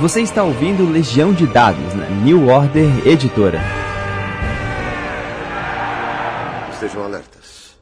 Você 0.00 0.22
está 0.22 0.42
ouvindo 0.42 0.90
Legião 0.90 1.34
de 1.34 1.46
Dados 1.46 1.92
na 1.94 2.08
New 2.08 2.48
Order 2.48 3.06
Editora. 3.06 3.60
Estejam 6.72 7.04
alertas. 7.04 7.76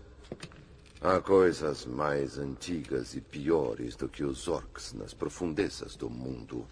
Há 1.00 1.20
coisas 1.20 1.86
mais 1.86 2.36
antigas 2.36 3.14
e 3.14 3.20
piores 3.20 3.94
do 3.94 4.08
que 4.08 4.24
os 4.24 4.49
orcs 4.49 4.92
nas 4.92 5.14
profundezas 5.14 5.94
do 5.94 6.10
mundo. 6.10 6.67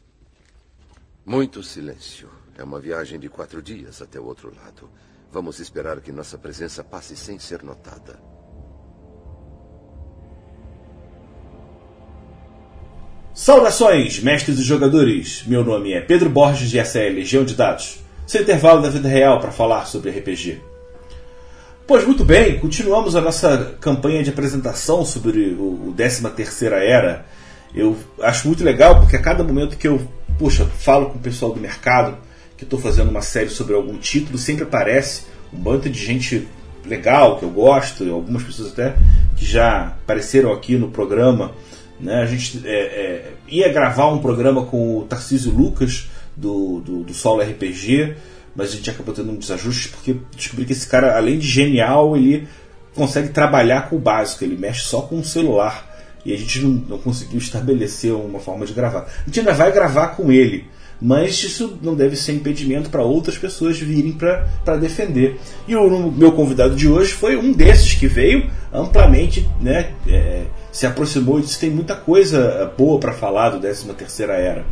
Muito 1.25 1.63
silêncio. 1.63 2.29
É 2.57 2.65
uma 2.65 2.81
viagem 2.81 3.21
de 3.21 3.29
quatro 3.29 3.63
dias 3.63 4.03
até 4.03 4.19
o 4.19 4.25
outro 4.25 4.53
lado. 4.55 4.91
Vamos 5.31 5.61
esperar 5.61 6.01
que 6.01 6.11
nossa 6.11 6.37
presença 6.37 6.83
passe 6.83 7.17
sem 7.17 7.39
ser 7.39 7.63
notada. 7.63 8.21
Saudações, 13.41 14.19
mestres 14.19 14.59
e 14.59 14.65
jogadores! 14.65 15.45
Meu 15.47 15.65
nome 15.65 15.93
é 15.93 16.01
Pedro 16.01 16.29
Borges 16.29 16.75
e 16.75 16.79
essa 16.81 16.99
é 16.99 17.09
Legião 17.09 17.45
de 17.45 17.55
Dados, 17.55 18.01
seu 18.27 18.43
intervalo 18.43 18.83
da 18.83 18.91
vida 18.91 19.09
real 19.09 19.39
para 19.39 19.53
falar 19.53 19.87
sobre 19.87 20.11
RPG. 20.11 20.61
Pois 21.87 22.05
muito 22.05 22.25
bem, 22.25 22.59
continuamos 22.59 23.15
a 23.15 23.21
nossa 23.21 23.77
campanha 23.81 24.25
de 24.25 24.31
apresentação 24.31 25.05
sobre 25.05 25.55
o 25.57 25.95
13 25.97 26.29
Terceira 26.31 26.83
Era. 26.83 27.27
Eu 27.73 27.97
acho 28.21 28.49
muito 28.49 28.65
legal 28.65 28.99
porque 28.99 29.15
a 29.15 29.23
cada 29.23 29.45
momento 29.45 29.79
que 29.79 29.87
eu, 29.87 30.03
puxa, 30.37 30.65
falo 30.65 31.11
com 31.11 31.19
o 31.19 31.23
pessoal 31.23 31.53
do 31.53 31.61
mercado, 31.61 32.19
que 32.57 32.65
estou 32.65 32.81
fazendo 32.81 33.09
uma 33.09 33.23
série 33.23 33.51
sobre 33.51 33.77
algum 33.77 33.97
título, 33.99 34.37
sempre 34.37 34.65
aparece 34.65 35.27
um 35.53 35.59
bando 35.59 35.89
de 35.89 36.05
gente 36.05 36.49
legal 36.85 37.39
que 37.39 37.45
eu 37.45 37.51
gosto, 37.51 38.03
algumas 38.13 38.43
pessoas 38.43 38.73
até 38.73 38.97
que 39.37 39.45
já 39.45 39.95
apareceram 40.03 40.53
aqui 40.53 40.77
no 40.77 40.91
programa 40.91 41.53
né? 42.01 42.23
A 42.23 42.27
gente 42.27 42.61
é, 42.65 42.71
é, 42.71 43.33
ia 43.49 43.73
gravar 43.73 44.09
um 44.09 44.19
programa 44.19 44.65
com 44.65 44.99
o 44.99 45.05
Tarcísio 45.05 45.53
Lucas, 45.53 46.09
do, 46.37 46.81
do, 46.81 47.03
do, 47.03 47.15
Solo 47.15 47.43
RPG, 47.43 48.15
mas 48.55 48.73
a 48.73 48.77
gente 48.77 48.91
acabou 48.91 49.13
tendo 49.13 49.33
um 49.33 49.37
desajuste 49.37 49.89
porque 49.89 50.17
descobri 50.37 50.65
que 50.65 50.73
esse 50.73 50.87
cara, 50.87 51.17
além 51.17 51.39
de 51.39 51.47
genial, 51.47 52.17
ele 52.17 52.47
consegue 52.95 53.29
trabalhar 53.31 53.89
com 53.89 53.97
o 53.97 54.01
básico, 54.01 54.45
ele 54.45 54.57
mexe 54.57 54.83
só 54.83 55.03
com 55.03 55.19
o 55.19 55.25
celular. 55.25 55.87
E 56.25 56.33
a 56.33 56.37
gente 56.37 56.61
não, 56.61 56.71
não 56.71 56.99
conseguiu 56.99 57.39
estabelecer 57.39 58.13
uma 58.13 58.39
forma 58.39 58.67
de 58.67 58.73
gravar. 58.73 59.01
A 59.01 59.25
gente 59.27 59.41
ainda 59.41 59.53
vai 59.53 59.73
gravar 59.73 60.09
com 60.09 60.31
ele, 60.31 60.67
mas 61.01 61.43
isso 61.43 61.79
não 61.81 61.95
deve 61.95 62.17
ser 62.17 62.33
impedimento 62.33 62.91
para 62.91 63.03
outras 63.03 63.39
pessoas 63.39 63.79
virem 63.79 64.13
para 64.13 64.77
defender. 64.77 65.39
E 65.67 65.75
o 65.77 66.11
meu 66.11 66.33
convidado 66.33 66.75
de 66.75 66.89
hoje 66.89 67.13
foi 67.13 67.37
um 67.37 67.53
desses 67.53 67.95
que 67.95 68.07
veio 68.07 68.51
amplamente 68.73 69.49
né, 69.61 69.93
é, 70.07 70.45
se 70.79 70.87
aproximou 70.87 71.41
e 71.41 71.43
disse 71.43 71.59
tem 71.59 71.71
muita 71.71 71.97
coisa 71.97 72.73
boa 72.79 73.01
para 73.01 73.13
falar 73.13 73.51
do 73.51 73.59
13 73.59 73.93
Terceira 73.95 74.35
Era. 74.35 74.65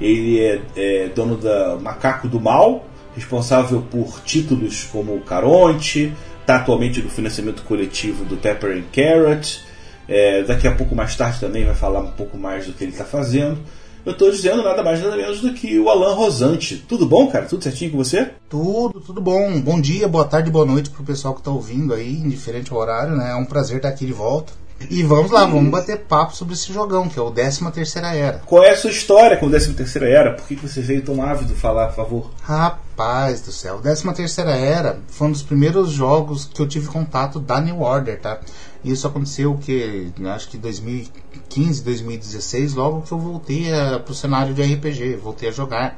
Ele 0.00 0.40
é, 0.40 0.60
é, 0.74 1.08
dono 1.14 1.36
da 1.36 1.76
Macaco 1.76 2.26
do 2.26 2.40
Mal, 2.40 2.84
responsável 3.14 3.80
por 3.88 4.20
títulos 4.24 4.82
como 4.82 5.20
Caronte, 5.20 6.12
está 6.40 6.56
atualmente 6.56 7.00
no 7.00 7.08
financiamento 7.08 7.62
coletivo 7.62 8.24
do 8.24 8.36
Pepper 8.36 8.76
and 8.76 8.82
Carrot. 8.92 9.64
É, 10.08 10.42
daqui 10.42 10.66
a 10.66 10.74
pouco 10.74 10.92
mais 10.92 11.14
tarde 11.14 11.38
também 11.38 11.64
vai 11.64 11.76
falar 11.76 12.00
um 12.00 12.10
pouco 12.10 12.36
mais 12.36 12.66
do 12.66 12.72
que 12.72 12.82
ele 12.82 12.90
está 12.90 13.04
fazendo. 13.04 13.60
Eu 14.04 14.10
estou 14.10 14.32
dizendo 14.32 14.60
nada 14.60 14.82
mais 14.82 15.00
nada 15.00 15.16
menos 15.16 15.40
do 15.40 15.54
que 15.54 15.78
o 15.78 15.88
Alan 15.88 16.14
Rosante. 16.14 16.84
Tudo 16.88 17.06
bom, 17.06 17.28
cara? 17.28 17.44
Tudo 17.44 17.62
certinho 17.62 17.92
com 17.92 17.98
você? 17.98 18.28
Tudo, 18.48 19.00
tudo 19.00 19.20
bom. 19.20 19.60
Bom 19.60 19.80
dia, 19.80 20.08
boa 20.08 20.24
tarde, 20.24 20.50
boa 20.50 20.66
noite 20.66 20.90
pro 20.90 21.04
pessoal 21.04 21.32
que 21.32 21.40
está 21.40 21.52
ouvindo 21.52 21.94
aí, 21.94 22.12
indiferente 22.12 22.72
ao 22.72 22.78
horário, 22.78 23.14
né? 23.14 23.30
É 23.30 23.36
um 23.36 23.44
prazer 23.44 23.76
estar 23.76 23.90
aqui 23.90 24.04
de 24.04 24.12
volta. 24.12 24.63
E 24.90 25.02
vamos 25.02 25.30
lá, 25.30 25.46
vamos 25.46 25.70
bater 25.70 26.00
papo 26.00 26.36
sobre 26.36 26.54
esse 26.54 26.72
jogão, 26.72 27.08
que 27.08 27.18
é 27.18 27.22
o 27.22 27.30
13 27.30 27.70
Terceira 27.72 28.14
Era. 28.14 28.38
Qual 28.44 28.62
é 28.62 28.70
a 28.70 28.76
sua 28.76 28.90
história 28.90 29.36
com 29.36 29.46
o 29.46 29.48
13 29.48 29.72
Terceira 29.72 30.08
Era? 30.08 30.32
Por 30.34 30.46
que 30.46 30.56
você 30.56 30.80
veio 30.82 31.02
tão 31.02 31.22
ávido 31.22 31.54
falar, 31.54 31.86
por 31.86 31.96
favor? 31.96 32.30
Rapaz 32.42 33.40
do 33.40 33.50
céu, 33.50 33.76
o 33.76 33.80
13 33.80 34.12
Terceira 34.12 34.50
Era 34.50 35.00
foi 35.08 35.28
um 35.28 35.32
dos 35.32 35.42
primeiros 35.42 35.90
jogos 35.90 36.44
que 36.44 36.60
eu 36.60 36.68
tive 36.68 36.88
contato 36.88 37.40
da 37.40 37.60
New 37.60 37.80
Order, 37.80 38.20
tá? 38.20 38.40
Isso 38.84 39.06
aconteceu 39.06 39.56
que 39.56 40.12
acho 40.26 40.48
que 40.48 40.58
2015, 40.58 41.82
2016, 41.82 42.74
logo 42.74 43.00
que 43.00 43.12
eu 43.12 43.18
voltei 43.18 43.70
para 44.04 44.12
o 44.12 44.14
cenário 44.14 44.52
de 44.52 44.62
RPG, 44.62 45.16
voltei 45.16 45.48
a 45.48 45.52
jogar. 45.52 45.96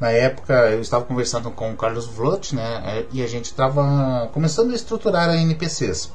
Na 0.00 0.10
época 0.10 0.52
eu 0.70 0.80
estava 0.80 1.04
conversando 1.04 1.52
com 1.52 1.70
o 1.70 1.76
Carlos 1.76 2.06
Vlot, 2.06 2.56
né? 2.56 3.04
E 3.12 3.22
a 3.22 3.28
gente 3.28 3.44
estava 3.44 4.28
começando 4.32 4.72
a 4.72 4.74
estruturar 4.74 5.28
a 5.28 5.36
NPCs. 5.36 6.10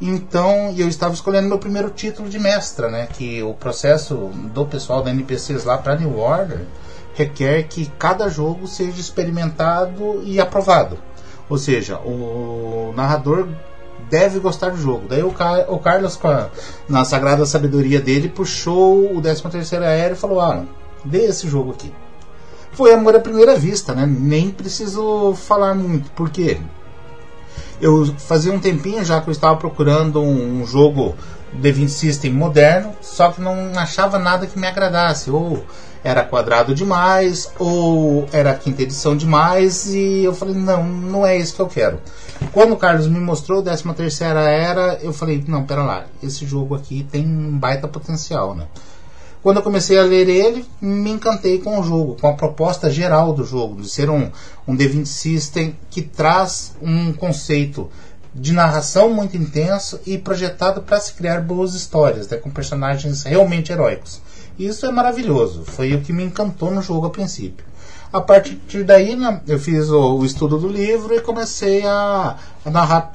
Então, 0.00 0.72
eu 0.76 0.88
estava 0.88 1.12
escolhendo 1.12 1.48
meu 1.48 1.58
primeiro 1.58 1.90
título 1.90 2.28
de 2.28 2.38
mestra, 2.38 2.88
né? 2.88 3.08
Que 3.12 3.42
o 3.42 3.52
processo 3.52 4.30
do 4.54 4.64
pessoal 4.64 5.02
da 5.02 5.10
NPCs 5.10 5.64
lá 5.64 5.76
para 5.76 5.96
New 5.96 6.18
Order 6.18 6.60
requer 7.14 7.64
que 7.64 7.90
cada 7.98 8.28
jogo 8.28 8.68
seja 8.68 9.00
experimentado 9.00 10.22
e 10.24 10.40
aprovado. 10.40 10.96
Ou 11.50 11.58
seja, 11.58 11.98
o 11.98 12.92
narrador 12.94 13.48
deve 14.08 14.38
gostar 14.38 14.70
do 14.70 14.76
jogo. 14.76 15.08
Daí 15.08 15.22
o, 15.24 15.32
Car 15.32 15.64
o 15.68 15.78
Carlos, 15.80 16.18
a, 16.24 16.48
na 16.88 17.04
sagrada 17.04 17.44
sabedoria 17.44 18.00
dele, 18.00 18.28
puxou 18.28 19.16
o 19.16 19.20
13 19.20 19.42
terceiro 19.50 19.84
aéreo 19.84 20.14
e 20.14 20.18
falou: 20.18 20.40
Ah, 20.40 20.64
dê 21.04 21.24
esse 21.24 21.48
jogo 21.48 21.72
aqui. 21.72 21.92
Foi 22.70 22.92
amor 22.92 23.16
à 23.16 23.20
primeira 23.20 23.56
vista, 23.56 23.92
né? 23.92 24.06
Nem 24.06 24.50
preciso 24.50 25.34
falar 25.34 25.74
muito, 25.74 26.10
porque 26.12 26.58
eu 27.80 28.06
fazia 28.18 28.52
um 28.52 28.58
tempinho 28.58 29.04
já 29.04 29.20
que 29.20 29.28
eu 29.28 29.32
estava 29.32 29.56
procurando 29.56 30.20
um, 30.20 30.66
jogo 30.66 31.14
de 31.52 31.72
20 31.72 31.88
System 31.88 32.32
moderno, 32.32 32.92
só 33.00 33.30
que 33.30 33.40
não 33.40 33.72
achava 33.76 34.18
nada 34.18 34.46
que 34.46 34.58
me 34.58 34.66
agradasse. 34.66 35.30
Ou 35.30 35.64
era 36.02 36.24
quadrado 36.24 36.74
demais, 36.74 37.50
ou 37.58 38.28
era 38.32 38.54
quinta 38.54 38.82
edição 38.82 39.16
demais, 39.16 39.92
e 39.92 40.24
eu 40.24 40.34
falei, 40.34 40.54
não, 40.54 40.84
não 40.84 41.26
é 41.26 41.36
isso 41.36 41.54
que 41.54 41.60
eu 41.60 41.66
quero. 41.66 42.00
Quando 42.52 42.72
o 42.72 42.76
Carlos 42.76 43.08
me 43.08 43.18
mostrou 43.18 43.62
13 43.62 43.82
terceira 43.94 44.40
era, 44.40 44.98
eu 45.02 45.12
falei, 45.12 45.44
não, 45.46 45.64
pera 45.64 45.82
lá, 45.82 46.04
esse 46.22 46.46
jogo 46.46 46.74
aqui 46.74 47.06
tem 47.10 47.26
um 47.26 47.58
baita 47.58 47.88
potencial, 47.88 48.54
né? 48.54 48.64
Quando 49.42 49.58
eu 49.58 49.62
comecei 49.62 49.96
a 49.96 50.02
ler 50.02 50.28
ele, 50.28 50.64
me 50.80 51.10
encantei 51.10 51.58
com 51.58 51.78
o 51.78 51.82
jogo, 51.82 52.16
com 52.20 52.28
a 52.28 52.32
proposta 52.32 52.90
geral 52.90 53.32
do 53.32 53.44
jogo, 53.44 53.80
de 53.80 53.88
ser 53.88 54.10
um, 54.10 54.30
um 54.66 54.76
D20 54.76 55.06
System 55.06 55.76
que 55.88 56.02
traz 56.02 56.74
um 56.82 57.12
conceito 57.12 57.88
de 58.34 58.52
narração 58.52 59.10
muito 59.10 59.36
intenso 59.36 60.00
e 60.04 60.18
projetado 60.18 60.82
para 60.82 61.00
se 61.00 61.12
criar 61.14 61.40
boas 61.40 61.74
histórias, 61.74 62.28
né, 62.28 62.36
com 62.36 62.50
personagens 62.50 63.22
realmente 63.22 63.72
heróicos. 63.72 64.20
Isso 64.58 64.86
é 64.86 64.90
maravilhoso, 64.90 65.64
foi 65.64 65.94
o 65.94 66.00
que 66.00 66.12
me 66.12 66.24
encantou 66.24 66.70
no 66.70 66.82
jogo 66.82 67.06
a 67.06 67.10
princípio. 67.10 67.64
A 68.12 68.20
partir 68.20 68.84
daí, 68.84 69.14
né, 69.14 69.40
eu 69.46 69.58
fiz 69.58 69.90
o, 69.90 70.16
o, 70.16 70.24
estudo 70.24 70.58
do 70.58 70.68
livro 70.68 71.14
e 71.14 71.20
comecei 71.20 71.84
a, 71.84 72.36
a 72.64 72.70
narrar 72.70 73.10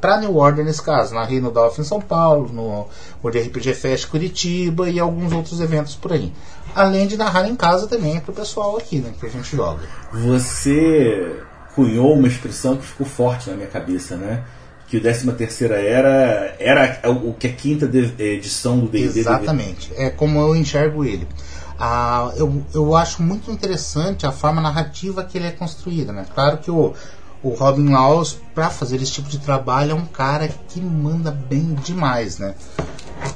para 0.00 0.20
New 0.20 0.36
Order 0.36 0.64
nesse 0.64 0.82
caso. 0.82 1.14
Narrei 1.14 1.40
no 1.40 1.50
Dolphin 1.50 1.80
em 1.80 1.84
São 1.84 2.00
Paulo, 2.00 2.52
no 2.52 2.86
World 3.24 3.48
RPG 3.48 3.74
Fest 3.74 4.08
Curitiba 4.08 4.90
e 4.90 5.00
alguns 5.00 5.32
outros 5.32 5.60
eventos 5.60 5.94
por 5.94 6.12
aí. 6.12 6.32
Além 6.74 7.06
de 7.06 7.16
narrar 7.16 7.48
em 7.48 7.56
casa 7.56 7.86
também 7.86 8.20
para 8.20 8.30
o 8.30 8.34
pessoal 8.34 8.76
aqui, 8.76 8.98
né, 8.98 9.12
que 9.18 9.24
a 9.24 9.30
gente 9.30 9.56
joga. 9.56 9.80
Você 10.12 11.42
cunhou 11.74 12.12
uma 12.12 12.28
expressão 12.28 12.76
que 12.76 12.84
ficou 12.84 13.06
forte 13.06 13.48
na 13.48 13.56
minha 13.56 13.68
cabeça, 13.68 14.16
né? 14.16 14.44
que 14.90 14.96
o 14.96 15.00
13 15.00 15.30
terceira 15.34 15.80
era 15.80 16.56
era 16.58 17.00
o 17.08 17.32
que 17.32 17.46
a 17.46 17.52
quinta 17.52 17.88
edição 18.18 18.76
do 18.76 18.88
D&D 18.88 19.20
Exatamente, 19.20 19.92
é 19.96 20.10
como 20.10 20.40
eu 20.40 20.56
enxergo 20.56 21.04
ele. 21.04 21.28
Ah, 21.82 22.30
eu, 22.36 22.62
eu 22.74 22.94
acho 22.94 23.22
muito 23.22 23.50
interessante 23.50 24.26
a 24.26 24.32
forma 24.32 24.60
narrativa 24.60 25.24
que 25.24 25.38
ele 25.38 25.46
é 25.46 25.50
construída. 25.50 26.12
Né? 26.12 26.26
Claro 26.34 26.58
que 26.58 26.70
o, 26.70 26.92
o 27.42 27.54
Robin 27.54 27.88
Laws, 27.88 28.36
para 28.54 28.68
fazer 28.68 29.00
esse 29.00 29.12
tipo 29.12 29.30
de 29.30 29.38
trabalho, 29.38 29.92
é 29.92 29.94
um 29.94 30.04
cara 30.04 30.48
que 30.68 30.78
manda 30.78 31.30
bem 31.30 31.74
demais. 31.82 32.38
Né? 32.38 32.54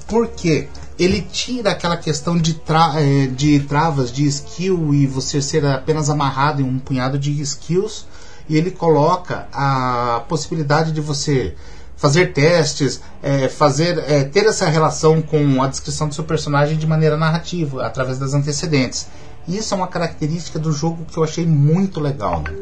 Porque 0.06 0.68
ele 0.98 1.22
tira 1.22 1.70
aquela 1.70 1.96
questão 1.96 2.36
de, 2.36 2.52
tra 2.54 3.00
eh, 3.00 3.26
de 3.28 3.60
travas 3.60 4.12
de 4.12 4.26
skill 4.26 4.94
e 4.94 5.06
você 5.06 5.40
ser 5.40 5.64
apenas 5.64 6.10
amarrado 6.10 6.60
em 6.60 6.64
um 6.64 6.78
punhado 6.78 7.18
de 7.18 7.40
skills 7.40 8.06
e 8.48 8.56
ele 8.56 8.70
coloca 8.70 9.48
a 9.52 10.22
possibilidade 10.28 10.92
de 10.92 11.00
você 11.00 11.56
fazer 11.96 12.32
testes, 12.32 13.00
é, 13.22 13.48
fazer 13.48 13.98
é, 13.98 14.24
ter 14.24 14.46
essa 14.46 14.66
relação 14.68 15.22
com 15.22 15.62
a 15.62 15.66
descrição 15.66 16.08
do 16.08 16.14
seu 16.14 16.24
personagem 16.24 16.76
de 16.76 16.86
maneira 16.86 17.16
narrativa, 17.16 17.86
através 17.86 18.18
das 18.18 18.34
antecedentes. 18.34 19.06
Isso 19.46 19.74
é 19.74 19.76
uma 19.76 19.88
característica 19.88 20.58
do 20.58 20.72
jogo 20.72 21.04
que 21.04 21.16
eu 21.16 21.24
achei 21.24 21.46
muito 21.46 22.00
legal. 22.00 22.40
Né? 22.40 22.54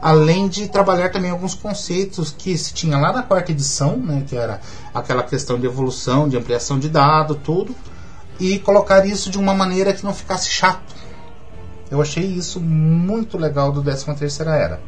Além 0.00 0.48
de 0.48 0.68
trabalhar 0.68 1.10
também 1.10 1.30
alguns 1.30 1.54
conceitos 1.54 2.34
que 2.36 2.56
se 2.56 2.72
tinha 2.72 2.98
lá 2.98 3.12
na 3.12 3.22
quarta 3.22 3.52
edição, 3.52 3.96
né, 3.96 4.24
que 4.26 4.36
era 4.36 4.60
aquela 4.92 5.22
questão 5.22 5.58
de 5.58 5.66
evolução, 5.66 6.28
de 6.28 6.36
ampliação 6.36 6.78
de 6.78 6.88
dado, 6.88 7.36
tudo, 7.36 7.74
e 8.40 8.58
colocar 8.58 9.06
isso 9.06 9.30
de 9.30 9.38
uma 9.38 9.54
maneira 9.54 9.92
que 9.92 10.04
não 10.04 10.12
ficasse 10.12 10.48
chato. 10.48 10.94
Eu 11.90 12.00
achei 12.00 12.24
isso 12.24 12.60
muito 12.60 13.36
legal 13.36 13.70
do 13.70 13.82
13 13.82 14.14
terceira 14.14 14.56
era. 14.56 14.80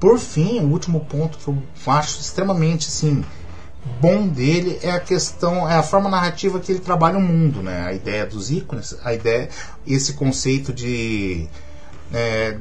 Por 0.00 0.18
fim, 0.18 0.60
o 0.60 0.70
último 0.70 1.00
ponto 1.00 1.38
que 1.38 1.48
eu 1.48 1.62
acho 1.86 2.20
extremamente 2.20 2.88
assim 2.88 3.24
bom 4.00 4.28
dele 4.28 4.78
é 4.82 4.90
a 4.90 5.00
questão, 5.00 5.68
é 5.68 5.74
a 5.74 5.82
forma 5.82 6.08
narrativa 6.08 6.60
que 6.60 6.70
ele 6.70 6.80
trabalha 6.80 7.18
o 7.18 7.22
mundo, 7.22 7.62
né? 7.62 7.86
A 7.86 7.92
ideia 7.92 8.26
dos 8.26 8.50
ícones, 8.50 8.94
a 9.02 9.14
ideia, 9.14 9.48
esse 9.86 10.12
conceito 10.12 10.72
de 10.72 11.48
é, 12.12 12.56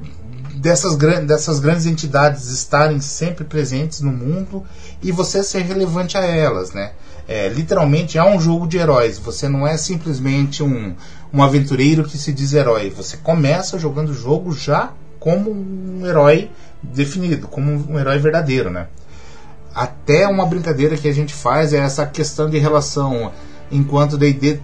dessas, 0.56 0.96
dessas 0.96 1.60
grandes 1.60 1.86
entidades 1.86 2.48
estarem 2.50 3.00
sempre 3.00 3.46
presentes 3.46 4.02
no 4.02 4.12
mundo 4.12 4.64
e 5.02 5.12
você 5.12 5.44
ser 5.44 5.64
relevante 5.64 6.18
a 6.18 6.26
elas, 6.26 6.72
né? 6.72 6.92
É, 7.28 7.50
literalmente 7.50 8.18
é 8.18 8.24
um 8.24 8.40
jogo 8.40 8.68
de 8.68 8.78
heróis. 8.78 9.18
Você 9.20 9.50
não 9.50 9.68
é 9.68 9.76
simplesmente 9.78 10.64
um, 10.64 10.96
um 11.34 11.44
aventureiro 11.44 12.06
que 12.06 12.18
se 12.18 12.32
diz 12.32 12.54
herói. 12.54 12.90
Você 12.90 13.18
começa 13.18 13.78
jogando 13.78 14.10
o 14.10 14.14
jogo 14.14 14.54
já 14.54 14.94
como 15.28 15.52
um 15.52 16.08
herói 16.08 16.50
definido, 16.82 17.50
como 17.50 17.70
um 17.92 18.00
herói 18.00 18.18
verdadeiro, 18.18 18.70
né? 18.70 18.88
Até 19.76 20.26
uma 20.26 20.46
brincadeira 20.46 20.96
que 20.96 21.06
a 21.06 21.14
gente 21.14 21.34
faz 21.34 21.74
é 21.74 21.80
essa 21.80 22.06
questão 22.06 22.50
de 22.50 22.58
relação 22.58 23.34
enquanto 23.70 24.18
D&D 24.18 24.62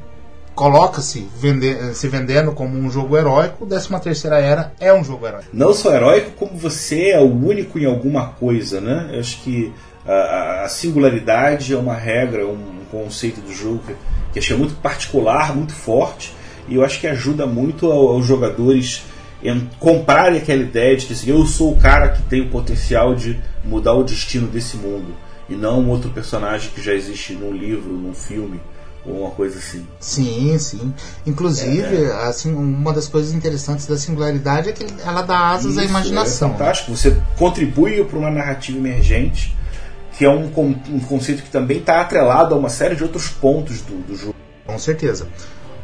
coloca-se 0.55 1.27
vende, 1.37 1.93
se 1.93 2.07
vendendo 2.07 2.53
como 2.53 2.77
um 2.77 2.89
jogo 2.89 3.17
heróico, 3.17 3.65
13 3.65 3.99
terceira 3.99 4.39
era 4.39 4.71
é 4.79 4.93
um 4.93 5.03
jogo 5.03 5.27
heróico. 5.27 5.49
Não 5.51 5.73
só 5.73 5.93
heróico, 5.93 6.31
como 6.31 6.57
você 6.57 7.09
é 7.09 7.19
o 7.19 7.29
único 7.29 7.77
em 7.77 7.85
alguma 7.85 8.27
coisa, 8.29 8.79
né? 8.79 9.09
Eu 9.11 9.19
acho 9.19 9.41
que 9.41 9.73
a, 10.07 10.65
singularidade 10.69 11.73
é 11.73 11.77
uma 11.77 11.95
regra, 11.95 12.47
um 12.47 12.85
conceito 12.89 13.41
do 13.41 13.51
jogo 13.51 13.79
que, 13.85 13.95
que 14.31 14.39
achei 14.39 14.55
muito 14.55 14.75
particular, 14.75 15.53
muito 15.53 15.73
forte, 15.73 16.33
e 16.69 16.75
eu 16.75 16.85
acho 16.85 17.01
que 17.01 17.07
ajuda 17.07 17.45
muito 17.45 17.91
aos 17.91 18.25
jogadores 18.25 19.03
em 19.43 19.69
comprarem 19.79 20.39
aquela 20.39 20.61
ideia 20.61 20.95
de 20.95 21.05
que 21.05 21.13
assim, 21.13 21.29
eu 21.29 21.45
sou 21.45 21.73
o 21.73 21.77
cara 21.77 22.09
que 22.09 22.21
tem 22.23 22.41
o 22.41 22.49
potencial 22.49 23.13
de 23.13 23.39
mudar 23.63 23.93
o 23.93 24.03
destino 24.03 24.47
desse 24.47 24.77
mundo, 24.77 25.13
e 25.49 25.55
não 25.55 25.81
um 25.81 25.89
outro 25.89 26.09
personagem 26.09 26.71
que 26.73 26.81
já 26.81 26.93
existe 26.93 27.33
num 27.33 27.51
livro, 27.51 27.91
num 27.91 28.13
filme 28.13 28.59
ou 29.05 29.21
uma 29.21 29.31
coisa 29.31 29.59
assim. 29.59 29.85
Sim, 29.99 30.57
sim. 30.57 30.93
Inclusive, 31.25 32.05
é, 32.05 32.11
assim, 32.27 32.53
uma 32.53 32.93
das 32.93 33.07
coisas 33.07 33.33
interessantes 33.33 33.85
da 33.85 33.97
singularidade 33.97 34.69
é 34.69 34.71
que 34.71 34.85
ela 35.05 35.21
dá 35.21 35.49
asas 35.49 35.73
Isso, 35.73 35.81
à 35.81 35.83
imaginação. 35.83 36.49
É 36.49 36.51
fantástico. 36.53 36.95
Você 36.95 37.17
contribui 37.37 38.03
para 38.05 38.17
uma 38.17 38.31
narrativa 38.31 38.77
emergente, 38.77 39.55
que 40.17 40.23
é 40.23 40.29
um, 40.29 40.45
um 40.89 40.99
conceito 41.01 41.43
que 41.43 41.49
também 41.49 41.79
está 41.79 41.99
atrelado 41.99 42.55
a 42.55 42.57
uma 42.57 42.69
série 42.69 42.95
de 42.95 43.03
outros 43.03 43.27
pontos 43.27 43.81
do, 43.81 43.95
do 44.07 44.15
jogo. 44.15 44.35
Com 44.65 44.79
certeza. 44.79 45.27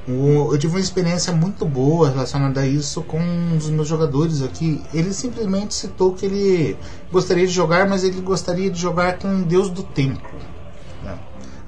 Eu 0.10 0.58
tive 0.58 0.74
uma 0.74 0.80
experiência 0.80 1.34
muito 1.34 1.66
boa 1.66 2.10
relacionada 2.10 2.62
a 2.62 2.68
isso 2.68 3.02
com 3.04 3.20
um 3.20 3.58
dos 3.58 3.70
meus 3.70 3.88
jogadores 3.88 4.42
aqui. 4.42 4.82
Ele 4.94 5.14
simplesmente 5.14 5.74
citou 5.74 6.14
que 6.14 6.26
ele 6.26 6.78
gostaria 7.12 7.46
de 7.46 7.54
jogar, 7.54 7.88
mas 7.88 8.04
ele 8.04 8.22
gostaria 8.22 8.70
de 8.70 8.80
jogar 8.80 9.20
com 9.20 9.28
um 9.28 9.42
deus 9.42 9.70
do 9.70 9.84
tempo 9.84 10.28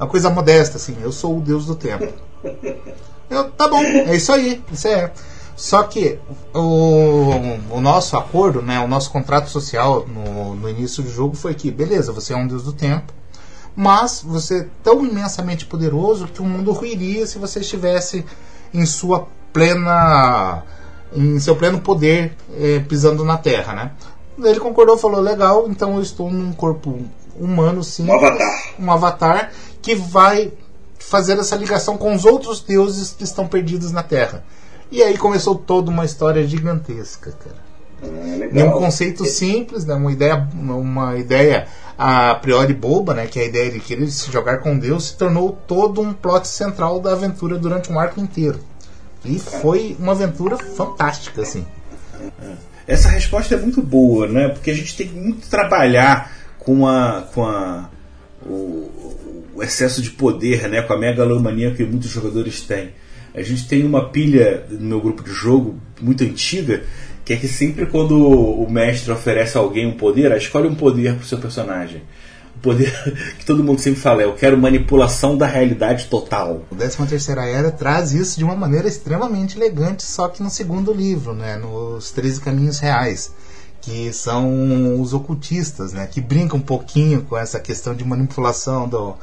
uma 0.02 0.08
coisa 0.08 0.32
modesta, 0.32 0.78
assim, 0.78 0.98
eu 1.02 1.12
sou 1.12 1.38
o 1.38 1.42
deus 1.42 1.68
do 1.68 1.76
tempo. 1.76 2.12
Eu, 3.30 3.52
tá 3.52 3.68
bom, 3.68 3.82
é 3.82 4.16
isso 4.16 4.34
aí, 4.34 4.62
isso 4.72 4.88
é. 4.88 5.12
Só 5.56 5.84
que 5.84 6.18
o, 6.54 7.30
o 7.70 7.80
nosso 7.80 8.18
acordo, 8.18 8.64
né, 8.64 8.80
o 8.80 8.88
nosso 8.88 9.12
contrato 9.12 9.48
social 9.48 10.08
no, 10.08 10.56
no 10.56 10.68
início 10.68 11.04
do 11.04 11.10
jogo 11.10 11.36
foi 11.36 11.54
que, 11.54 11.70
beleza, 11.70 12.12
você 12.12 12.34
é 12.34 12.36
um 12.36 12.48
deus 12.48 12.64
do 12.64 12.74
tempo, 12.74 13.14
mas 13.76 14.22
você 14.24 14.60
é 14.60 14.68
tão 14.84 15.06
imensamente 15.06 15.66
poderoso 15.66 16.28
que 16.28 16.42
o 16.42 16.46
mundo 16.46 16.72
ruiria 16.72 17.26
se 17.26 17.40
você 17.40 17.60
estivesse 17.60 18.26
em 18.74 18.86
sua 18.86 19.28
plena 19.54 20.64
em 21.14 21.40
seu 21.40 21.56
pleno 21.56 21.82
poder 21.82 22.36
eh, 22.54 22.82
pisando 22.88 23.26
na 23.26 23.38
Terra, 23.38 23.74
né? 23.74 23.92
Ele 24.40 24.60
concordou, 24.60 24.98
falou 24.98 25.20
legal, 25.20 25.68
então 25.70 25.96
eu 25.96 26.02
estou 26.02 26.32
num 26.32 26.54
corpo 26.54 27.00
humano 27.38 27.84
sim, 27.84 28.08
um 28.08 28.14
avatar, 28.14 28.74
um 28.80 28.92
avatar 28.92 29.52
que 29.82 29.94
vai 29.94 30.54
fazer 30.98 31.38
essa 31.38 31.56
ligação 31.56 31.98
com 31.98 32.16
os 32.16 32.24
outros 32.24 32.62
deuses 32.62 33.12
que 33.12 33.24
estão 33.24 33.46
perdidos 33.46 33.92
na 33.92 34.04
Terra. 34.04 34.44
E 34.90 35.04
aí 35.04 35.18
começou 35.18 35.56
toda 35.56 35.90
uma 35.90 36.06
história 36.06 36.46
gigantesca, 36.48 37.32
cara. 37.32 37.71
É, 38.54 38.64
um 38.64 38.72
conceito 38.72 39.26
simples, 39.26 39.86
né? 39.86 39.94
uma 39.94 40.12
ideia, 40.12 40.48
uma 40.54 41.18
ideia 41.18 41.68
a 41.98 42.34
priori 42.36 42.74
boba, 42.74 43.14
né? 43.14 43.28
que 43.28 43.40
é 43.40 43.44
a 43.44 43.46
ideia 43.46 43.72
de 43.72 43.80
querer 43.80 44.08
se 44.08 44.32
jogar 44.32 44.60
com 44.60 44.78
Deus, 44.78 45.10
se 45.10 45.18
tornou 45.18 45.58
todo 45.68 46.02
um 46.02 46.14
plot 46.14 46.48
central 46.48 47.00
da 47.00 47.12
aventura 47.12 47.58
durante 47.58 47.92
um 47.92 48.00
arco 48.00 48.20
inteiro. 48.20 48.60
E 49.24 49.38
foi 49.38 49.96
uma 50.00 50.14
aventura 50.14 50.58
fantástica, 50.58 51.44
assim. 51.44 51.66
Essa 52.88 53.10
resposta 53.10 53.54
é 53.54 53.58
muito 53.58 53.82
boa, 53.82 54.28
né? 54.28 54.50
Porque 54.50 54.72
a 54.72 54.74
gente 54.74 54.98
tem 54.98 55.08
muito 55.10 55.42
que 55.42 55.48
trabalhar 55.48 56.32
com 56.58 56.88
a, 56.88 57.28
com 57.34 57.46
a 57.46 57.90
o, 58.46 58.90
o 59.54 59.64
excesso 59.64 60.02
de 60.02 60.10
poder, 60.12 60.68
né, 60.68 60.82
com 60.82 60.94
a 60.94 60.98
megalomania 60.98 61.72
que 61.72 61.84
muitos 61.84 62.10
jogadores 62.10 62.62
têm. 62.62 62.90
A 63.34 63.42
gente 63.42 63.68
tem 63.68 63.86
uma 63.86 64.10
pilha 64.10 64.66
no 64.70 64.80
meu 64.80 65.02
grupo 65.02 65.24
de 65.24 65.32
jogo 65.32 65.80
muito 66.02 66.24
antiga, 66.24 66.84
que 67.24 67.34
é 67.34 67.36
que 67.36 67.48
sempre 67.48 67.86
quando 67.86 68.18
o 68.18 68.70
mestre 68.70 69.12
oferece 69.12 69.58
a 69.58 69.62
alguém 69.62 69.88
um 69.88 69.98
poder, 69.98 70.36
escolhe 70.36 70.68
um 70.68 70.76
poder 70.76 71.16
para 71.16 71.24
o 71.24 71.28
seu 71.28 71.38
personagem. 71.38 72.02
O 72.56 72.60
poder 72.60 72.92
que 73.38 73.46
todo 73.46 73.64
mundo 73.64 73.80
sempre 73.80 74.00
fala 74.00 74.22
é: 74.22 74.26
eu 74.26 74.34
quero 74.34 74.58
manipulação 74.58 75.38
da 75.38 75.46
realidade 75.46 76.06
total. 76.06 76.64
O 76.72 76.76
13 76.76 77.06
Terceira 77.08 77.46
Era 77.46 77.72
traz 77.72 78.14
isso 78.14 78.38
de 78.38 78.44
uma 78.44 78.56
maneira 78.56 78.88
extremamente 78.88 79.58
elegante, 79.58 80.04
só 80.04 80.28
que 80.28 80.44
no 80.44 80.50
segundo 80.50 80.94
livro, 80.94 81.34
né, 81.34 81.58
nos 81.58 82.12
13 82.12 82.42
Caminhos 82.42 82.80
Reais 82.80 83.32
que 83.82 84.14
são 84.14 85.02
os 85.02 85.14
ocultistas, 85.14 85.92
né, 85.92 86.06
que 86.06 86.22
brincam 86.22 86.60
um 86.60 86.62
pouquinho 86.62 87.24
com 87.24 87.36
essa 87.36 87.60
questão 87.60 87.96
de 87.96 88.06
manipulação 88.06 88.88
do, 88.88 89.16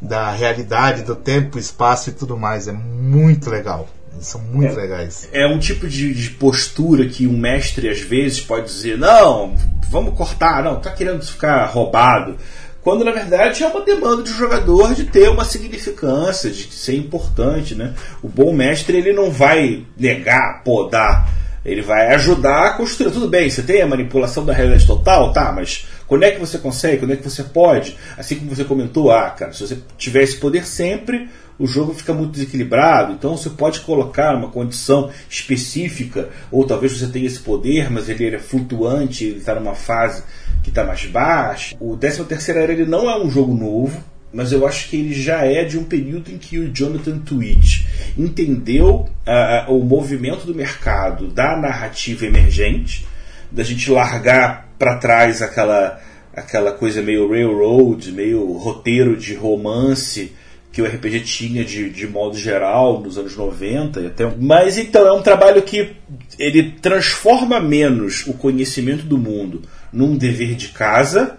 da 0.00 0.30
realidade, 0.30 1.02
do 1.02 1.16
tempo, 1.16 1.58
espaço 1.58 2.10
e 2.10 2.12
tudo 2.12 2.36
mais. 2.36 2.68
É 2.68 2.72
muito 2.72 3.50
legal. 3.50 3.88
São 4.20 4.40
muito 4.40 4.78
é, 4.78 4.82
legais. 4.82 5.28
É 5.32 5.46
um 5.46 5.58
tipo 5.58 5.86
de, 5.86 6.14
de, 6.14 6.30
postura 6.30 7.06
que 7.06 7.26
um 7.26 7.36
mestre 7.36 7.88
às 7.88 8.00
vezes 8.00 8.40
pode 8.40 8.66
dizer: 8.66 8.98
não, 8.98 9.54
vamos 9.88 10.16
cortar, 10.16 10.62
não, 10.62 10.80
tá 10.80 10.90
querendo 10.90 11.24
ficar 11.24 11.66
roubado. 11.66 12.36
Quando 12.82 13.04
na 13.04 13.10
verdade 13.10 13.64
é 13.64 13.66
uma 13.66 13.80
demanda 13.80 14.22
do 14.22 14.28
jogador 14.28 14.94
de 14.94 15.04
ter 15.04 15.28
uma 15.28 15.44
significância, 15.44 16.50
de 16.50 16.72
ser 16.72 16.96
importante. 16.96 17.74
Né? 17.74 17.94
O 18.22 18.28
bom 18.28 18.52
mestre 18.52 18.96
ele 18.96 19.12
não 19.12 19.30
vai 19.30 19.84
negar, 19.98 20.62
podar 20.62 21.28
ele 21.66 21.82
vai 21.82 22.14
ajudar 22.14 22.66
a 22.66 22.72
construir. 22.74 23.10
Tudo 23.10 23.28
bem, 23.28 23.50
você 23.50 23.60
tem 23.60 23.82
a 23.82 23.86
manipulação 23.86 24.46
da 24.46 24.52
realidade 24.52 24.86
total, 24.86 25.32
tá, 25.32 25.52
mas 25.52 25.84
quando 26.06 26.22
é 26.24 26.30
que 26.30 26.40
você 26.40 26.58
consegue? 26.58 26.98
Quando 26.98 27.12
é 27.12 27.16
que 27.16 27.24
você 27.24 27.42
pode? 27.42 27.96
Assim 28.16 28.36
como 28.36 28.54
você 28.54 28.64
comentou, 28.64 29.10
ah, 29.10 29.30
cara, 29.30 29.52
se 29.52 29.66
você 29.66 29.78
tiver 29.98 30.22
esse 30.22 30.36
poder 30.36 30.66
sempre, 30.66 31.28
o 31.58 31.66
jogo 31.66 31.94
fica 31.94 32.12
muito 32.12 32.32
desequilibrado. 32.32 33.12
Então 33.12 33.36
você 33.36 33.50
pode 33.50 33.80
colocar 33.80 34.34
uma 34.34 34.48
condição 34.48 35.10
específica, 35.28 36.28
ou 36.50 36.66
talvez 36.66 36.92
você 36.92 37.08
tenha 37.08 37.26
esse 37.26 37.40
poder, 37.40 37.90
mas 37.90 38.08
ele 38.08 38.34
é 38.34 38.38
flutuante, 38.38 39.24
ele 39.24 39.38
está 39.38 39.54
numa 39.54 39.74
fase 39.74 40.22
que 40.62 40.68
está 40.68 40.84
mais 40.84 41.04
baixa. 41.06 41.76
O 41.80 41.96
13 41.96 42.24
terceira 42.24 42.62
era 42.62 42.72
ele 42.72 42.86
não 42.86 43.08
é 43.10 43.22
um 43.22 43.30
jogo 43.30 43.54
novo, 43.54 44.02
mas 44.32 44.52
eu 44.52 44.66
acho 44.66 44.88
que 44.88 44.96
ele 44.96 45.14
já 45.14 45.44
é 45.44 45.64
de 45.64 45.78
um 45.78 45.84
período 45.84 46.30
em 46.30 46.36
que 46.36 46.58
o 46.58 46.70
Jonathan 46.72 47.18
Twitch 47.18 47.86
entendeu 48.18 49.08
uh, 49.26 49.72
o 49.72 49.82
movimento 49.82 50.46
do 50.46 50.54
mercado 50.54 51.28
da 51.28 51.56
narrativa 51.56 52.26
emergente, 52.26 53.06
da 53.50 53.62
gente 53.62 53.90
largar 53.90 54.68
para 54.78 54.96
trás 54.96 55.42
aquela, 55.42 56.00
aquela 56.34 56.72
coisa 56.72 57.02
meio 57.02 57.28
railroad, 57.30 58.12
meio 58.12 58.52
roteiro 58.52 59.16
de 59.16 59.34
romance 59.34 60.32
que 60.72 60.82
o 60.82 60.84
RPG 60.84 61.20
tinha 61.20 61.64
de, 61.64 61.88
de 61.88 62.06
modo 62.06 62.36
geral 62.36 63.00
nos 63.00 63.16
anos 63.16 63.34
90 63.34 64.00
e 64.00 64.06
até 64.08 64.30
mas 64.38 64.76
então 64.76 65.06
é 65.06 65.12
um 65.12 65.22
trabalho 65.22 65.62
que 65.62 65.96
ele 66.38 66.72
transforma 66.82 67.58
menos 67.58 68.26
o 68.26 68.34
conhecimento 68.34 69.04
do 69.04 69.16
mundo 69.16 69.62
num 69.90 70.18
dever 70.18 70.54
de 70.54 70.68
casa 70.68 71.38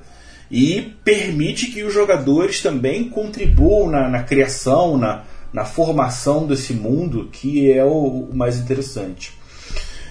e 0.49 0.93
permite 1.03 1.67
que 1.67 1.83
os 1.83 1.93
jogadores 1.93 2.61
também 2.61 3.09
contribuam 3.09 3.89
na, 3.89 4.09
na 4.09 4.23
criação, 4.23 4.97
na, 4.97 5.23
na 5.53 5.65
formação 5.65 6.47
desse 6.47 6.73
mundo, 6.73 7.29
que 7.31 7.71
é 7.71 7.83
o, 7.83 8.29
o 8.31 8.35
mais 8.35 8.57
interessante. 8.57 9.33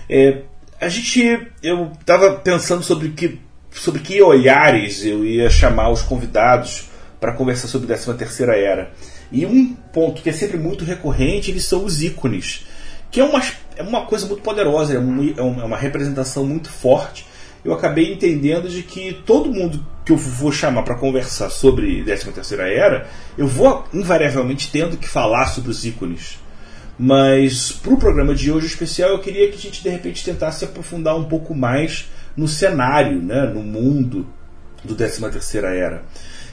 É, 0.09 0.43
a 0.81 0.89
gente, 0.89 1.49
eu 1.63 1.93
estava 1.99 2.35
pensando 2.35 2.83
sobre 2.83 3.11
que, 3.11 3.41
sobre 3.71 4.01
que 4.01 4.21
olhares 4.23 5.05
eu 5.05 5.25
ia 5.25 5.51
chamar 5.51 5.91
os 5.91 6.03
convidados 6.03 6.89
para 7.21 7.33
conversar 7.33 7.69
sobre 7.69 7.93
a 7.93 7.97
13 7.97 8.15
terceira 8.15 8.57
era. 8.57 8.93
E 9.33 9.45
um 9.45 9.75
ponto 9.93 10.23
que 10.23 10.31
é 10.31 10.33
sempre 10.33 10.59
muito 10.59 10.85
recorrente, 10.85 11.51
eles 11.51 11.65
são 11.65 11.85
os 11.85 12.03
ícones, 12.03 12.67
que 13.11 13.21
é 13.21 13.25
uma, 13.25 13.43
é 13.77 13.83
uma 13.83 14.07
coisa 14.07 14.27
muito 14.27 14.43
poderosa, 14.43 14.95
é, 14.95 14.99
um, 14.99 15.35
é 15.37 15.65
uma 15.65 15.77
representação 15.77 16.45
muito 16.45 16.71
forte 16.71 17.27
eu 17.67 17.75
acabei 17.75 18.13
entendendo 18.13 18.69
de 18.69 18.83
que 18.83 19.13
todo 19.27 19.53
mundo 19.53 19.85
que 20.05 20.13
eu 20.13 20.17
vou 20.17 20.53
chamar 20.53 20.85
para 20.85 20.95
conversar 20.95 21.51
sobre 21.51 22.03
13 22.05 22.31
terceira 22.31 22.73
era, 22.73 23.09
eu 23.37 23.49
vou 23.49 23.85
invariavelmente 23.93 24.71
tendo 24.71 24.97
que 24.97 25.09
falar 25.09 25.47
sobre 25.47 25.71
os 25.71 25.85
ícones. 25.85 26.39
Mas 26.99 27.73
para 27.73 27.93
o 27.93 27.99
programa 27.99 28.35
de 28.35 28.51
hoje 28.51 28.67
especial, 28.67 29.11
eu 29.11 29.19
queria 29.19 29.49
que 29.51 29.57
a 29.57 29.61
gente 29.61 29.83
de 29.83 29.89
repente 29.89 30.25
tentasse 30.25 30.65
aprofundar 30.65 31.17
um 31.17 31.25
pouco 31.25 31.55
mais 31.55 32.09
no 32.37 32.49
cenário, 32.49 33.21
né, 33.21 33.43
no 33.47 33.63
mundo 33.63 34.27
do 34.85 34.95
13 34.95 35.31
terceira 35.31 35.75
era, 35.75 36.03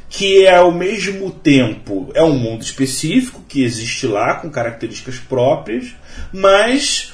que 0.09 0.45
é 0.45 0.55
ao 0.55 0.71
mesmo 0.71 1.29
tempo 1.31 2.09
é 2.13 2.23
um 2.23 2.37
mundo 2.37 2.61
específico 2.61 3.43
que 3.47 3.63
existe 3.63 4.07
lá 4.07 4.35
com 4.35 4.49
características 4.49 5.17
próprias, 5.19 5.95
mas 6.31 7.13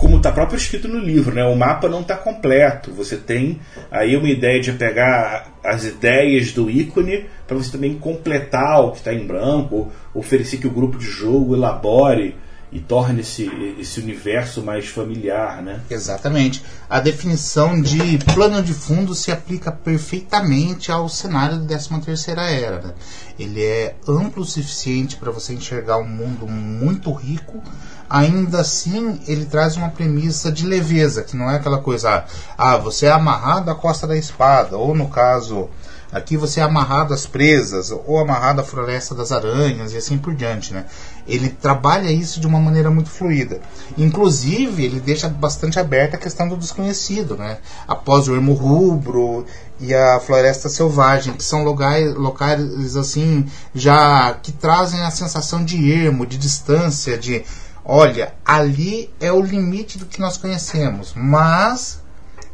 como 0.00 0.16
está 0.16 0.32
próprio 0.32 0.56
escrito 0.56 0.88
no 0.88 0.98
livro, 0.98 1.34
né? 1.34 1.44
O 1.44 1.54
mapa 1.54 1.86
não 1.86 2.00
está 2.00 2.16
completo. 2.16 2.90
Você 2.92 3.18
tem 3.18 3.60
aí 3.90 4.16
uma 4.16 4.30
ideia 4.30 4.58
de 4.58 4.72
pegar 4.72 5.52
as 5.62 5.84
ideias 5.84 6.52
do 6.52 6.70
ícone 6.70 7.26
para 7.46 7.58
você 7.58 7.70
também 7.70 7.98
completar 7.98 8.82
o 8.82 8.92
que 8.92 8.98
está 8.98 9.12
em 9.12 9.26
branco, 9.26 9.92
oferecer 10.14 10.56
que 10.56 10.66
o 10.66 10.70
grupo 10.70 10.96
de 10.96 11.04
jogo 11.04 11.54
elabore 11.54 12.34
e 12.72 12.78
torne 12.78 13.20
esse, 13.20 13.50
esse 13.78 14.00
universo 14.00 14.62
mais 14.62 14.86
familiar, 14.86 15.60
né? 15.60 15.80
Exatamente. 15.90 16.62
A 16.88 17.00
definição 17.00 17.80
de 17.80 18.18
plano 18.32 18.62
de 18.62 18.72
fundo 18.72 19.14
se 19.14 19.32
aplica 19.32 19.72
perfeitamente 19.72 20.92
ao 20.92 21.08
cenário 21.08 21.58
da 21.58 21.66
13 21.66 22.00
terceira 22.00 22.42
era. 22.42 22.80
Né? 22.80 22.94
Ele 23.38 23.64
é 23.64 23.96
amplo 24.06 24.42
o 24.42 24.46
suficiente 24.46 25.16
para 25.16 25.32
você 25.32 25.52
enxergar 25.52 25.98
um 25.98 26.06
mundo 26.06 26.46
muito 26.46 27.12
rico, 27.12 27.60
ainda 28.08 28.60
assim 28.60 29.20
ele 29.26 29.46
traz 29.46 29.76
uma 29.76 29.88
premissa 29.88 30.52
de 30.52 30.64
leveza, 30.64 31.22
que 31.22 31.36
não 31.36 31.50
é 31.50 31.56
aquela 31.56 31.78
coisa, 31.78 32.24
ah, 32.56 32.76
você 32.76 33.06
é 33.06 33.10
amarrado 33.10 33.70
à 33.70 33.74
costa 33.74 34.06
da 34.06 34.16
espada, 34.16 34.76
ou 34.76 34.94
no 34.94 35.08
caso, 35.08 35.68
aqui 36.12 36.36
você 36.36 36.60
é 36.60 36.62
amarrado 36.62 37.14
às 37.14 37.26
presas, 37.26 37.90
ou 37.90 38.18
amarrado 38.18 38.60
à 38.60 38.64
floresta 38.64 39.14
das 39.14 39.32
aranhas, 39.32 39.92
e 39.92 39.96
assim 39.96 40.18
por 40.18 40.34
diante, 40.34 40.72
né? 40.72 40.86
Ele 41.26 41.48
trabalha 41.48 42.10
isso 42.10 42.40
de 42.40 42.46
uma 42.46 42.58
maneira 42.58 42.90
muito 42.90 43.10
fluida. 43.10 43.60
Inclusive, 43.96 44.84
ele 44.84 45.00
deixa 45.00 45.28
bastante 45.28 45.78
aberta 45.78 46.16
a 46.16 46.20
questão 46.20 46.48
do 46.48 46.56
desconhecido, 46.56 47.36
né? 47.36 47.58
Após 47.86 48.28
o 48.28 48.34
ermo 48.34 48.52
rubro 48.52 49.46
e 49.78 49.94
a 49.94 50.20
floresta 50.20 50.68
selvagem, 50.68 51.34
que 51.34 51.44
são 51.44 51.64
locais, 51.64 52.14
locais 52.14 52.96
assim, 52.96 53.46
já 53.74 54.34
que 54.34 54.52
trazem 54.52 55.00
a 55.02 55.10
sensação 55.10 55.64
de 55.64 55.90
ermo, 55.90 56.26
de 56.26 56.36
distância, 56.36 57.16
de 57.16 57.44
olha, 57.84 58.34
ali 58.44 59.12
é 59.20 59.32
o 59.32 59.40
limite 59.40 59.98
do 59.98 60.06
que 60.06 60.20
nós 60.20 60.36
conhecemos, 60.36 61.12
mas 61.16 62.00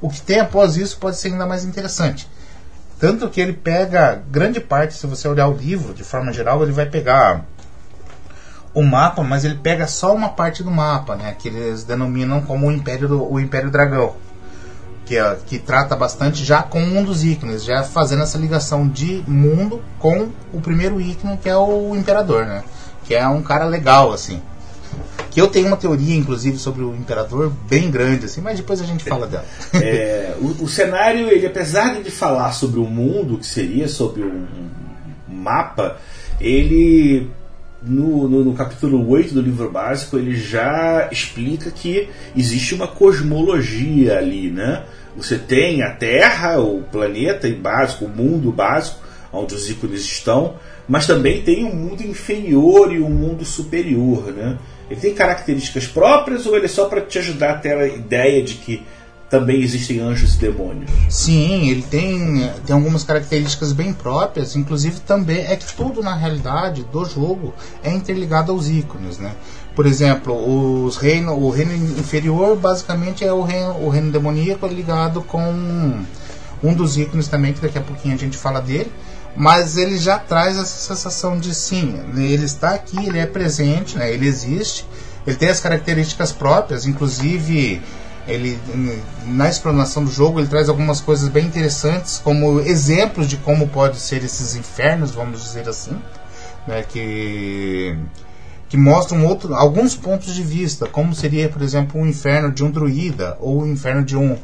o 0.00 0.08
que 0.08 0.20
tem 0.20 0.40
após 0.40 0.76
isso 0.76 0.98
pode 0.98 1.16
ser 1.16 1.28
ainda 1.28 1.46
mais 1.46 1.64
interessante. 1.64 2.28
Tanto 2.98 3.28
que 3.28 3.40
ele 3.40 3.52
pega 3.52 4.22
grande 4.30 4.58
parte, 4.60 4.94
se 4.94 5.06
você 5.06 5.28
olhar 5.28 5.48
o 5.48 5.56
livro, 5.56 5.92
de 5.92 6.02
forma 6.02 6.32
geral, 6.32 6.62
ele 6.62 6.72
vai 6.72 6.86
pegar 6.86 7.44
o 8.72 8.82
mapa, 8.82 9.22
mas 9.22 9.44
ele 9.44 9.56
pega 9.56 9.86
só 9.86 10.14
uma 10.14 10.30
parte 10.30 10.62
do 10.62 10.70
mapa, 10.70 11.16
né, 11.16 11.34
que 11.38 11.48
eles 11.48 11.84
denominam 11.84 12.40
como 12.42 12.66
o 12.66 12.72
Império, 12.72 13.08
do, 13.08 13.32
o 13.32 13.40
Império 13.40 13.70
Dragão. 13.70 14.14
Que, 15.04 15.16
é, 15.16 15.36
que 15.46 15.58
trata 15.58 15.94
bastante 15.94 16.44
já 16.44 16.62
com 16.62 16.80
um 16.80 17.04
dos 17.04 17.22
ícones, 17.22 17.64
já 17.64 17.84
fazendo 17.84 18.24
essa 18.24 18.36
ligação 18.36 18.88
de 18.88 19.22
mundo 19.26 19.80
com 20.00 20.30
o 20.52 20.60
primeiro 20.60 21.00
ícone, 21.00 21.36
que 21.36 21.48
é 21.48 21.56
o 21.56 21.94
Imperador, 21.94 22.44
né? 22.44 22.64
Que 23.04 23.14
é 23.14 23.26
um 23.28 23.40
cara 23.40 23.66
legal, 23.66 24.12
assim. 24.12 24.42
Que 25.30 25.40
eu 25.40 25.48
tenho 25.48 25.66
uma 25.66 25.76
teoria, 25.76 26.16
inclusive, 26.16 26.58
sobre 26.58 26.82
o 26.82 26.94
imperador 26.94 27.52
bem 27.68 27.90
grande, 27.90 28.26
assim, 28.26 28.40
mas 28.40 28.56
depois 28.56 28.80
a 28.80 28.84
gente 28.84 29.04
fala 29.04 29.26
dela. 29.28 29.44
É, 29.74 30.34
o, 30.40 30.64
o, 30.64 30.68
cenário, 30.68 31.28
ele 31.28 31.46
apesar 31.46 32.02
de 32.02 32.10
falar 32.10 32.52
sobre 32.52 32.80
o 32.80 32.84
mundo, 32.84 33.38
que 33.38 33.46
seria 33.46 33.88
sobre 33.88 34.22
um, 34.22 34.46
um 35.28 35.34
mapa, 35.34 35.98
ele 36.40 37.30
no, 37.82 38.28
no, 38.28 38.44
no, 38.44 38.54
capítulo 38.54 39.08
8 39.08 39.34
do 39.34 39.40
livro 39.40 39.70
básico, 39.70 40.16
ele 40.16 40.34
já 40.34 41.08
explica 41.12 41.70
que 41.70 42.08
existe 42.34 42.74
uma 42.74 42.88
cosmologia 42.88 44.18
ali, 44.18 44.50
né? 44.50 44.84
Você 45.16 45.38
tem 45.38 45.82
a 45.82 45.90
Terra, 45.92 46.58
o 46.58 46.82
planeta 46.82 47.48
básico, 47.48 48.04
o 48.04 48.08
mundo 48.08 48.52
básico, 48.52 48.98
onde 49.32 49.54
os 49.54 49.70
ícones 49.70 50.02
estão, 50.02 50.56
mas 50.88 51.06
também 51.06 51.42
tem 51.42 51.64
um 51.64 51.74
mundo 51.74 52.02
inferior 52.02 52.92
e 52.92 53.00
um 53.00 53.10
mundo 53.10 53.44
superior, 53.44 54.32
né? 54.32 54.58
Ele 54.90 55.00
tem 55.00 55.14
características 55.14 55.86
próprias 55.86 56.46
ou 56.46 56.56
ele 56.56 56.66
é 56.66 56.68
só 56.68 56.86
para 56.86 57.00
te 57.00 57.18
ajudar 57.18 57.50
a 57.50 57.58
ter 57.58 57.76
a 57.76 57.86
ideia 57.86 58.42
de 58.42 58.54
que 58.54 58.86
também 59.28 59.60
existem 59.60 59.98
anjos 60.00 60.34
e 60.34 60.38
demônios? 60.38 60.90
Sim, 61.08 61.68
ele 61.68 61.82
tem, 61.82 62.48
tem 62.64 62.74
algumas 62.74 63.02
características 63.02 63.72
bem 63.72 63.92
próprias, 63.92 64.54
inclusive 64.54 65.00
também 65.00 65.44
é 65.44 65.56
que 65.56 65.74
tudo 65.74 66.02
na 66.02 66.14
realidade 66.14 66.84
do 66.84 67.04
jogo 67.04 67.52
é 67.82 67.92
interligado 67.92 68.52
aos 68.52 68.68
ícones, 68.68 69.18
né? 69.18 69.34
Por 69.74 69.84
exemplo, 69.84 70.34
os 70.86 70.96
reino, 70.96 71.32
o 71.32 71.50
reino 71.50 71.74
inferior 71.98 72.56
basicamente 72.56 73.24
é 73.24 73.32
o 73.32 73.42
reino, 73.42 73.84
o 73.84 73.88
reino 73.88 74.10
demoníaco 74.12 74.66
ligado 74.66 75.22
com 75.22 76.04
um 76.62 76.74
dos 76.74 76.96
ícones 76.96 77.28
também, 77.28 77.52
que 77.52 77.60
daqui 77.60 77.78
a 77.78 77.82
pouquinho 77.82 78.14
a 78.14 78.18
gente 78.18 78.38
fala 78.38 78.60
dele, 78.60 78.90
mas 79.36 79.76
ele 79.76 79.98
já 79.98 80.18
traz 80.18 80.56
essa 80.56 80.94
sensação 80.94 81.38
de 81.38 81.54
sim, 81.54 82.00
ele 82.16 82.44
está 82.44 82.74
aqui, 82.74 83.06
ele 83.06 83.18
é 83.18 83.26
presente, 83.26 83.98
né, 83.98 84.12
ele 84.12 84.26
existe, 84.26 84.86
ele 85.26 85.36
tem 85.36 85.48
as 85.48 85.60
características 85.60 86.32
próprias, 86.32 86.86
inclusive 86.86 87.82
ele 88.26 88.58
na 89.24 89.48
explanação 89.48 90.04
do 90.04 90.10
jogo 90.10 90.40
ele 90.40 90.48
traz 90.48 90.68
algumas 90.68 91.00
coisas 91.00 91.28
bem 91.28 91.46
interessantes 91.46 92.18
como 92.18 92.58
exemplos 92.60 93.28
de 93.28 93.36
como 93.36 93.68
pode 93.68 94.00
ser 94.00 94.24
esses 94.24 94.56
infernos 94.56 95.12
vamos 95.12 95.44
dizer 95.44 95.68
assim 95.68 95.96
né? 96.66 96.82
Que 96.82 97.96
que 98.68 98.76
mostram 98.76 99.24
outro, 99.24 99.54
alguns 99.54 99.94
pontos 99.94 100.34
de 100.34 100.42
vista 100.42 100.86
como 100.86 101.14
seria 101.14 101.48
por 101.48 101.62
exemplo 101.62 102.00
o 102.00 102.06
inferno 102.06 102.50
de 102.50 102.64
um 102.64 102.70
druida 102.70 103.36
ou 103.40 103.62
o 103.62 103.66
inferno 103.66 104.04
de 104.04 104.16
um 104.16 104.36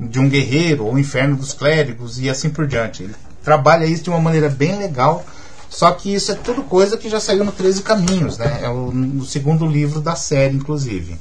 de 0.00 0.18
um 0.18 0.28
guerreiro 0.28 0.84
ou 0.84 0.94
o 0.94 0.98
inferno 0.98 1.36
dos 1.36 1.52
clérigos 1.52 2.20
e 2.20 2.28
assim 2.28 2.50
por 2.50 2.66
diante. 2.66 3.04
ele 3.04 3.14
trabalha 3.48 3.86
isso 3.86 4.02
de 4.02 4.10
uma 4.10 4.20
maneira 4.20 4.50
bem 4.50 4.76
legal. 4.76 5.24
Só 5.70 5.90
que 5.92 6.14
isso 6.14 6.32
é 6.32 6.34
tudo 6.34 6.62
coisa 6.62 6.98
que 6.98 7.08
já 7.08 7.18
saiu 7.18 7.44
no 7.44 7.52
13 7.52 7.82
Caminhos, 7.82 8.36
né? 8.36 8.60
É 8.62 8.68
o, 8.68 8.88
o 9.20 9.24
segundo 9.24 9.66
livro 9.66 10.00
da 10.00 10.14
série, 10.14 10.54
inclusive. 10.54 11.16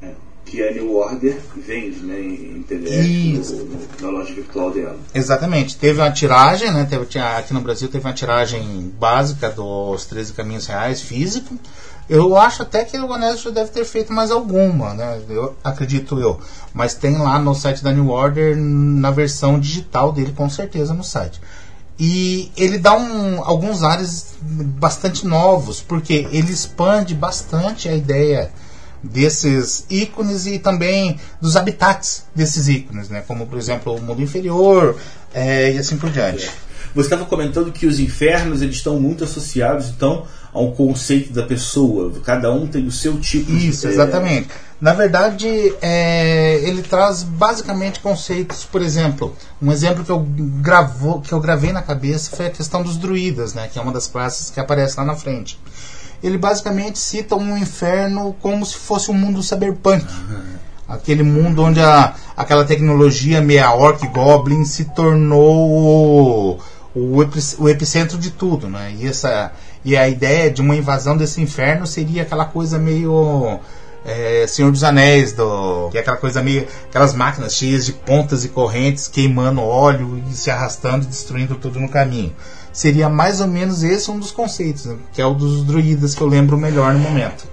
É, 0.00 0.10
que 0.44 0.62
a 0.62 0.72
New 0.72 0.94
Order 0.94 1.36
vende, 1.56 2.00
né, 2.00 2.20
em 2.20 2.62
PDF 2.62 3.50
no, 3.50 3.64
no, 3.64 3.80
na 4.00 4.18
loja 4.18 4.34
virtual 4.34 4.70
dela. 4.70 4.96
Exatamente. 5.14 5.76
Teve 5.76 6.00
uma 6.00 6.10
tiragem, 6.10 6.72
né? 6.72 6.86
Teve, 6.88 7.18
aqui 7.18 7.52
no 7.52 7.60
Brasil 7.60 7.88
teve 7.88 8.04
uma 8.04 8.14
tiragem 8.14 8.92
básica 8.98 9.48
dos 9.50 10.06
13 10.06 10.32
Caminhos 10.32 10.66
Reais, 10.66 11.00
físico. 11.00 11.56
Eu 12.12 12.36
acho 12.36 12.60
até 12.60 12.84
que 12.84 12.98
o 12.98 13.10
Honesto 13.10 13.50
deve 13.50 13.70
ter 13.70 13.86
feito 13.86 14.12
mais 14.12 14.30
alguma, 14.30 14.92
né? 14.92 15.18
Eu 15.30 15.56
acredito 15.64 16.20
eu. 16.20 16.38
Mas 16.74 16.92
tem 16.92 17.16
lá 17.16 17.38
no 17.38 17.54
site 17.54 17.82
da 17.82 17.90
New 17.90 18.10
Order, 18.10 18.54
na 18.54 19.10
versão 19.10 19.58
digital 19.58 20.12
dele, 20.12 20.34
com 20.36 20.46
certeza 20.50 20.92
no 20.92 21.02
site. 21.02 21.40
E 21.98 22.52
ele 22.54 22.76
dá 22.76 22.94
um, 22.94 23.42
alguns 23.42 23.82
ares 23.82 24.34
bastante 24.42 25.26
novos, 25.26 25.80
porque 25.80 26.28
ele 26.30 26.52
expande 26.52 27.14
bastante 27.14 27.88
a 27.88 27.96
ideia 27.96 28.52
desses 29.02 29.86
ícones 29.88 30.44
e 30.46 30.58
também 30.58 31.18
dos 31.40 31.56
habitats 31.56 32.26
desses 32.34 32.68
ícones, 32.68 33.08
né? 33.08 33.24
como 33.26 33.46
por 33.46 33.56
exemplo 33.56 33.96
o 33.96 34.00
mundo 34.02 34.20
inferior 34.20 34.96
é, 35.32 35.72
e 35.72 35.78
assim 35.78 35.96
por 35.96 36.10
diante. 36.10 36.50
Você 36.94 37.06
estava 37.06 37.24
comentando 37.24 37.72
que 37.72 37.86
os 37.86 37.98
infernos 37.98 38.62
eles 38.62 38.76
estão 38.76 39.00
muito 39.00 39.24
associados 39.24 39.88
então 39.88 40.24
ao 40.52 40.72
conceito 40.72 41.32
da 41.32 41.42
pessoa. 41.42 42.12
Cada 42.24 42.52
um 42.52 42.66
tem 42.66 42.86
o 42.86 42.92
seu 42.92 43.18
tipo. 43.18 43.50
Isso, 43.52 43.86
de... 43.86 43.94
exatamente. 43.94 44.48
Na 44.80 44.92
verdade, 44.92 45.46
é, 45.80 46.56
ele 46.64 46.82
traz 46.82 47.22
basicamente 47.22 48.00
conceitos, 48.00 48.64
por 48.64 48.82
exemplo, 48.82 49.34
um 49.60 49.70
exemplo 49.70 50.04
que 50.04 50.10
eu, 50.10 50.18
gravo, 50.60 51.20
que 51.20 51.32
eu 51.32 51.38
gravei 51.38 51.72
na 51.72 51.80
cabeça 51.80 52.34
foi 52.34 52.46
a 52.46 52.50
questão 52.50 52.82
dos 52.82 52.96
druidas, 52.96 53.54
né, 53.54 53.68
que 53.72 53.78
é 53.78 53.82
uma 53.82 53.92
das 53.92 54.08
classes 54.08 54.50
que 54.50 54.58
aparece 54.58 54.98
lá 54.98 55.04
na 55.04 55.14
frente. 55.14 55.56
Ele 56.20 56.36
basicamente 56.36 56.98
cita 56.98 57.36
um 57.36 57.56
inferno 57.56 58.34
como 58.42 58.66
se 58.66 58.74
fosse 58.74 59.08
um 59.08 59.14
mundo 59.14 59.40
cyberpunk. 59.40 60.04
Uhum. 60.04 60.42
Aquele 60.88 61.22
mundo 61.22 61.62
onde 61.62 61.80
a, 61.80 62.14
aquela 62.36 62.64
tecnologia 62.64 63.40
meia 63.40 63.72
orc 63.72 64.04
goblin 64.08 64.64
se 64.64 64.86
tornou 64.86 66.60
o, 66.94 67.18
o 67.58 67.68
epicentro 67.68 68.18
de 68.18 68.30
tudo, 68.30 68.68
né? 68.68 68.94
E, 68.98 69.06
essa, 69.06 69.52
e 69.84 69.96
a 69.96 70.08
ideia 70.08 70.50
de 70.50 70.60
uma 70.60 70.76
invasão 70.76 71.16
desse 71.16 71.40
inferno 71.40 71.86
seria 71.86 72.22
aquela 72.22 72.44
coisa 72.44 72.78
meio 72.78 73.60
é, 74.04 74.46
Senhor 74.46 74.70
dos 74.70 74.82
Anéis, 74.82 75.32
do, 75.32 75.88
que 75.90 75.98
é 75.98 76.00
aquela 76.00 76.16
coisa 76.16 76.42
meio. 76.42 76.66
aquelas 76.88 77.14
máquinas 77.14 77.54
cheias 77.54 77.86
de 77.86 77.92
pontas 77.92 78.44
e 78.44 78.48
correntes 78.48 79.08
queimando 79.08 79.60
óleo 79.60 80.22
e 80.30 80.34
se 80.34 80.50
arrastando 80.50 81.04
e 81.04 81.08
destruindo 81.08 81.54
tudo 81.54 81.80
no 81.80 81.88
caminho. 81.88 82.34
Seria 82.72 83.08
mais 83.08 83.40
ou 83.40 83.46
menos 83.46 83.82
esse 83.82 84.10
um 84.10 84.18
dos 84.18 84.30
conceitos, 84.30 84.86
né? 84.86 84.96
que 85.12 85.20
é 85.20 85.26
o 85.26 85.34
dos 85.34 85.62
druidas 85.64 86.14
que 86.14 86.22
eu 86.22 86.26
lembro 86.26 86.56
melhor 86.56 86.92
no 86.94 86.98
momento. 86.98 87.44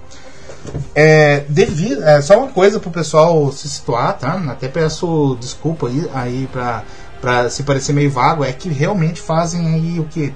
É, 0.94 1.44
devido, 1.48 2.02
é, 2.02 2.20
só 2.20 2.38
uma 2.38 2.48
coisa 2.48 2.78
para 2.78 2.88
o 2.88 2.92
pessoal 2.92 3.50
se 3.50 3.68
situar, 3.68 4.18
tá? 4.18 4.34
Até 4.48 4.68
peço 4.68 5.36
desculpa 5.40 5.88
aí, 5.88 6.10
aí 6.12 6.48
para 6.52 6.84
para 7.20 7.50
se 7.50 7.62
parecer 7.62 7.92
meio 7.92 8.10
vago, 8.10 8.44
é 8.44 8.52
que 8.52 8.68
realmente 8.68 9.20
fazem 9.20 9.74
aí 9.74 10.00
o 10.00 10.04
que? 10.04 10.32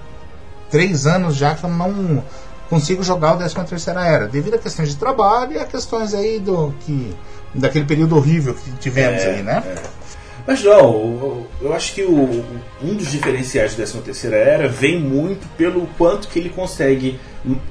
Três 0.71 1.07
anos 1.07 1.37
já 1.37 1.55
que 1.55 1.65
eu 1.65 1.71
não 1.71 2.23
consigo 2.69 3.03
jogar 3.03 3.35
o 3.35 3.37
13 3.37 3.55
terceira 3.67 4.05
era, 4.05 4.27
devido 4.27 4.55
a 4.55 4.59
questões 4.59 4.89
de 4.89 4.97
trabalho 4.97 5.53
e 5.53 5.59
a 5.59 5.65
questões 5.65 6.15
aí 6.15 6.41
do 6.41 6.75
que 6.81 7.15
daquele 7.55 7.85
período 7.85 8.17
horrível 8.17 8.55
que 8.55 8.71
tivemos 8.81 9.23
é, 9.23 9.31
aí, 9.31 9.43
né? 9.43 9.63
É. 9.65 10.05
Mas 10.47 10.63
não, 10.63 11.47
eu, 11.61 11.73
acho 11.73 11.95
que 11.95 12.03
o, 12.03 12.45
um 12.83 12.95
dos 12.95 13.11
diferenciais 13.11 13.71
da 13.73 13.85
13 13.85 13.99
terceira 14.01 14.37
era 14.37 14.69
vem 14.69 15.01
muito 15.01 15.49
pelo 15.57 15.87
quanto 15.97 16.29
que 16.29 16.39
ele 16.39 16.51
consegue 16.51 17.19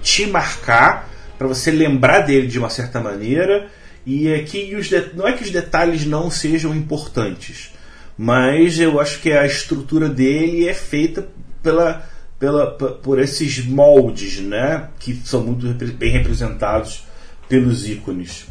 te 0.01 0.25
marcar 0.25 1.09
para 1.37 1.47
você 1.47 1.69
lembrar 1.69 2.21
dele 2.21 2.47
de 2.47 2.57
uma 2.57 2.69
certa 2.69 2.99
maneira 2.99 3.69
e 4.05 4.33
aqui 4.33 4.75
os 4.75 4.89
não 5.13 5.27
é 5.27 5.33
que 5.33 5.43
os 5.43 5.51
detalhes 5.51 6.05
não 6.05 6.31
sejam 6.31 6.73
importantes, 6.75 7.72
mas 8.17 8.79
eu 8.79 8.99
acho 8.99 9.19
que 9.21 9.31
a 9.31 9.45
estrutura 9.45 10.07
dele 10.09 10.67
é 10.67 10.73
feita 10.73 11.27
pela, 11.61 12.03
pela, 12.39 12.71
por 12.71 13.19
esses 13.19 13.65
moldes, 13.65 14.39
né, 14.39 14.89
que 14.99 15.15
são 15.23 15.43
muito 15.43 15.67
bem 15.95 16.11
representados 16.11 17.05
pelos 17.47 17.87
ícones. 17.87 18.47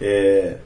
É, 0.00 0.56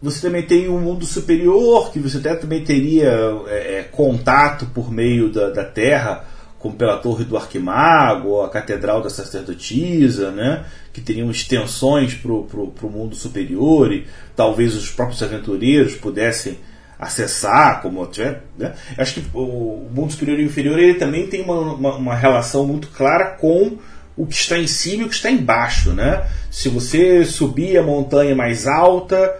você 0.00 0.20
também 0.20 0.42
tem 0.42 0.68
um 0.68 0.80
mundo 0.80 1.04
superior, 1.04 1.90
que 1.92 1.98
você 1.98 2.18
até 2.18 2.36
também 2.36 2.62
teria 2.62 3.10
é, 3.48 3.78
é, 3.78 3.82
contato 3.82 4.66
por 4.66 4.92
meio 4.92 5.28
da, 5.28 5.50
da 5.50 5.64
Terra, 5.64 6.24
como 6.58 6.74
pela 6.74 6.98
Torre 6.98 7.24
do 7.24 7.36
Arquimago, 7.36 8.42
a 8.42 8.48
Catedral 8.48 9.02
da 9.02 9.10
Sacerdotisa, 9.10 10.30
né? 10.30 10.64
que 10.92 11.00
teriam 11.00 11.30
extensões 11.30 12.14
para 12.14 12.32
o 12.32 12.90
mundo 12.90 13.14
superior 13.14 13.92
e 13.92 14.06
talvez 14.34 14.74
os 14.74 14.90
próprios 14.90 15.22
aventureiros 15.22 15.94
pudessem 15.94 16.58
acessar, 16.98 17.80
como 17.80 18.04
tiver, 18.06 18.42
né? 18.58 18.74
Acho 18.96 19.14
que 19.14 19.30
o 19.32 19.88
mundo 19.94 20.12
superior 20.12 20.40
e 20.40 20.44
inferior 20.44 20.78
ele 20.78 20.94
também 20.94 21.26
tem 21.28 21.42
uma, 21.42 21.74
uma, 21.74 21.96
uma, 21.96 22.14
relação 22.14 22.66
muito 22.66 22.88
clara 22.88 23.26
com 23.26 23.78
o 24.16 24.26
que 24.26 24.34
está 24.34 24.58
em 24.58 24.66
cima 24.66 25.04
e 25.04 25.06
o 25.06 25.08
que 25.08 25.14
está 25.14 25.30
embaixo, 25.30 25.92
né? 25.92 26.26
Se 26.50 26.68
você 26.68 27.24
subir 27.24 27.78
a 27.78 27.82
montanha 27.82 28.34
mais 28.34 28.66
alta, 28.66 29.36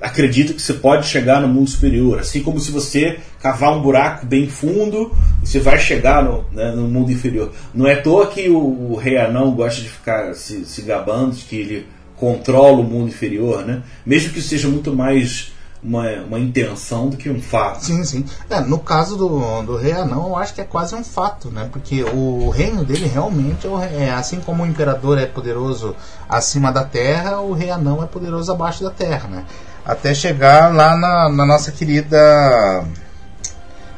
acredita 0.00 0.54
que 0.54 0.60
você 0.60 0.74
pode 0.74 1.06
chegar 1.06 1.40
no 1.40 1.48
mundo 1.48 1.68
superior. 1.68 2.18
Assim 2.18 2.42
como 2.42 2.58
se 2.58 2.72
você 2.72 3.18
cavar 3.40 3.76
um 3.76 3.82
buraco 3.82 4.26
bem 4.26 4.48
fundo, 4.48 5.14
você 5.42 5.60
vai 5.60 5.78
chegar 5.78 6.24
no, 6.24 6.44
né, 6.50 6.72
no 6.72 6.88
mundo 6.88 7.12
inferior. 7.12 7.52
Não 7.74 7.86
é 7.86 7.92
à 7.92 8.02
toa 8.02 8.26
que 8.26 8.48
o, 8.48 8.92
o, 8.92 8.96
rei 8.96 9.18
anão 9.18 9.52
gosta 9.52 9.80
de 9.80 9.88
ficar 9.88 10.34
se, 10.34 10.64
se 10.64 10.82
gabando 10.82 11.36
de 11.36 11.44
que 11.44 11.56
ele 11.56 11.86
controla 12.16 12.80
o 12.80 12.84
mundo 12.84 13.08
inferior, 13.08 13.64
né? 13.64 13.82
Mesmo 14.04 14.32
que 14.32 14.40
seja 14.40 14.68
muito 14.68 14.94
mais 14.94 15.52
uma, 15.82 16.08
uma 16.22 16.38
intenção 16.38 17.08
do 17.08 17.16
que 17.16 17.28
um 17.28 17.40
fato. 17.40 17.84
Sim, 17.84 18.04
sim. 18.04 18.24
É, 18.48 18.60
no 18.60 18.78
caso 18.78 19.16
do, 19.16 19.62
do 19.62 19.76
rei 19.76 19.92
anão, 19.92 20.28
eu 20.28 20.36
acho 20.36 20.54
que 20.54 20.60
é 20.60 20.64
quase 20.64 20.94
um 20.94 21.02
fato, 21.02 21.50
né? 21.50 21.68
Porque 21.72 22.04
o 22.04 22.50
reino 22.50 22.84
dele 22.84 23.06
realmente 23.06 23.66
é, 23.66 24.04
é 24.04 24.10
assim 24.12 24.40
como 24.40 24.62
o 24.62 24.66
imperador 24.66 25.18
é 25.18 25.26
poderoso 25.26 25.96
acima 26.28 26.70
da 26.70 26.84
terra, 26.84 27.40
o 27.40 27.52
rei 27.52 27.70
anão 27.70 28.02
é 28.02 28.06
poderoso 28.06 28.52
abaixo 28.52 28.84
da 28.84 28.90
terra, 28.90 29.28
né? 29.28 29.44
até 29.84 30.14
chegar 30.14 30.72
lá 30.72 30.96
na, 30.96 31.28
na, 31.28 31.46
nossa 31.46 31.72
querida. 31.72 32.84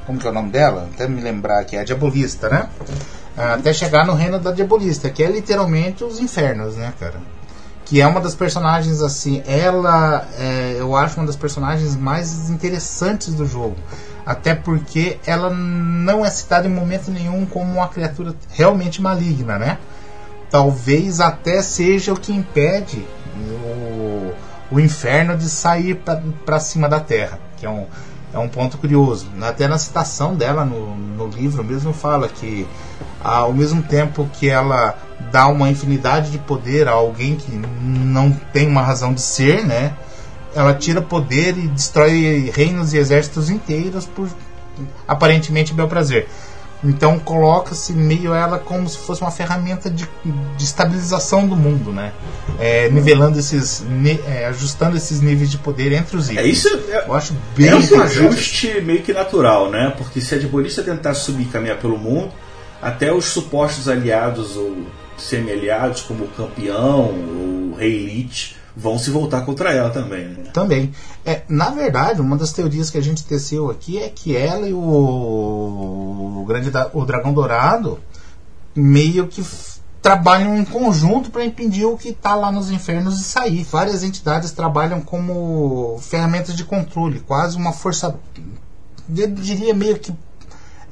Como 0.06 0.18
que 0.18 0.26
é 0.26 0.30
o 0.30 0.34
nome 0.34 0.50
dela? 0.50 0.88
Até 0.92 1.08
me 1.08 1.20
lembrar 1.20 1.60
aqui, 1.60 1.76
é 1.76 1.80
a 1.80 1.84
Diabolista, 1.84 2.48
né? 2.48 2.68
Até 3.36 3.72
chegar 3.72 4.06
no 4.06 4.14
reino 4.14 4.38
da 4.38 4.52
Diabolista, 4.52 5.10
que 5.10 5.22
é 5.22 5.30
literalmente 5.30 6.04
os 6.04 6.20
infernos, 6.20 6.76
né, 6.76 6.92
cara? 6.98 7.14
Que 7.84 8.00
é 8.00 8.06
uma 8.06 8.20
das 8.20 8.34
personagens 8.34 9.02
assim, 9.02 9.42
ela 9.46 10.26
é, 10.38 10.76
eu 10.78 10.96
acho 10.96 11.18
uma 11.20 11.26
das 11.26 11.36
personagens 11.36 11.94
mais 11.94 12.48
interessantes 12.48 13.34
do 13.34 13.46
jogo. 13.46 13.76
Até 14.24 14.54
porque 14.54 15.18
ela 15.26 15.50
não 15.50 16.24
é 16.24 16.30
citada 16.30 16.66
em 16.66 16.70
momento 16.70 17.10
nenhum 17.10 17.44
como 17.44 17.74
uma 17.74 17.88
criatura 17.88 18.34
realmente 18.50 19.02
maligna, 19.02 19.58
né? 19.58 19.78
Talvez 20.50 21.20
até 21.20 21.60
seja 21.60 22.12
o 22.12 22.18
que 22.18 22.32
impede 22.32 23.04
o 23.36 24.32
o 24.70 24.80
inferno 24.80 25.36
de 25.36 25.48
sair 25.48 26.02
para 26.44 26.58
cima 26.58 26.88
da 26.88 26.98
terra, 26.98 27.38
que 27.56 27.66
é 27.66 27.70
um, 27.70 27.86
é 28.32 28.38
um 28.38 28.48
ponto 28.48 28.78
curioso. 28.78 29.28
Até 29.40 29.68
na 29.68 29.78
citação 29.78 30.34
dela 30.34 30.64
no, 30.64 30.96
no 30.96 31.28
livro 31.28 31.62
mesmo 31.62 31.92
fala 31.92 32.28
que 32.28 32.66
ao 33.22 33.52
mesmo 33.52 33.82
tempo 33.82 34.28
que 34.32 34.48
ela 34.48 34.96
dá 35.34 35.48
uma 35.48 35.68
infinidade 35.68 36.30
de 36.30 36.38
poder 36.38 36.86
a 36.86 36.92
alguém 36.92 37.34
que 37.34 37.50
não 37.82 38.30
tem 38.30 38.68
uma 38.68 38.82
razão 38.82 39.12
de 39.12 39.20
ser, 39.20 39.66
né? 39.66 39.92
Ela 40.54 40.72
tira 40.72 41.02
poder 41.02 41.58
e 41.58 41.66
destrói 41.66 42.52
reinos 42.54 42.94
e 42.94 42.98
exércitos 42.98 43.50
inteiros 43.50 44.06
por 44.06 44.28
aparentemente 45.08 45.74
bel 45.74 45.88
prazer. 45.88 46.28
Então 46.84 47.18
coloca-se 47.18 47.92
meio 47.92 48.32
ela 48.32 48.60
como 48.60 48.88
se 48.88 48.96
fosse 48.96 49.22
uma 49.22 49.30
ferramenta 49.32 49.90
de, 49.90 50.08
de 50.56 50.64
estabilização 50.64 51.48
do 51.48 51.56
mundo, 51.56 51.92
né? 51.92 52.12
É, 52.60 52.88
nivelando 52.90 53.36
esses, 53.36 53.84
é, 54.28 54.46
ajustando 54.46 54.96
esses 54.96 55.20
níveis 55.20 55.50
de 55.50 55.58
poder 55.58 55.90
entre 55.90 56.16
os 56.16 56.30
itens. 56.30 56.46
É 56.46 56.48
isso. 56.48 56.80
É, 56.90 57.08
eu 57.08 57.12
acho 57.12 57.34
bem 57.56 57.70
é 57.70 57.74
um 57.74 58.02
ajuste 58.02 58.80
meio 58.82 59.02
que 59.02 59.12
natural, 59.12 59.68
né? 59.68 59.92
Porque 59.98 60.20
se 60.20 60.32
a 60.32 60.38
diabolista 60.38 60.80
tentar 60.80 61.14
subir 61.14 61.46
caminhar 61.46 61.78
pelo 61.78 61.98
mundo, 61.98 62.30
até 62.80 63.12
os 63.12 63.24
supostos 63.24 63.88
aliados 63.88 64.56
ou 64.56 64.86
semi-aliados, 65.16 66.02
como 66.02 66.24
o 66.24 66.28
campeão 66.28 67.06
ou 67.06 67.72
o 67.72 67.74
rei 67.76 68.04
Lich, 68.04 68.56
vão 68.76 68.98
se 68.98 69.10
voltar 69.10 69.42
contra 69.42 69.72
ela 69.72 69.90
também. 69.90 70.26
Né? 70.26 70.50
Também. 70.52 70.92
É, 71.24 71.42
na 71.48 71.70
verdade, 71.70 72.20
uma 72.20 72.36
das 72.36 72.52
teorias 72.52 72.90
que 72.90 72.98
a 72.98 73.02
gente 73.02 73.24
teceu 73.24 73.70
aqui 73.70 73.98
é 73.98 74.08
que 74.08 74.36
ela 74.36 74.68
e 74.68 74.72
o, 74.72 74.78
o 74.78 76.44
grande 76.46 76.70
o 76.92 77.04
dragão 77.04 77.32
dourado 77.32 78.00
meio 78.74 79.28
que 79.28 79.44
trabalham 80.02 80.58
em 80.58 80.64
conjunto 80.64 81.30
para 81.30 81.44
impedir 81.44 81.86
o 81.86 81.96
que 81.96 82.10
está 82.10 82.34
lá 82.34 82.52
nos 82.52 82.70
infernos 82.70 83.16
de 83.16 83.24
sair. 83.24 83.64
Várias 83.64 84.02
entidades 84.02 84.50
trabalham 84.50 85.00
como 85.00 85.98
ferramentas 86.02 86.54
de 86.54 86.64
controle, 86.64 87.20
quase 87.20 87.56
uma 87.56 87.72
força, 87.72 88.14
eu 89.16 89.28
diria 89.28 89.72
meio 89.72 89.98
que 89.98 90.12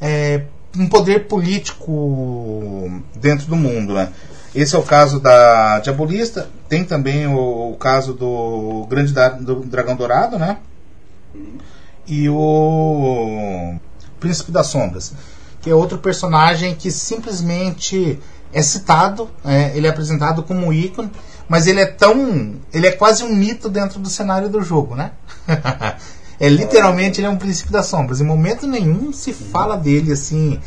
é, 0.01 0.47
um 0.77 0.89
poder 0.89 1.27
político 1.27 3.03
dentro 3.15 3.47
do 3.47 3.57
mundo, 3.57 3.95
né? 3.95 4.13
Esse 4.55 4.77
é 4.77 4.79
o 4.79 4.83
caso 4.83 5.19
da 5.19 5.81
Diabolista. 5.81 6.49
Tem 6.69 6.85
também 6.85 7.27
o, 7.27 7.73
o 7.73 7.77
caso 7.77 8.13
do 8.13 8.87
Grande 8.89 9.13
da, 9.13 9.31
do 9.31 9.61
Dragão 9.61 9.97
Dourado, 9.97 10.39
né? 10.39 10.59
E 12.07 12.29
o 12.29 13.75
Príncipe 14.21 14.51
das 14.51 14.67
Sombras, 14.67 15.15
que 15.61 15.71
é 15.71 15.75
outro 15.75 15.99
personagem 15.99 16.75
que 16.75 16.91
simplesmente 16.91 18.19
é 18.53 18.61
citado, 18.61 19.31
é, 19.45 19.73
ele 19.75 19.87
é 19.87 19.91
apresentado 19.91 20.43
como 20.43 20.67
um 20.67 20.73
ícone, 20.73 21.11
mas 21.49 21.67
ele 21.67 21.81
é 21.81 21.87
tão. 21.87 22.57
ele 22.73 22.87
é 22.87 22.93
quase 22.93 23.25
um 23.25 23.35
mito 23.35 23.69
dentro 23.69 23.99
do 23.99 24.09
cenário 24.09 24.49
do 24.49 24.63
jogo, 24.63 24.95
né? 24.95 25.13
é 26.43 26.49
literalmente 26.49 27.21
ele 27.21 27.29
é 27.29 27.31
um 27.31 27.37
príncipe 27.37 27.71
das 27.71 27.87
sombras. 27.87 28.21
Em 28.21 28.25
momento 28.25 28.67
nenhum 28.67 29.13
se 29.13 29.33
fala 29.33 29.77
dele 29.77 30.13
assim 30.13 30.59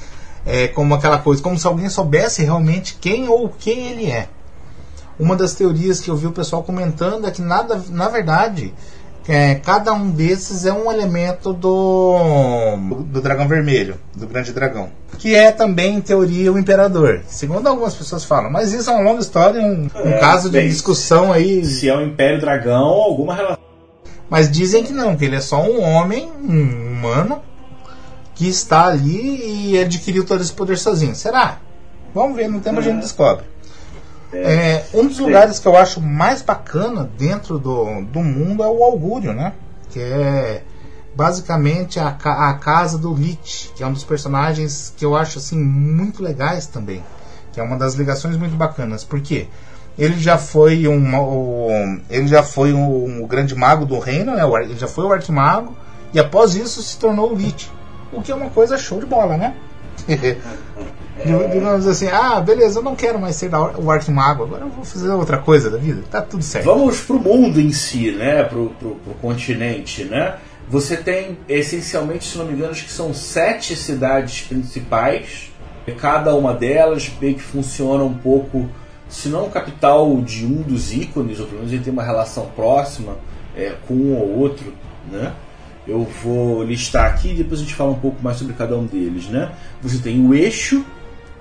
é, 0.45 0.69
como 0.69 0.95
aquela 0.95 1.17
coisa, 1.17 1.43
como 1.43 1.59
se 1.59 1.67
alguém 1.67 1.89
soubesse 1.89 2.43
realmente 2.43 2.97
quem 3.01 3.27
ou 3.27 3.49
quem 3.49 3.87
ele 3.87 4.09
é. 4.09 4.29
Uma 5.19 5.35
das 5.35 5.53
teorias 5.53 5.99
que 5.99 6.09
eu 6.09 6.15
vi 6.15 6.27
o 6.27 6.31
pessoal 6.31 6.63
comentando 6.63 7.27
é 7.27 7.31
que 7.31 7.41
nada, 7.41 7.83
na 7.89 8.07
verdade, 8.07 8.73
é, 9.27 9.55
cada 9.55 9.91
um 9.91 10.09
desses 10.09 10.65
é 10.65 10.71
um 10.71 10.89
elemento 10.89 11.51
do, 11.51 12.77
do 13.07 13.19
dragão 13.19 13.45
vermelho, 13.45 13.95
do 14.15 14.27
grande 14.27 14.53
dragão. 14.53 14.91
Que 15.17 15.35
é 15.35 15.51
também, 15.51 15.97
em 15.97 16.01
teoria, 16.01 16.53
o 16.53 16.57
imperador. 16.57 17.21
Segundo 17.27 17.67
algumas 17.67 17.95
pessoas 17.95 18.23
falam, 18.23 18.49
mas 18.49 18.71
isso 18.71 18.89
é 18.89 18.93
uma 18.93 19.03
longa 19.03 19.19
história, 19.19 19.61
um, 19.61 19.89
um 19.93 20.09
é, 20.09 20.19
caso 20.19 20.49
de 20.49 20.57
bem, 20.57 20.69
discussão 20.69 21.33
aí. 21.33 21.65
Se 21.65 21.89
é 21.89 21.97
o 21.97 22.01
Império 22.01 22.39
Dragão, 22.39 22.85
alguma 22.85 23.35
relação. 23.35 23.64
Mas 24.29 24.51
dizem 24.51 24.83
que 24.83 24.91
não, 24.91 25.15
que 25.15 25.25
ele 25.25 25.35
é 25.35 25.41
só 25.41 25.61
um 25.61 25.81
homem, 25.81 26.31
um 26.41 26.93
humano, 26.93 27.41
que 28.33 28.47
está 28.47 28.85
ali 28.85 29.71
e 29.71 29.79
adquiriu 29.79 30.25
todo 30.25 30.41
esse 30.41 30.51
poder 30.51 30.77
sozinho. 30.77 31.15
Será? 31.15 31.59
Vamos 32.13 32.35
ver, 32.35 32.49
no 32.49 32.59
tempo 32.59 32.79
a 32.79 32.81
gente 32.81 33.01
descobre. 33.01 33.45
É, 34.33 34.83
um 34.93 35.07
dos 35.07 35.19
lugares 35.19 35.59
que 35.59 35.67
eu 35.67 35.77
acho 35.77 36.01
mais 36.01 36.41
bacana 36.41 37.09
dentro 37.17 37.57
do, 37.57 38.01
do 38.01 38.19
mundo 38.19 38.63
é 38.63 38.67
o 38.67 38.83
Augúrio, 38.83 39.33
né? 39.33 39.53
Que 39.89 39.99
é 39.99 40.63
basicamente 41.15 41.99
a, 41.99 42.07
a 42.07 42.53
casa 42.55 42.97
do 42.97 43.13
Lich, 43.13 43.71
que 43.75 43.83
é 43.83 43.87
um 43.87 43.93
dos 43.93 44.03
personagens 44.03 44.93
que 44.97 45.05
eu 45.05 45.15
acho 45.15 45.39
assim 45.39 45.57
muito 45.57 46.21
legais 46.21 46.65
também. 46.67 47.03
Que 47.53 47.59
é 47.61 47.63
uma 47.63 47.77
das 47.77 47.93
ligações 47.93 48.35
muito 48.35 48.55
bacanas. 48.55 49.05
Por 49.05 49.21
quê? 49.21 49.47
Ele 49.97 50.19
já 50.19 50.37
foi 50.37 50.87
um, 50.87 51.15
um 51.15 52.01
ele 52.09 52.27
já 52.27 52.43
foi 52.43 52.73
um, 52.73 53.21
um, 53.21 53.27
grande 53.27 53.55
mago 53.55 53.85
do 53.85 53.97
reino, 53.97 54.35
né? 54.35 54.43
Ele 54.63 54.77
já 54.77 54.87
foi 54.87 55.05
o 55.05 55.13
arquimago 55.13 55.75
e 56.13 56.19
após 56.19 56.55
isso 56.55 56.81
se 56.81 56.97
tornou 56.97 57.31
o 57.31 57.35
Lich 57.35 57.69
o 58.15 58.21
que 58.21 58.31
é 58.31 58.35
uma 58.35 58.49
coisa 58.49 58.77
show 58.77 58.99
de 58.99 59.05
bola, 59.05 59.37
né? 59.37 59.55
Digamos 61.25 61.87
assim, 61.87 62.07
ah, 62.07 62.39
beleza, 62.41 62.79
eu 62.79 62.83
não 62.83 62.95
quero 62.95 63.17
mais 63.19 63.35
ser 63.37 63.49
o 63.53 63.89
Arquimago, 63.89 64.43
agora 64.43 64.63
eu 64.63 64.69
vou 64.69 64.83
fazer 64.83 65.09
outra 65.09 65.37
coisa 65.37 65.69
da 65.69 65.77
vida, 65.77 66.03
tá 66.11 66.21
tudo 66.21 66.43
certo. 66.43 66.65
Vamos 66.65 66.99
pro 67.01 67.17
mundo 67.17 67.59
em 67.59 67.71
si, 67.71 68.11
né? 68.11 68.43
Pro, 68.43 68.69
pro, 68.71 68.95
pro 68.95 69.13
continente, 69.15 70.03
né? 70.03 70.35
Você 70.67 70.97
tem 70.97 71.37
essencialmente, 71.47 72.27
se 72.27 72.37
não 72.37 72.45
me 72.45 72.53
engano, 72.53 72.71
acho 72.71 72.83
que 72.85 72.91
são 72.91 73.13
sete 73.13 73.75
cidades 73.75 74.41
principais. 74.41 75.51
Cada 75.99 76.35
uma 76.35 76.53
delas 76.53 77.11
meio 77.21 77.35
que 77.35 77.43
funciona 77.43 78.03
um 78.03 78.13
pouco, 78.13 78.67
se 79.09 79.29
não 79.29 79.49
capital 79.49 80.21
de 80.21 80.45
um 80.45 80.61
dos 80.61 80.93
ícones, 80.93 81.39
ou 81.39 81.45
pelo 81.45 81.59
menos 81.59 81.73
ele 81.73 81.83
tem 81.83 81.93
uma 81.93 82.03
relação 82.03 82.47
próxima 82.55 83.17
é, 83.55 83.73
com 83.87 83.93
um 83.93 84.15
ou 84.17 84.39
outro, 84.39 84.73
né? 85.11 85.33
Eu 85.87 86.03
vou 86.23 86.63
listar 86.63 87.05
aqui 87.05 87.29
e 87.29 87.35
depois 87.35 87.59
a 87.59 87.63
gente 87.63 87.75
fala 87.75 87.91
um 87.91 87.99
pouco 87.99 88.21
mais 88.21 88.37
sobre 88.37 88.53
cada 88.53 88.75
um 88.75 88.85
deles, 88.85 89.27
né? 89.27 89.51
Você 89.81 89.99
tem 89.99 90.25
o 90.25 90.33
Eixo, 90.33 90.83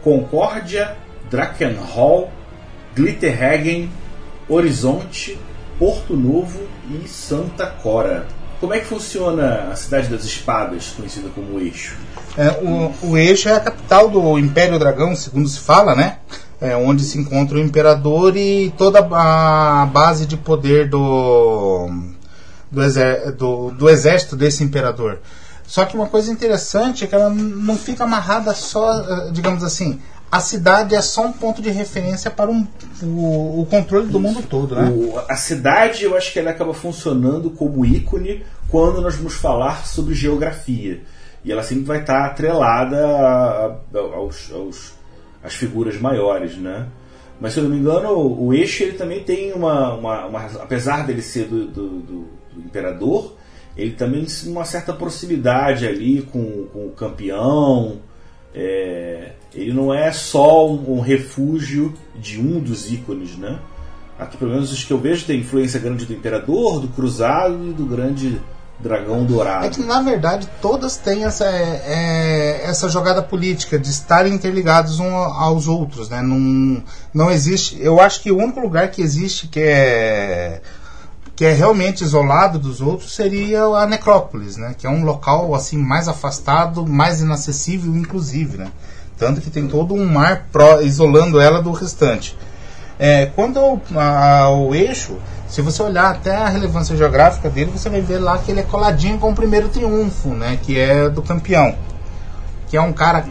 Concórdia, 0.02 0.96
Drakenhall, 1.30 2.30
Glitterhagen, 2.94 3.90
Horizonte, 4.48 5.38
Porto 5.78 6.14
Novo 6.14 6.60
e 6.90 7.08
Santa 7.08 7.66
Cora. 7.66 8.26
Como 8.60 8.72
é 8.74 8.80
que 8.80 8.86
funciona 8.86 9.70
a 9.72 9.76
Cidade 9.76 10.08
das 10.08 10.24
Espadas, 10.24 10.88
conhecida 10.96 11.28
como 11.34 11.58
Eixo? 11.58 11.96
É, 12.36 12.48
o, 12.62 13.10
o 13.10 13.16
Eixo 13.16 13.48
é 13.48 13.54
a 13.54 13.60
capital 13.60 14.08
do 14.08 14.38
Império 14.38 14.78
Dragão, 14.78 15.16
segundo 15.16 15.48
se 15.48 15.60
fala, 15.60 15.94
né? 15.94 16.18
É, 16.64 16.76
onde 16.76 17.02
se 17.04 17.18
encontra 17.18 17.56
o 17.56 17.60
Imperador 17.60 18.36
e 18.36 18.72
toda 18.78 19.00
a 19.00 19.86
base 19.86 20.24
de 20.26 20.36
poder 20.36 20.88
do, 20.88 21.90
do, 22.70 22.82
exer, 22.82 23.32
do, 23.32 23.70
do 23.70 23.88
exército 23.90 24.34
desse 24.36 24.64
Imperador. 24.64 25.18
Só 25.66 25.84
que 25.84 25.96
uma 25.96 26.06
coisa 26.06 26.30
interessante 26.32 27.04
é 27.04 27.06
que 27.06 27.14
ela 27.14 27.30
não 27.30 27.76
fica 27.76 28.04
amarrada 28.04 28.54
só, 28.54 29.00
eh, 29.00 29.30
digamos 29.32 29.62
assim, 29.64 30.00
a 30.30 30.40
cidade 30.40 30.94
é 30.94 31.00
só 31.02 31.26
um 31.26 31.32
ponto 31.32 31.62
de 31.62 31.70
referência 31.70 32.30
para 32.30 32.50
um, 32.50 32.66
o, 33.02 33.60
o 33.62 33.66
controle 33.70 34.06
do 34.08 34.18
mundo 34.20 34.42
todo, 34.42 34.74
né? 34.74 34.90
O- 34.90 35.18
a 35.28 35.36
cidade, 35.36 36.04
eu 36.04 36.16
acho 36.16 36.32
que 36.32 36.38
ela 36.38 36.50
acaba 36.50 36.74
funcionando 36.74 37.50
como 37.50 37.84
ícone 37.84 38.42
quando 38.68 39.00
nós 39.00 39.14
vamos 39.16 39.34
falar 39.34 39.86
sobre 39.86 40.14
geografia. 40.14 41.02
E 41.44 41.52
ela 41.52 41.62
sempre 41.62 41.84
vai 41.84 42.00
estar 42.00 42.24
atrelada 42.24 42.96
a- 43.06 43.66
a- 43.94 44.16
aos, 44.16 44.50
aos- 44.52 44.93
às 45.44 45.54
figuras 45.54 46.00
maiores, 46.00 46.56
né? 46.56 46.88
Mas 47.40 47.52
se 47.52 47.60
eu 47.60 47.64
não 47.64 47.70
me 47.70 47.76
engano, 47.78 48.08
o, 48.10 48.46
o 48.46 48.54
eixo 48.54 48.82
ele 48.82 48.92
também 48.96 49.22
tem 49.22 49.52
uma, 49.52 49.92
uma- 49.94 50.26
uma- 50.26 50.44
apesar 50.62 51.06
dele 51.06 51.20
ser 51.22 51.44
do, 51.46 51.66
do- 51.66 51.88
do- 52.00 52.28
do 52.54 52.60
imperador, 52.64 53.34
ele 53.76 53.90
também 53.92 54.24
tem 54.24 54.50
uma 54.50 54.64
certa 54.64 54.92
proximidade 54.92 55.86
ali 55.86 56.22
com, 56.22 56.66
com 56.72 56.86
o 56.86 56.92
campeão. 56.96 57.98
É, 58.54 59.32
ele 59.52 59.72
não 59.72 59.92
é 59.92 60.12
só 60.12 60.68
um, 60.70 60.94
um 60.98 61.00
refúgio 61.00 61.92
de 62.14 62.40
um 62.40 62.60
dos 62.60 62.90
ícones, 62.90 63.36
né? 63.36 63.58
Aqui, 64.16 64.36
pelo 64.36 64.52
menos 64.52 64.72
os 64.72 64.84
que 64.84 64.92
eu 64.92 64.98
vejo, 64.98 65.26
tem 65.26 65.40
influência 65.40 65.80
grande 65.80 66.06
do 66.06 66.12
Imperador, 66.12 66.78
do 66.80 66.86
Cruzado 66.88 67.68
e 67.68 67.72
do 67.72 67.84
grande 67.84 68.40
Dragão 68.84 69.22
É 69.22 69.24
Dourado. 69.24 69.70
que 69.70 69.82
na 69.82 70.02
verdade 70.02 70.46
todas 70.60 70.98
têm 70.98 71.24
essa, 71.24 71.46
é, 71.46 72.60
essa 72.64 72.86
jogada 72.88 73.22
política 73.22 73.78
de 73.78 73.90
estarem 73.90 74.34
interligados 74.34 75.00
uns 75.00 75.10
aos 75.10 75.66
outros, 75.66 76.10
né? 76.10 76.20
Não, 76.20 76.82
não 77.12 77.30
existe. 77.30 77.80
Eu 77.80 77.98
acho 77.98 78.20
que 78.20 78.30
o 78.30 78.36
único 78.36 78.60
lugar 78.60 78.90
que 78.90 79.00
existe 79.00 79.48
que 79.48 79.60
é 79.60 80.60
que 81.34 81.44
é 81.44 81.52
realmente 81.52 82.04
isolado 82.04 82.60
dos 82.60 82.80
outros 82.80 83.12
seria 83.12 83.64
a 83.64 83.86
necrópolis, 83.86 84.56
né? 84.56 84.74
Que 84.78 84.86
é 84.86 84.90
um 84.90 85.02
local 85.02 85.52
assim 85.54 85.76
mais 85.76 86.06
afastado, 86.06 86.86
mais 86.86 87.20
inacessível, 87.20 87.96
inclusive, 87.96 88.58
né? 88.58 88.70
Tanto 89.18 89.40
que 89.40 89.50
tem 89.50 89.66
todo 89.66 89.94
um 89.94 90.06
mar 90.06 90.46
pró, 90.52 90.80
isolando 90.80 91.40
ela 91.40 91.60
do 91.60 91.72
restante. 91.72 92.36
É, 92.98 93.26
quando 93.26 93.58
ao, 93.58 94.74
eixo, 94.74 95.18
se 95.48 95.60
você 95.60 95.82
olhar 95.82 96.10
até 96.10 96.34
a 96.34 96.48
relevância 96.48 96.96
geográfica 96.96 97.50
dele, 97.50 97.72
você 97.72 97.88
vai 97.88 98.00
ver 98.00 98.18
lá 98.18 98.38
que 98.38 98.50
ele 98.50 98.60
é 98.60 98.64
coladinho 98.64 99.18
com 99.18 99.30
o 99.30 99.34
primeiro 99.34 99.68
triunfo, 99.68 100.28
né? 100.30 100.58
Que 100.62 100.78
é 100.78 101.08
do 101.08 101.22
campeão. 101.22 101.76
Que 102.68 102.76
é 102.76 102.80
um 102.80 102.92
cara 102.92 103.24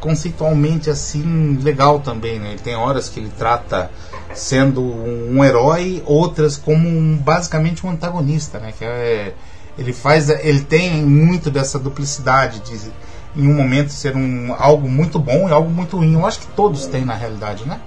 conceitualmente 0.00 0.88
assim 0.88 1.58
legal 1.62 2.00
também, 2.00 2.38
né? 2.38 2.50
Ele 2.50 2.58
tem 2.58 2.74
horas 2.74 3.08
que 3.08 3.20
ele 3.20 3.32
trata 3.36 3.90
sendo 4.34 4.82
um 4.82 5.44
herói, 5.44 6.02
outras 6.06 6.56
como 6.56 6.88
um, 6.88 7.16
basicamente 7.16 7.86
um 7.86 7.90
antagonista, 7.90 8.58
né? 8.58 8.72
Que 8.76 8.84
é, 8.84 9.34
ele 9.78 9.92
faz, 9.92 10.28
ele 10.28 10.60
tem 10.60 11.02
muito 11.02 11.50
dessa 11.50 11.78
duplicidade 11.78 12.60
de 12.60 12.90
em 13.36 13.46
um 13.46 13.54
momento 13.54 13.92
ser 13.92 14.16
um 14.16 14.52
algo 14.58 14.88
muito 14.88 15.18
bom 15.18 15.48
e 15.48 15.52
algo 15.52 15.70
muito 15.70 15.96
ruim. 15.96 16.14
Eu 16.14 16.26
acho 16.26 16.40
que 16.40 16.46
todos 16.48 16.86
têm 16.86 17.04
na 17.04 17.14
realidade, 17.14 17.64
né? 17.66 17.80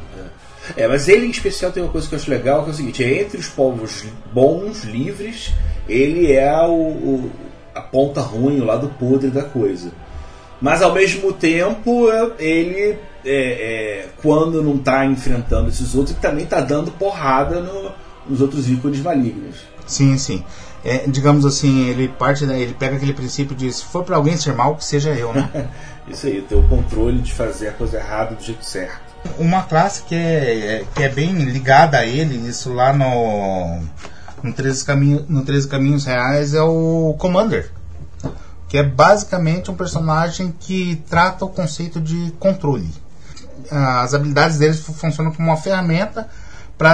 É, 0.77 0.87
mas 0.87 1.07
ele 1.07 1.25
em 1.25 1.29
especial 1.31 1.71
tem 1.71 1.83
uma 1.83 1.91
coisa 1.91 2.07
que 2.07 2.15
eu 2.15 2.19
acho 2.19 2.29
legal, 2.29 2.63
que 2.63 2.69
é 2.69 2.73
o 2.73 2.75
seguinte, 2.75 3.03
é 3.03 3.21
entre 3.21 3.37
os 3.39 3.47
povos 3.47 4.05
bons, 4.33 4.83
livres, 4.83 5.51
ele 5.87 6.31
é 6.31 6.51
o, 6.61 6.71
o- 6.73 7.31
a 7.75 7.81
ponta 7.81 8.21
ruim, 8.21 8.59
o 8.61 8.65
lado 8.65 8.89
podre 8.99 9.29
da 9.29 9.43
coisa. 9.43 9.91
Mas 10.61 10.81
ao 10.81 10.93
mesmo 10.93 11.33
tempo, 11.33 12.09
é- 12.09 12.31
ele, 12.39 12.97
é, 13.25 13.35
é, 14.05 14.07
quando 14.21 14.61
não 14.63 14.75
está 14.75 15.05
enfrentando 15.05 15.69
esses 15.69 15.93
outros, 15.95 16.15
também 16.17 16.45
está 16.45 16.61
dando 16.61 16.91
porrada 16.91 17.59
no- 17.59 17.91
nos 18.29 18.39
outros 18.39 18.69
ícones 18.69 19.01
malignos. 19.01 19.57
Sim, 19.85 20.17
sim. 20.17 20.43
É, 20.85 21.05
digamos 21.07 21.45
assim, 21.45 21.87
ele 21.89 22.07
parte, 22.07 22.45
da- 22.45 22.57
ele 22.57 22.73
pega 22.73 22.95
aquele 22.95 23.13
princípio 23.13 23.55
de 23.55 23.71
se 23.71 23.83
for 23.83 24.03
para 24.05 24.15
alguém 24.15 24.37
ser 24.37 24.53
mal, 24.53 24.75
que 24.75 24.85
seja 24.85 25.09
eu, 25.11 25.33
né? 25.33 25.49
Isso 26.07 26.27
aí, 26.27 26.41
ter 26.41 26.55
o 26.55 26.63
controle 26.67 27.19
de 27.19 27.33
fazer 27.33 27.69
a 27.69 27.71
coisa 27.73 27.97
errada 27.97 28.35
do 28.35 28.43
jeito 28.43 28.63
certo. 28.65 29.12
Uma 29.37 29.63
classe 29.63 30.03
que 30.03 30.13
é, 30.15 30.75
é- 30.81 30.85
que 30.93 31.03
é 31.03 31.09
bem 31.09 31.33
ligada 31.33 31.97
a 31.97 32.05
ele, 32.05 32.35
isso 32.47 32.73
lá 32.73 32.93
no 32.93 33.79
no 34.43 34.51
13, 34.51 34.83
caminho, 34.83 35.25
no 35.29 35.43
13 35.43 35.67
Caminhos 35.69 36.03
Reais 36.05 36.53
é 36.53 36.61
o 36.61 37.15
Commander. 37.17 37.71
Que 38.67 38.77
é 38.79 38.83
basicamente 38.83 39.71
um 39.71 39.75
personagem 39.75 40.53
que 40.59 41.01
trata 41.09 41.45
o 41.45 41.49
conceito 41.49 42.01
de 42.01 42.33
controle. 42.39 42.89
As 43.71 44.13
habilidades 44.13 44.57
dele 44.57 44.73
fu- 44.73 44.91
funcionam 44.93 45.31
como 45.31 45.47
uma 45.47 45.55
ferramenta 45.57 46.27
para 46.77 46.93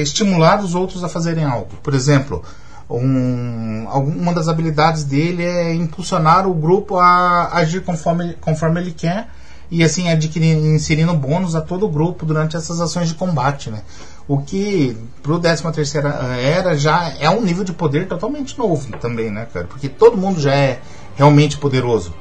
estimular 0.00 0.60
os 0.62 0.74
outros 0.76 1.02
a 1.02 1.08
fazerem 1.08 1.44
algo. 1.44 1.74
Por 1.82 1.94
exemplo, 1.94 2.44
um, 2.88 3.84
uma 3.90 4.32
das 4.32 4.46
habilidades 4.46 5.02
dele 5.02 5.44
é 5.44 5.74
impulsionar 5.74 6.46
o 6.46 6.54
grupo 6.54 6.96
a 6.98 7.48
agir 7.54 7.82
conforme, 7.82 8.34
conforme 8.34 8.80
ele 8.80 8.92
quer 8.92 9.28
e 9.70 9.84
assim 9.84 10.08
adquirir, 10.08 10.56
inserindo 10.56 11.12
bônus 11.14 11.54
a 11.54 11.60
todo 11.60 11.86
o 11.86 11.88
grupo 11.88 12.24
durante 12.24 12.56
essas 12.56 12.80
ações 12.80 13.08
de 13.08 13.14
combate, 13.14 13.70
né? 13.70 13.82
O 14.26 14.38
que 14.38 14.96
pro 15.22 15.38
13 15.38 15.70
terceira 15.72 16.08
era 16.40 16.76
já 16.76 17.14
é 17.18 17.28
um 17.30 17.42
nível 17.42 17.64
de 17.64 17.72
poder 17.72 18.06
totalmente 18.06 18.58
novo 18.58 18.96
também, 18.98 19.30
né, 19.30 19.46
cara? 19.52 19.66
Porque 19.66 19.88
todo 19.88 20.16
mundo 20.16 20.40
já 20.40 20.54
é 20.54 20.80
realmente 21.16 21.58
poderoso. 21.58 22.14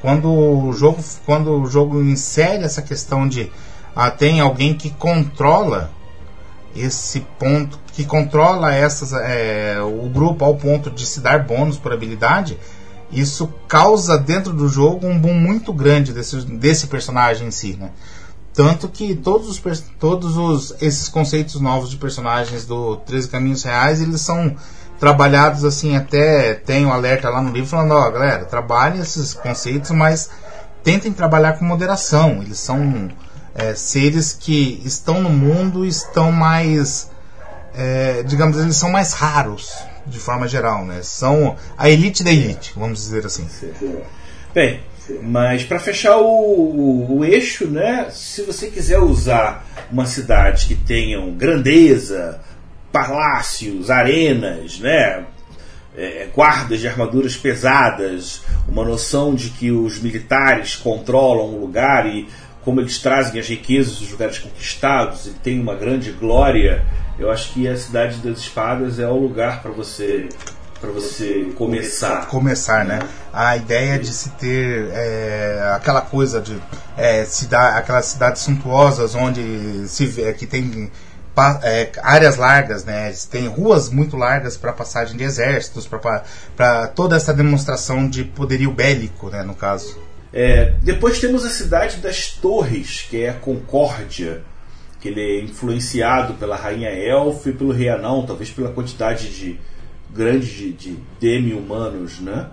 Quando 0.00 0.30
o 0.30 0.72
jogo, 0.72 1.02
quando 1.24 1.62
o 1.62 1.66
jogo 1.66 2.02
insere 2.02 2.64
essa 2.64 2.82
questão 2.82 3.26
de 3.26 3.50
ah, 3.96 4.10
tem 4.10 4.40
alguém 4.40 4.74
que 4.74 4.90
controla 4.90 5.90
esse 6.76 7.20
ponto, 7.38 7.78
que 7.92 8.04
controla 8.04 8.74
essas, 8.74 9.12
é, 9.12 9.78
o 9.80 10.08
grupo 10.08 10.44
ao 10.44 10.56
ponto 10.56 10.90
de 10.90 11.06
se 11.06 11.20
dar 11.20 11.44
bônus 11.44 11.78
por 11.78 11.92
habilidade, 11.92 12.58
isso 13.14 13.52
causa 13.68 14.18
dentro 14.18 14.52
do 14.52 14.68
jogo 14.68 15.06
um 15.06 15.18
boom 15.18 15.34
muito 15.34 15.72
grande 15.72 16.12
desse, 16.12 16.36
desse 16.44 16.86
personagem 16.86 17.48
em 17.48 17.50
si, 17.50 17.76
né? 17.78 17.90
Tanto 18.52 18.88
que 18.88 19.16
todos, 19.16 19.48
os, 19.48 19.80
todos 19.98 20.36
os, 20.36 20.74
esses 20.80 21.08
conceitos 21.08 21.60
novos 21.60 21.90
de 21.90 21.96
personagens 21.96 22.64
do 22.64 22.96
13 22.98 23.28
Caminhos 23.28 23.64
Reais, 23.64 24.00
eles 24.00 24.20
são 24.20 24.54
trabalhados 25.00 25.64
assim, 25.64 25.96
até 25.96 26.54
tem 26.54 26.86
um 26.86 26.92
alerta 26.92 27.28
lá 27.28 27.42
no 27.42 27.50
livro 27.50 27.68
falando, 27.68 27.92
ó, 27.92 28.10
galera, 28.10 28.44
trabalhem 28.44 29.00
esses 29.00 29.34
conceitos, 29.34 29.90
mas 29.90 30.30
tentem 30.84 31.12
trabalhar 31.12 31.54
com 31.54 31.64
moderação. 31.64 32.42
Eles 32.42 32.60
são 32.60 33.10
é, 33.54 33.74
seres 33.74 34.32
que 34.32 34.80
estão 34.84 35.20
no 35.20 35.30
mundo, 35.30 35.84
estão 35.84 36.30
mais, 36.30 37.10
é, 37.74 38.22
digamos, 38.22 38.56
eles 38.58 38.76
são 38.76 38.90
mais 38.90 39.12
raros, 39.14 39.72
de 40.06 40.18
forma 40.18 40.46
geral, 40.46 40.84
né? 40.84 41.00
São 41.02 41.56
a 41.76 41.88
elite 41.88 42.22
da 42.22 42.30
elite, 42.30 42.72
vamos 42.76 42.98
dizer 42.98 43.26
assim. 43.26 43.48
Bem, 44.54 44.80
mas 45.22 45.64
para 45.64 45.78
fechar 45.78 46.16
o, 46.18 46.26
o, 46.26 47.18
o 47.18 47.24
eixo, 47.24 47.66
né? 47.66 48.08
Se 48.10 48.42
você 48.42 48.68
quiser 48.70 48.98
usar 48.98 49.66
uma 49.90 50.06
cidade 50.06 50.66
que 50.66 50.74
tenham 50.74 51.32
grandeza, 51.32 52.40
palácios, 52.92 53.90
arenas, 53.90 54.78
né? 54.78 55.24
é, 55.96 56.28
guardas 56.34 56.80
de 56.80 56.88
armaduras 56.88 57.36
pesadas, 57.36 58.42
uma 58.68 58.84
noção 58.84 59.34
de 59.34 59.50
que 59.50 59.70
os 59.70 60.00
militares 60.00 60.74
controlam 60.74 61.54
o 61.54 61.60
lugar 61.60 62.06
e 62.06 62.28
como 62.64 62.80
eles 62.80 62.98
trazem 62.98 63.38
as 63.38 63.46
riquezas 63.46 63.98
dos 63.98 64.10
lugares 64.10 64.38
conquistados 64.38 65.26
e 65.26 65.30
tem 65.30 65.60
uma 65.60 65.74
grande 65.74 66.10
glória, 66.12 66.84
eu 67.18 67.30
acho 67.30 67.52
que 67.52 67.68
a 67.68 67.76
cidade 67.76 68.18
das 68.18 68.38
espadas 68.38 68.98
é 68.98 69.06
o 69.06 69.16
lugar 69.16 69.62
para 69.62 69.70
você 69.70 70.28
para 70.80 70.92
você 70.92 71.50
começar. 71.56 72.26
começar, 72.26 72.84
né? 72.84 72.98
A 73.32 73.56
ideia 73.56 73.98
de 73.98 74.08
se 74.08 74.28
ter 74.30 74.90
é, 74.92 75.72
aquela 75.74 76.02
coisa 76.02 76.42
de 76.42 76.60
é, 76.94 77.24
cidade, 77.24 77.78
aquelas 77.78 78.04
cidades 78.06 78.42
suntuosas 78.42 79.14
onde 79.14 79.88
se 79.88 80.04
vê 80.04 80.34
que 80.34 80.46
tem 80.46 80.90
é, 81.62 81.90
áreas 82.02 82.36
largas, 82.36 82.84
né? 82.84 83.12
Tem 83.30 83.48
ruas 83.48 83.88
muito 83.88 84.16
largas 84.16 84.58
para 84.58 84.72
passagem 84.72 85.16
de 85.16 85.24
exércitos, 85.24 85.88
para 86.56 86.88
toda 86.88 87.16
essa 87.16 87.32
demonstração 87.32 88.06
de 88.06 88.22
poderio 88.22 88.70
bélico, 88.70 89.30
né? 89.30 89.42
No 89.42 89.54
caso. 89.54 89.98
É, 90.36 90.74
depois 90.82 91.20
temos 91.20 91.44
a 91.44 91.48
cidade 91.48 91.98
das 91.98 92.30
Torres, 92.30 93.06
que 93.08 93.22
é 93.22 93.30
a 93.30 93.34
Concórdia, 93.34 94.42
que 95.00 95.06
ele 95.06 95.20
é 95.20 95.40
influenciado 95.44 96.34
pela 96.34 96.56
Rainha 96.56 96.88
Elfa 96.88 97.50
e 97.50 97.52
pelo 97.52 97.70
Rei 97.70 97.88
Anão, 97.88 98.26
talvez 98.26 98.50
pela 98.50 98.72
quantidade 98.72 99.28
de, 99.28 99.60
grande 100.12 100.46
de, 100.46 100.72
de 100.72 100.98
demi-humanos, 101.20 102.18
né? 102.18 102.48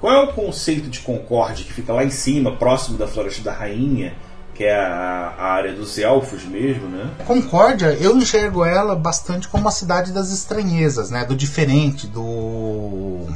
Qual 0.00 0.12
é 0.12 0.22
o 0.22 0.32
conceito 0.32 0.88
de 0.88 1.00
Concórdia 1.00 1.64
que 1.64 1.72
fica 1.72 1.92
lá 1.92 2.04
em 2.04 2.10
cima, 2.10 2.52
próximo 2.52 2.96
da 2.96 3.08
Floresta 3.08 3.42
da 3.42 3.52
Rainha, 3.52 4.14
que 4.54 4.62
é 4.62 4.76
a, 4.76 5.34
a 5.36 5.52
área 5.52 5.72
dos 5.72 5.98
elfos 5.98 6.44
mesmo, 6.44 6.86
né? 6.86 7.10
Concórdia, 7.26 7.86
eu 8.00 8.16
enxergo 8.16 8.64
ela 8.64 8.94
bastante 8.94 9.48
como 9.48 9.66
a 9.66 9.72
cidade 9.72 10.12
das 10.12 10.30
estranhezas, 10.30 11.10
né? 11.10 11.24
Do 11.24 11.34
diferente, 11.34 12.06
do, 12.06 13.26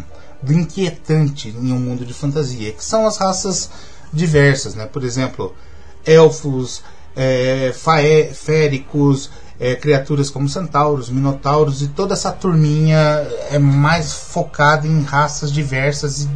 do 0.42 0.52
inquietante 0.52 1.48
em 1.48 1.72
um 1.72 1.78
mundo 1.78 2.04
de 2.04 2.14
fantasia, 2.14 2.72
que 2.72 2.84
são 2.84 3.06
as 3.06 3.16
raças 3.18 3.70
diversas, 4.12 4.74
né? 4.74 4.86
Por 4.86 5.04
exemplo, 5.04 5.54
elfos, 6.04 6.82
é, 7.14 7.72
faé, 7.74 8.32
féricos, 8.32 9.30
é, 9.58 9.76
criaturas 9.76 10.30
como 10.30 10.48
centauros, 10.48 11.10
minotauros 11.10 11.82
e 11.82 11.88
toda 11.88 12.14
essa 12.14 12.32
turminha 12.32 12.98
é 13.50 13.58
mais 13.58 14.12
focada 14.12 14.86
em 14.86 15.02
raças 15.02 15.52
diversas 15.52 16.22
e 16.22 16.28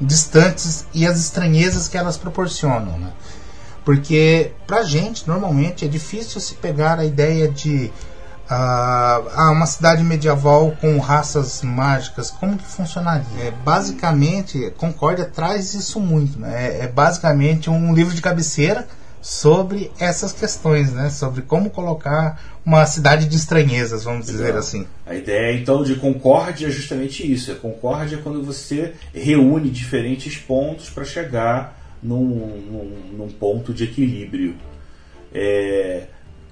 distantes 0.00 0.86
e 0.92 1.06
as 1.06 1.18
estranhezas 1.18 1.88
que 1.88 1.96
elas 1.96 2.16
proporcionam, 2.16 2.98
né? 2.98 3.12
Porque 3.84 4.52
pra 4.66 4.82
gente, 4.82 5.26
normalmente, 5.26 5.84
é 5.86 5.88
difícil 5.88 6.42
se 6.42 6.54
pegar 6.56 6.98
a 6.98 7.06
ideia 7.06 7.48
de 7.48 7.90
uh, 8.50 9.52
uma 9.52 9.66
cidade 9.66 10.02
medieval 10.02 10.76
com 10.80 10.98
raças 10.98 11.62
mágicas, 11.62 12.30
como 12.30 12.56
que 12.56 12.64
funcionaria? 12.64 13.26
É, 13.40 13.50
basicamente, 13.50 14.72
Concórdia 14.76 15.24
traz 15.24 15.74
isso 15.74 16.00
muito, 16.00 16.38
né? 16.38 16.78
É, 16.78 16.84
é 16.84 16.88
basicamente 16.88 17.70
um 17.70 17.94
livro 17.94 18.14
de 18.14 18.22
cabeceira 18.22 18.86
sobre 19.20 19.90
essas 19.98 20.32
questões, 20.32 20.92
né? 20.92 21.10
Sobre 21.10 21.42
como 21.42 21.70
colocar 21.70 22.40
uma 22.64 22.84
cidade 22.86 23.26
de 23.26 23.36
estranhezas, 23.36 24.04
vamos 24.04 24.26
dizer 24.26 24.54
assim. 24.54 24.86
A 25.06 25.14
ideia 25.14 25.58
então 25.58 25.82
de 25.82 25.96
concórdia 25.96 26.68
é 26.68 26.70
justamente 26.70 27.30
isso. 27.30 27.50
A 27.50 27.54
concórdia 27.54 28.16
é 28.16 28.18
quando 28.20 28.42
você 28.42 28.94
reúne 29.14 29.70
diferentes 29.70 30.36
pontos 30.36 30.88
para 30.90 31.04
chegar 31.04 31.76
num, 32.02 32.24
num, 32.24 33.16
num, 33.16 33.28
ponto 33.28 33.72
de 33.74 33.84
equilíbrio. 33.84 34.54
É, 35.32 36.06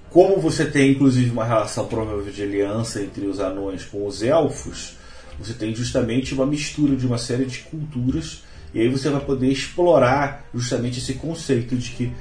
como 0.09 0.39
você 0.39 0.65
tem 0.65 0.91
inclusive 0.91 1.29
uma 1.31 1.45
relação 1.45 1.87
provavelmente 1.87 2.35
de 2.35 2.43
aliança 2.43 3.01
entre 3.01 3.25
os 3.25 3.39
anões 3.39 3.85
com 3.85 4.05
os 4.05 4.23
elfos, 4.23 4.97
você 5.39 5.53
tem 5.53 5.75
justamente 5.75 6.33
uma 6.33 6.45
mistura 6.45 6.95
de 6.95 7.05
uma 7.05 7.17
série 7.17 7.45
de 7.45 7.59
culturas 7.59 8.43
e 8.73 8.81
aí 8.81 8.89
você 8.89 9.09
vai 9.09 9.21
poder 9.21 9.47
explorar 9.47 10.45
justamente 10.53 10.99
esse 10.99 11.13
conceito 11.13 11.75
de 11.75 11.91
que 11.91 12.11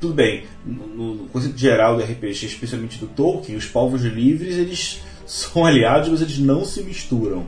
tudo 0.00 0.14
bem, 0.14 0.44
no, 0.66 1.14
no 1.14 1.28
conceito 1.28 1.56
geral 1.56 1.96
do 1.96 2.02
RPG, 2.02 2.46
especialmente 2.46 2.98
do 2.98 3.06
Tolkien, 3.06 3.56
os 3.56 3.64
povos 3.64 4.02
livres 4.02 4.56
eles 4.56 5.00
são 5.26 5.64
aliados, 5.64 6.08
mas 6.10 6.20
eles 6.20 6.38
não 6.38 6.64
se 6.64 6.82
misturam. 6.82 7.46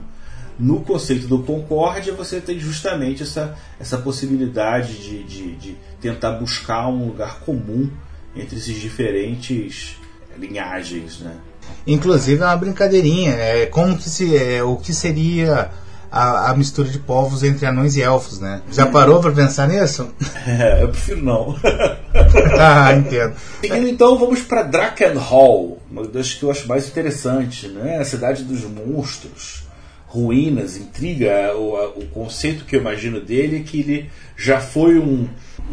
No 0.58 0.80
conceito 0.80 1.26
do 1.26 1.40
Concórdia, 1.40 2.14
você 2.14 2.40
tem 2.40 2.58
justamente 2.58 3.22
essa, 3.22 3.54
essa 3.78 3.98
possibilidade 3.98 4.94
de, 4.94 5.22
de, 5.24 5.54
de 5.56 5.76
tentar 6.00 6.32
buscar 6.32 6.88
um 6.88 7.08
lugar 7.08 7.40
comum 7.40 7.90
entre 8.36 8.56
esses 8.56 8.80
diferentes 8.80 9.96
linhagens, 10.38 11.20
né? 11.20 11.34
Inclusive 11.86 12.42
é 12.42 12.46
uma 12.46 12.56
brincadeirinha, 12.56 13.32
é 13.32 13.66
como 13.66 13.96
que 13.96 14.08
se 14.08 14.36
é, 14.36 14.62
o 14.62 14.76
que 14.76 14.92
seria 14.92 15.70
a, 16.10 16.50
a, 16.50 16.56
mistura 16.56 16.88
de 16.88 16.98
povos 16.98 17.42
entre 17.42 17.66
anões 17.66 17.96
e 17.96 18.02
elfos, 18.02 18.38
né? 18.38 18.62
Já 18.70 18.86
parou 18.86 19.20
para 19.20 19.32
pensar 19.32 19.68
nisso? 19.68 20.08
É, 20.46 20.80
eu 20.80 20.88
prefiro 20.88 21.24
não. 21.24 21.56
ah, 22.60 22.92
entendo. 22.92 23.34
Seguindo 23.60 23.88
então, 23.88 24.16
vamos 24.16 24.42
para 24.42 24.62
Drakenhall, 24.62 25.78
uma 25.90 26.06
das 26.06 26.34
que 26.34 26.44
eu 26.44 26.50
acho 26.52 26.68
mais 26.68 26.86
interessante, 26.86 27.66
né? 27.66 27.98
A 27.98 28.04
cidade 28.04 28.44
dos 28.44 28.62
monstros, 28.62 29.65
ruínas, 30.06 30.76
intriga. 30.76 31.54
O, 31.56 32.00
o 32.00 32.06
conceito 32.08 32.64
que 32.64 32.76
eu 32.76 32.80
imagino 32.80 33.20
dele 33.20 33.58
é 33.58 33.60
que 33.60 33.80
ele 33.80 34.10
já 34.36 34.60
foi 34.60 34.98
um, 34.98 35.28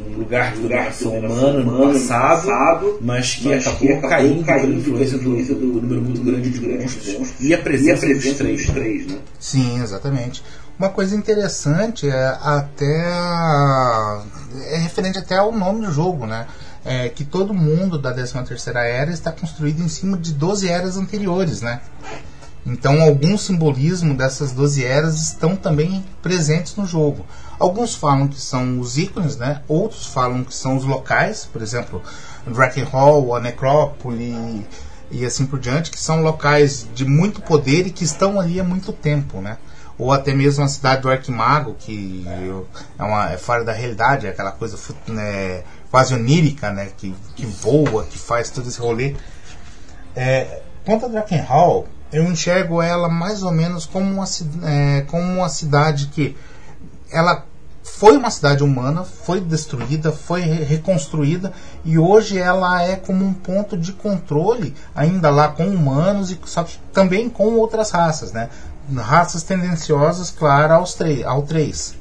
um 0.08 0.18
lugar 0.18 0.54
de 0.54 0.62
dominação 0.62 1.20
humana 1.20 1.60
no 1.60 1.92
passado, 1.92 2.98
mas 3.02 3.36
que 3.36 3.48
mas 3.48 3.68
acabou, 3.68 3.98
acabou 3.98 4.10
caindo, 4.44 4.46
pela 4.46 4.76
influência 4.76 5.18
do, 5.18 5.36
do, 5.36 5.56
do, 5.56 5.82
número 5.82 6.02
muito 6.02 6.22
grande 6.22 6.50
de 6.50 6.62
monstros 6.62 7.34
e 7.40 7.54
a 7.54 7.58
presença, 7.58 8.06
e 8.06 8.12
a 8.12 8.16
presença 8.16 8.44
dos 8.44 8.66
três. 8.66 9.08
Né? 9.08 9.18
Sim, 9.40 9.82
exatamente. 9.82 10.44
Uma 10.78 10.90
coisa 10.90 11.16
interessante 11.16 12.10
é 12.10 12.38
até 12.42 13.06
é 14.72 14.78
referente 14.78 15.20
até 15.20 15.38
ao 15.38 15.52
nome 15.52 15.86
do 15.86 15.92
jogo, 15.92 16.26
né? 16.26 16.48
É 16.84 17.08
que 17.08 17.24
todo 17.24 17.54
mundo 17.54 17.98
da 17.98 18.12
13 18.12 18.44
terceira 18.44 18.82
era 18.82 19.12
está 19.12 19.32
construído 19.32 19.82
em 19.82 19.88
cima 19.88 20.18
de 20.18 20.34
12 20.34 20.68
eras 20.68 20.98
anteriores, 20.98 21.62
né? 21.62 21.80
Então, 22.66 23.02
algum 23.02 23.38
simbolismo 23.38 24.16
dessas 24.16 24.54
12 24.54 24.86
eras 24.86 25.22
estão 25.22 25.56
também 25.56 26.04
presentes 26.22 26.76
no 26.78 26.86
jogo. 26.86 27.26
Alguns 27.60 27.94
falam 27.94 28.28
que 28.28 28.40
são 28.40 28.80
os 28.80 28.98
ícones, 28.98 29.36
né? 29.36 29.62
outros 29.68 30.08
falam 30.08 30.44
que 30.44 30.56
são 30.56 30.78
os 30.78 30.86
locais, 30.86 31.46
por 31.52 31.62
exemplo, 31.62 32.02
Hall, 32.92 33.36
a 33.36 33.40
Necrópole 33.40 34.66
e 35.12 35.26
assim 35.26 35.46
por 35.46 35.60
diante, 35.60 35.92
que 35.92 36.00
são 36.00 36.22
locais 36.22 36.88
de 36.96 37.06
muito 37.06 37.42
poder 37.42 37.86
e 37.86 37.92
que 37.92 38.04
estão 38.04 38.40
ali 38.40 38.60
há 38.60 38.64
muito 38.64 38.94
tempo. 38.94 39.42
Né? 39.42 39.58
Ou 39.98 40.14
até 40.14 40.34
mesmo 40.34 40.64
a 40.64 40.68
cidade 40.70 41.02
do 41.02 41.12
Arquimago, 41.12 41.76
que 41.78 42.26
é, 42.98 43.04
uma, 43.04 43.32
é 43.32 43.38
fora 43.38 43.66
da 43.66 43.74
realidade, 43.74 44.26
é 44.26 44.30
aquela 44.30 44.52
coisa 44.54 44.78
né, 45.08 45.64
quase 45.92 46.14
onírica, 46.14 46.72
né? 46.72 46.92
que, 46.98 47.14
que 47.36 47.46
voa, 47.46 48.06
que 48.06 48.18
faz 48.18 48.50
todo 48.50 48.70
esse 48.70 48.80
rolê. 48.80 49.16
É, 50.16 50.62
quanto 50.86 51.06
a 51.06 51.42
Hall 51.42 51.88
eu 52.14 52.24
enxergo 52.26 52.82
ela 52.82 53.10
mais 53.10 53.42
ou 53.42 53.52
menos 53.52 53.86
como 53.86 54.06
uma, 54.06 54.26
é, 54.64 55.02
como 55.02 55.24
uma 55.24 55.50
cidade 55.50 56.08
que 56.08 56.38
ela 57.12 57.44
foi 57.84 58.16
uma 58.16 58.32
cidade 58.32 58.64
humana, 58.64 59.04
foi 59.04 59.42
destruída, 59.42 60.12
foi 60.12 60.42
reconstruída 60.42 61.52
e 61.84 61.98
hoje 61.98 62.38
ela 62.38 62.82
é 62.82 62.96
como 62.96 63.26
um 63.26 63.34
ponto 63.34 63.76
de 63.78 63.92
controle 63.92 64.74
ainda 64.96 65.30
lá 65.30 65.50
com 65.50 65.68
humanos 65.68 66.32
e 66.32 66.40
também 66.94 67.30
com 67.30 67.56
outras 67.56 67.92
raças, 67.92 68.32
né? 68.32 68.50
Raças 68.96 69.44
tendenciosas, 69.44 70.30
claro, 70.30 70.74
aos 70.74 70.98
ao 71.26 71.42
3. 71.42 71.96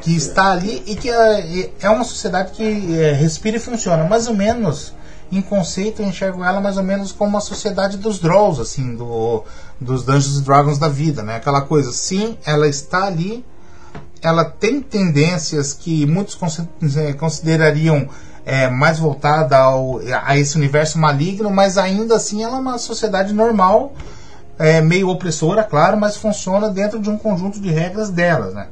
Que 0.00 0.14
está 0.14 0.50
ali 0.50 0.82
e 0.86 0.94
que 0.94 1.10
é, 1.10 1.70
é 1.80 1.90
uma 1.90 2.04
sociedade 2.04 2.52
que 2.52 2.98
é, 2.98 3.12
respira 3.12 3.56
e 3.56 3.60
funciona, 3.60 4.04
mais 4.04 4.28
ou 4.28 4.34
menos 4.34 4.92
em 5.32 5.40
conceito 5.40 6.02
eu 6.02 6.06
enxergo 6.06 6.44
ela 6.44 6.60
mais 6.60 6.76
ou 6.76 6.82
menos 6.82 7.10
como 7.10 7.30
uma 7.30 7.40
sociedade 7.40 7.96
dos 7.96 8.18
Drolls, 8.18 8.60
assim, 8.60 8.94
do, 8.94 9.42
dos 9.80 10.04
Dungeons 10.04 10.42
Dragons 10.42 10.78
da 10.78 10.88
vida, 10.88 11.22
né? 11.22 11.36
Aquela 11.36 11.62
coisa, 11.62 11.90
sim, 11.90 12.36
ela 12.44 12.68
está 12.68 13.04
ali, 13.04 13.42
ela 14.20 14.44
tem 14.44 14.80
tendências 14.80 15.72
que 15.72 16.04
muitos 16.06 16.38
eh, 16.96 17.14
considerariam 17.14 18.08
é, 18.44 18.68
mais 18.68 18.98
voltada 18.98 19.56
ao, 19.56 20.00
a 20.24 20.36
esse 20.36 20.56
universo 20.56 20.98
maligno, 20.98 21.50
mas 21.50 21.78
ainda 21.78 22.16
assim 22.16 22.42
ela 22.44 22.56
é 22.56 22.60
uma 22.60 22.76
sociedade 22.76 23.32
normal, 23.32 23.94
é, 24.58 24.82
meio 24.82 25.08
opressora, 25.08 25.64
claro, 25.64 25.96
mas 25.96 26.16
funciona 26.16 26.68
dentro 26.68 27.00
de 27.00 27.08
um 27.08 27.16
conjunto 27.16 27.58
de 27.58 27.70
regras 27.70 28.10
delas, 28.10 28.52
né? 28.52 28.68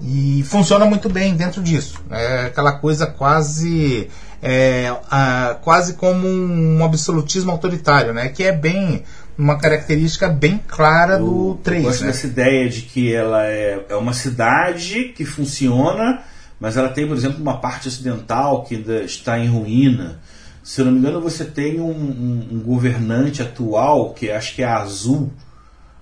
E 0.00 0.44
funciona 0.46 0.84
muito 0.84 1.08
bem 1.08 1.34
dentro 1.34 1.60
disso. 1.60 2.00
É 2.10 2.46
aquela 2.46 2.72
coisa 2.72 3.06
quase 3.06 4.08
é, 4.42 4.94
a, 5.10 5.58
quase 5.62 5.94
como 5.94 6.26
um, 6.26 6.84
absolutismo 6.84 7.50
autoritário, 7.50 8.12
né? 8.12 8.28
Que 8.28 8.44
é 8.44 8.52
bem 8.52 9.02
uma 9.36 9.56
característica 9.56 10.28
bem 10.28 10.60
clara 10.66 11.18
do 11.18 11.58
3. 11.62 11.82
Eu 11.82 11.88
gosto 11.90 12.00
né? 12.02 12.06
dessa 12.08 12.26
ideia 12.26 12.68
de 12.68 12.82
que 12.82 13.12
ela 13.12 13.46
é, 13.46 13.86
é 13.88 13.96
uma 13.96 14.12
cidade 14.12 15.12
que 15.16 15.24
funciona, 15.24 16.22
mas 16.58 16.76
ela 16.76 16.88
tem, 16.88 17.06
por 17.06 17.16
exemplo, 17.16 17.40
uma 17.40 17.58
parte 17.58 17.88
ocidental 17.88 18.64
que 18.64 18.76
ainda 18.76 19.02
está 19.02 19.38
em 19.38 19.48
ruína. 19.48 20.20
Se 20.62 20.80
eu 20.80 20.84
não 20.84 20.92
me 20.92 20.98
engano, 20.98 21.20
você 21.20 21.44
tem 21.44 21.80
um, 21.80 21.90
um, 21.90 22.48
um 22.52 22.60
governante 22.60 23.42
atual, 23.42 24.12
que 24.12 24.30
acho 24.30 24.54
que 24.54 24.62
é 24.62 24.66
Azul, 24.66 25.32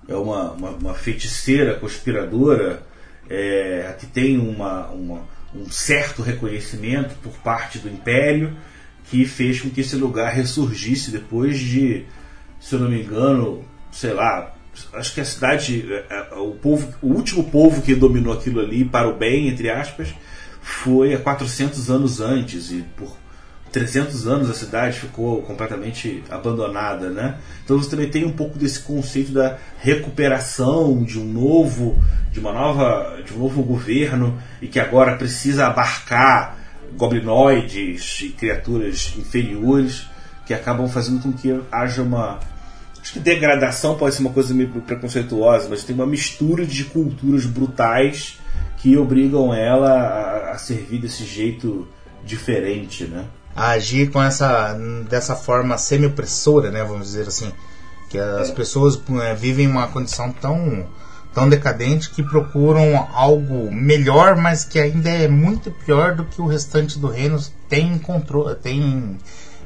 é 0.07 0.15
uma, 0.15 0.51
uma, 0.51 0.69
uma 0.71 0.93
feiticeira 0.93 1.75
conspiradora, 1.75 2.81
é, 3.29 3.95
que 3.99 4.05
tem 4.05 4.37
uma, 4.37 4.87
uma 4.87 5.21
um 5.55 5.69
certo 5.69 6.21
reconhecimento 6.21 7.15
por 7.21 7.33
parte 7.39 7.79
do 7.79 7.89
Império 7.89 8.55
que 9.09 9.25
fez 9.25 9.61
com 9.61 9.69
que 9.69 9.81
esse 9.81 9.95
lugar 9.95 10.33
ressurgisse 10.33 11.11
depois 11.11 11.57
de, 11.57 12.05
se 12.59 12.75
eu 12.75 12.79
não 12.79 12.89
me 12.89 13.01
engano, 13.01 13.63
sei 13.91 14.13
lá, 14.13 14.53
acho 14.93 15.13
que 15.13 15.21
a 15.21 15.25
cidade, 15.25 15.85
é, 15.89 16.05
é, 16.09 16.35
o 16.35 16.51
povo, 16.51 16.93
o 17.01 17.07
último 17.07 17.43
povo 17.45 17.81
que 17.81 17.95
dominou 17.95 18.33
aquilo 18.33 18.59
ali 18.59 18.83
para 18.83 19.07
o 19.07 19.15
bem, 19.15 19.47
entre 19.47 19.69
aspas, 19.69 20.13
foi 20.61 21.13
há 21.13 21.19
400 21.19 21.89
anos 21.89 22.19
antes 22.19 22.71
e 22.71 22.83
por 22.97 23.17
300 23.71 24.27
anos 24.27 24.49
a 24.49 24.53
cidade 24.53 24.99
ficou 24.99 25.41
completamente 25.41 26.23
abandonada, 26.29 27.09
né? 27.09 27.37
Então 27.63 27.77
você 27.77 27.89
também 27.89 28.09
tem 28.09 28.25
um 28.25 28.31
pouco 28.31 28.57
desse 28.57 28.79
conceito 28.79 29.31
da 29.31 29.57
recuperação 29.79 31.03
de 31.03 31.19
um 31.19 31.25
novo, 31.25 32.01
de 32.31 32.39
uma 32.39 32.51
nova, 32.53 33.21
de 33.25 33.33
um 33.33 33.39
novo 33.39 33.61
governo 33.63 34.37
e 34.61 34.67
que 34.67 34.79
agora 34.79 35.17
precisa 35.17 35.67
abarcar 35.67 36.57
goblinoides 36.95 38.21
e 38.21 38.29
criaturas 38.29 39.13
inferiores 39.17 40.07
que 40.45 40.53
acabam 40.53 40.87
fazendo 40.87 41.21
com 41.21 41.33
que 41.33 41.59
haja 41.71 42.01
uma 42.01 42.39
Acho 43.07 43.13
que 43.13 43.19
degradação 43.21 43.95
pode 43.95 44.15
ser 44.15 44.21
uma 44.21 44.33
coisa 44.33 44.53
meio 44.53 44.67
preconceituosa, 44.81 45.69
mas 45.69 45.81
tem 45.81 45.95
uma 45.95 46.05
mistura 46.05 46.65
de 46.65 46.83
culturas 46.83 47.45
brutais 47.45 48.37
que 48.79 48.97
obrigam 48.97 49.53
ela 49.53 49.89
a, 49.89 50.51
a 50.51 50.57
servir 50.57 50.99
desse 50.99 51.23
jeito 51.23 51.87
diferente, 52.25 53.05
né? 53.05 53.23
A 53.57 53.71
agir 53.71 54.11
com 54.11 54.21
essa 54.21 54.73
dessa 55.09 55.35
forma 55.35 55.77
semi-opressora, 55.77 56.69
né? 56.71 56.83
Vamos 56.83 57.07
dizer 57.07 57.27
assim, 57.27 57.51
que 58.07 58.17
as 58.17 58.49
é. 58.49 58.53
pessoas 58.53 58.99
é, 59.23 59.33
vivem 59.33 59.67
uma 59.67 59.87
condição 59.87 60.31
tão 60.31 60.85
tão 61.33 61.47
decadente 61.47 62.09
que 62.09 62.23
procuram 62.23 63.07
algo 63.13 63.71
melhor, 63.71 64.35
mas 64.35 64.63
que 64.63 64.79
ainda 64.79 65.09
é 65.09 65.27
muito 65.27 65.69
pior 65.69 66.15
do 66.15 66.23
que 66.23 66.41
o 66.41 66.47
restante 66.47 66.97
do 66.97 67.07
reino 67.07 67.39
tem 67.69 67.97
controle, 67.99 68.55
tem 68.55 69.17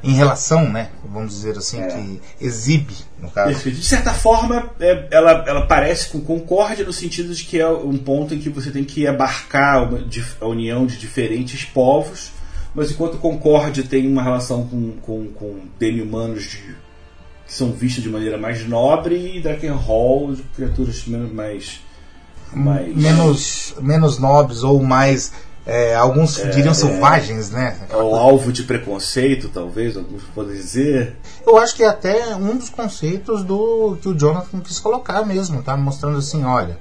em 0.02 0.12
relação, 0.12 0.68
né? 0.68 0.90
Vamos 1.04 1.32
dizer 1.32 1.56
assim, 1.56 1.80
é. 1.80 1.86
que 1.86 2.20
exibe, 2.40 2.94
no 3.20 3.30
caso. 3.30 3.70
De 3.70 3.84
certa 3.84 4.12
forma, 4.12 4.70
é, 4.80 5.08
ela, 5.10 5.44
ela 5.46 5.66
parece 5.66 6.08
com 6.08 6.20
concórdia 6.20 6.84
no 6.84 6.92
sentido 6.92 7.32
de 7.34 7.44
que 7.44 7.60
é 7.60 7.68
um 7.68 7.96
ponto 7.96 8.34
em 8.34 8.38
que 8.38 8.50
você 8.50 8.70
tem 8.70 8.84
que 8.84 9.06
abarcar 9.06 9.88
uma, 9.88 10.04
a 10.40 10.46
união 10.46 10.84
de 10.84 10.98
diferentes 10.98 11.64
povos, 11.64 12.32
mas 12.74 12.90
enquanto 12.90 13.18
concórdia 13.18 13.84
tem 13.84 14.06
uma 14.06 14.22
relação 14.22 14.66
com, 14.66 14.92
com, 15.02 15.26
com 15.28 15.60
demi-humanos 15.78 16.44
de, 16.44 16.56
que 17.46 17.52
são 17.52 17.72
vistos 17.72 18.02
de 18.02 18.08
maneira 18.08 18.38
mais 18.38 18.66
nobre, 18.66 19.36
e 19.36 19.40
Drakenhall 19.40 20.36
criaturas 20.54 21.04
mais... 21.06 21.80
mais... 22.52 22.96
Menos, 22.96 23.74
menos 23.80 24.18
nobres 24.18 24.62
ou 24.62 24.82
mais 24.82 25.32
é, 25.64 25.94
alguns 25.94 26.38
é, 26.40 26.48
diriam 26.48 26.74
selvagens, 26.74 27.50
né? 27.50 27.78
É 27.88 27.96
o 27.96 28.16
alvo 28.16 28.52
de 28.52 28.64
preconceito, 28.64 29.48
talvez, 29.48 29.96
alguns 29.96 30.22
podem 30.34 30.56
dizer. 30.56 31.16
Eu 31.46 31.56
acho 31.56 31.76
que 31.76 31.84
é 31.84 31.88
até 31.88 32.34
um 32.34 32.56
dos 32.56 32.68
conceitos 32.68 33.44
do 33.44 33.96
que 34.00 34.08
o 34.08 34.14
Jonathan 34.14 34.60
quis 34.60 34.80
colocar 34.80 35.24
mesmo, 35.24 35.62
tá? 35.62 35.76
Mostrando 35.76 36.18
assim, 36.18 36.42
olha, 36.42 36.78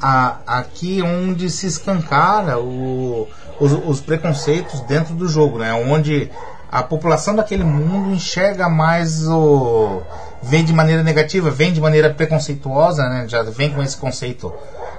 a, 0.00 0.38
aqui 0.46 1.02
onde 1.02 1.50
se 1.50 1.66
escancara 1.66 2.58
o, 2.58 3.28
os, 3.60 3.72
os, 3.72 4.00
preconceitos 4.00 4.80
dentro 4.80 5.14
do 5.14 5.28
jogo, 5.28 5.58
né? 5.58 5.72
Onde 5.72 6.30
a 6.70 6.82
população 6.82 7.34
daquele 7.36 7.64
mundo 7.64 8.14
enxerga 8.14 8.68
mais 8.68 9.26
o 9.28 10.02
vem 10.42 10.64
de 10.64 10.72
maneira 10.72 11.02
negativa, 11.02 11.50
vem 11.50 11.72
de 11.72 11.80
maneira 11.80 12.12
preconceituosa, 12.12 13.08
né? 13.08 13.26
Já 13.28 13.42
vem 13.42 13.70
com 13.70 13.82
esse 13.82 13.96
conceito 13.96 14.52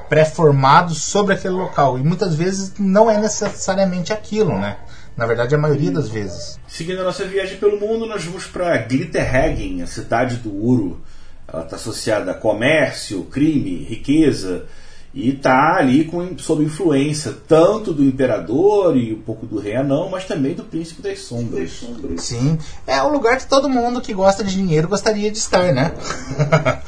pré-formados 0.10 1.02
sobre 1.02 1.34
aquele 1.34 1.54
local. 1.54 1.98
E 1.98 2.04
muitas 2.04 2.36
vezes 2.36 2.74
não 2.80 3.10
é 3.10 3.18
necessariamente 3.18 4.14
aquilo, 4.14 4.58
né? 4.58 4.78
Na 5.16 5.26
verdade, 5.26 5.56
a 5.56 5.58
maioria 5.58 5.92
das 5.92 6.10
vezes. 6.10 6.60
Seguindo 6.68 7.00
a 7.00 7.04
nossa 7.06 7.24
viagem 7.26 7.58
pelo 7.58 7.80
mundo, 7.80 8.06
nós 8.06 8.24
vamos 8.26 8.46
para 8.46 8.78
Glitterhagen, 8.80 9.82
a 9.82 9.88
cidade 9.88 10.38
do 10.38 10.64
ouro. 10.64 11.02
Ela 11.48 11.64
está 11.64 11.76
associada 11.76 12.32
a 12.32 12.36
comércio, 12.36 13.24
crime, 13.26 13.86
riqueza 13.86 14.66
e 15.16 15.30
está 15.30 15.78
ali 15.78 16.04
com, 16.04 16.38
sob 16.38 16.62
influência 16.62 17.34
tanto 17.48 17.94
do 17.94 18.04
imperador 18.04 18.98
e 18.98 19.14
um 19.14 19.22
pouco 19.22 19.46
do 19.46 19.58
rei 19.58 19.78
anão, 19.78 20.10
mas 20.10 20.26
também 20.26 20.54
do 20.54 20.64
príncipe 20.64 21.02
das 21.02 21.20
sombras. 21.20 21.84
Sim, 22.18 22.60
é 22.86 23.02
um 23.02 23.14
lugar 23.14 23.38
que 23.38 23.48
todo 23.48 23.70
mundo 23.70 24.02
que 24.02 24.14
gosta 24.14 24.44
de 24.44 24.54
dinheiro 24.54 24.90
gostaria 24.90 25.32
de 25.32 25.38
estar, 25.38 25.72
né? 25.72 25.94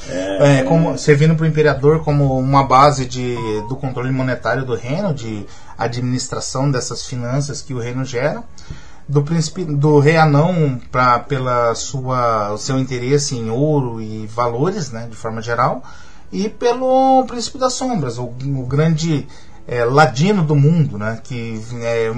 É, 0.10 0.60
é, 0.60 0.64
como, 0.64 0.98
servindo 0.98 1.36
para 1.36 1.46
o 1.46 1.48
imperador 1.48 2.04
como 2.04 2.38
uma 2.38 2.66
base 2.66 3.06
de, 3.06 3.36
do 3.70 3.78
controle 3.78 4.12
monetário 4.12 4.66
do 4.66 4.76
reino, 4.76 5.14
de 5.14 5.46
administração 5.78 6.70
dessas 6.70 7.06
finanças 7.06 7.62
que 7.62 7.74
o 7.74 7.80
reino 7.80 8.04
gera. 8.04 8.44
Do 9.08 9.24
príncipe 9.24 9.64
do 9.64 10.00
rei 10.00 10.18
anão 10.18 10.78
para 10.92 11.20
pela 11.20 11.74
sua 11.76 12.52
o 12.52 12.58
seu 12.58 12.78
interesse 12.78 13.38
em 13.38 13.50
ouro 13.50 14.02
e 14.02 14.28
valores 14.28 14.92
né 14.92 15.08
de 15.10 15.16
forma 15.16 15.42
geral 15.42 15.82
e 16.32 16.50
pelo 16.50 17.26
Príncipe 17.26 17.58
das 17.58 17.74
Sombras, 17.74 18.18
o, 18.18 18.26
o 18.26 18.66
grande 18.66 19.28
é, 19.68 19.84
ladino 19.84 20.44
do 20.44 20.56
mundo, 20.56 20.98
né, 20.98 21.20
que 21.24 21.62
é, 21.82 22.12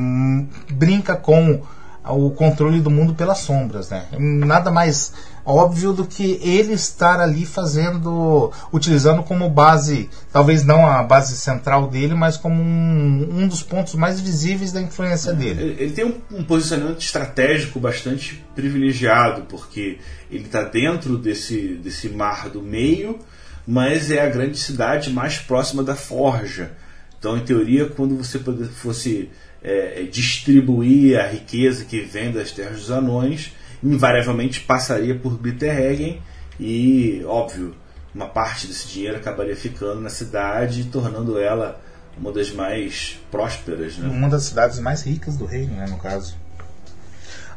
brinca 0.72 1.16
com 1.16 1.62
o 2.08 2.32
controle 2.32 2.80
do 2.80 2.90
mundo 2.90 3.14
pelas 3.14 3.40
sombras. 3.40 3.90
Né? 3.90 4.06
Nada 4.18 4.72
mais 4.72 5.14
óbvio 5.46 5.94
do 5.94 6.06
que 6.06 6.40
ele 6.42 6.74
estar 6.74 7.20
ali 7.20 7.46
fazendo, 7.46 8.52
utilizando 8.72 9.24
como 9.24 9.50
base, 9.50 10.10
talvez 10.32 10.64
não 10.64 10.88
a 10.88 11.04
base 11.04 11.36
central 11.36 11.88
dele, 11.88 12.14
mas 12.14 12.38
como 12.38 12.62
um, 12.62 13.42
um 13.42 13.48
dos 13.48 13.64
pontos 13.64 13.96
mais 13.96 14.20
visíveis 14.20 14.72
da 14.72 14.82
influência 14.82 15.34
dele. 15.34 15.62
Ele, 15.62 15.84
ele 15.84 15.92
tem 15.92 16.06
um, 16.06 16.16
um, 16.32 16.44
posicionamento 16.44 17.02
estratégico 17.02 17.80
bastante 17.80 18.44
privilegiado, 18.56 19.44
porque 19.44 20.00
ele 20.32 20.46
está 20.46 20.64
dentro 20.64 21.18
desse, 21.18 21.76
desse 21.76 22.10
mar 22.10 22.50
do 22.50 22.62
meio 22.62 23.20
mas 23.68 24.12
é 24.12 24.22
a 24.22 24.30
grande 24.30 24.58
cidade 24.58 25.12
mais 25.12 25.38
próxima 25.38 25.84
da 25.84 25.96
Forja. 25.96 26.72
Então, 27.18 27.38
em 27.38 27.42
teoria, 27.42 27.86
quando 27.86 28.16
você 28.16 28.40
fosse 28.70 29.30
é, 29.62 30.04
distribuir 30.04 31.20
a 31.20 31.28
riqueza 31.28 31.86
que 31.86 32.02
vem 32.02 32.32
das 32.32 32.52
terras 32.52 32.80
dos 32.80 32.92
anões, 32.92 33.54
invariavelmente 33.84 34.62
passaria 34.62 35.16
por 35.16 35.38
Glitterhagen 35.38 36.22
e, 36.60 37.24
óbvio, 37.26 37.76
uma 38.14 38.28
parte 38.28 38.68
desse 38.68 38.88
dinheiro 38.88 39.18
acabaria 39.18 39.56
ficando 39.56 40.02
na 40.02 40.10
cidade, 40.10 40.86
tornando 40.86 41.38
ela 41.38 41.80
uma 42.18 42.32
das 42.32 42.52
mais 42.52 43.20
prósperas. 43.32 43.98
Né? 43.98 44.10
Uma 44.10 44.30
das 44.30 44.44
cidades 44.44 44.80
mais 44.80 45.04
ricas 45.04 45.38
do 45.38 45.46
reino, 45.46 45.74
né, 45.76 45.86
no 45.88 45.98
caso. 45.98 46.36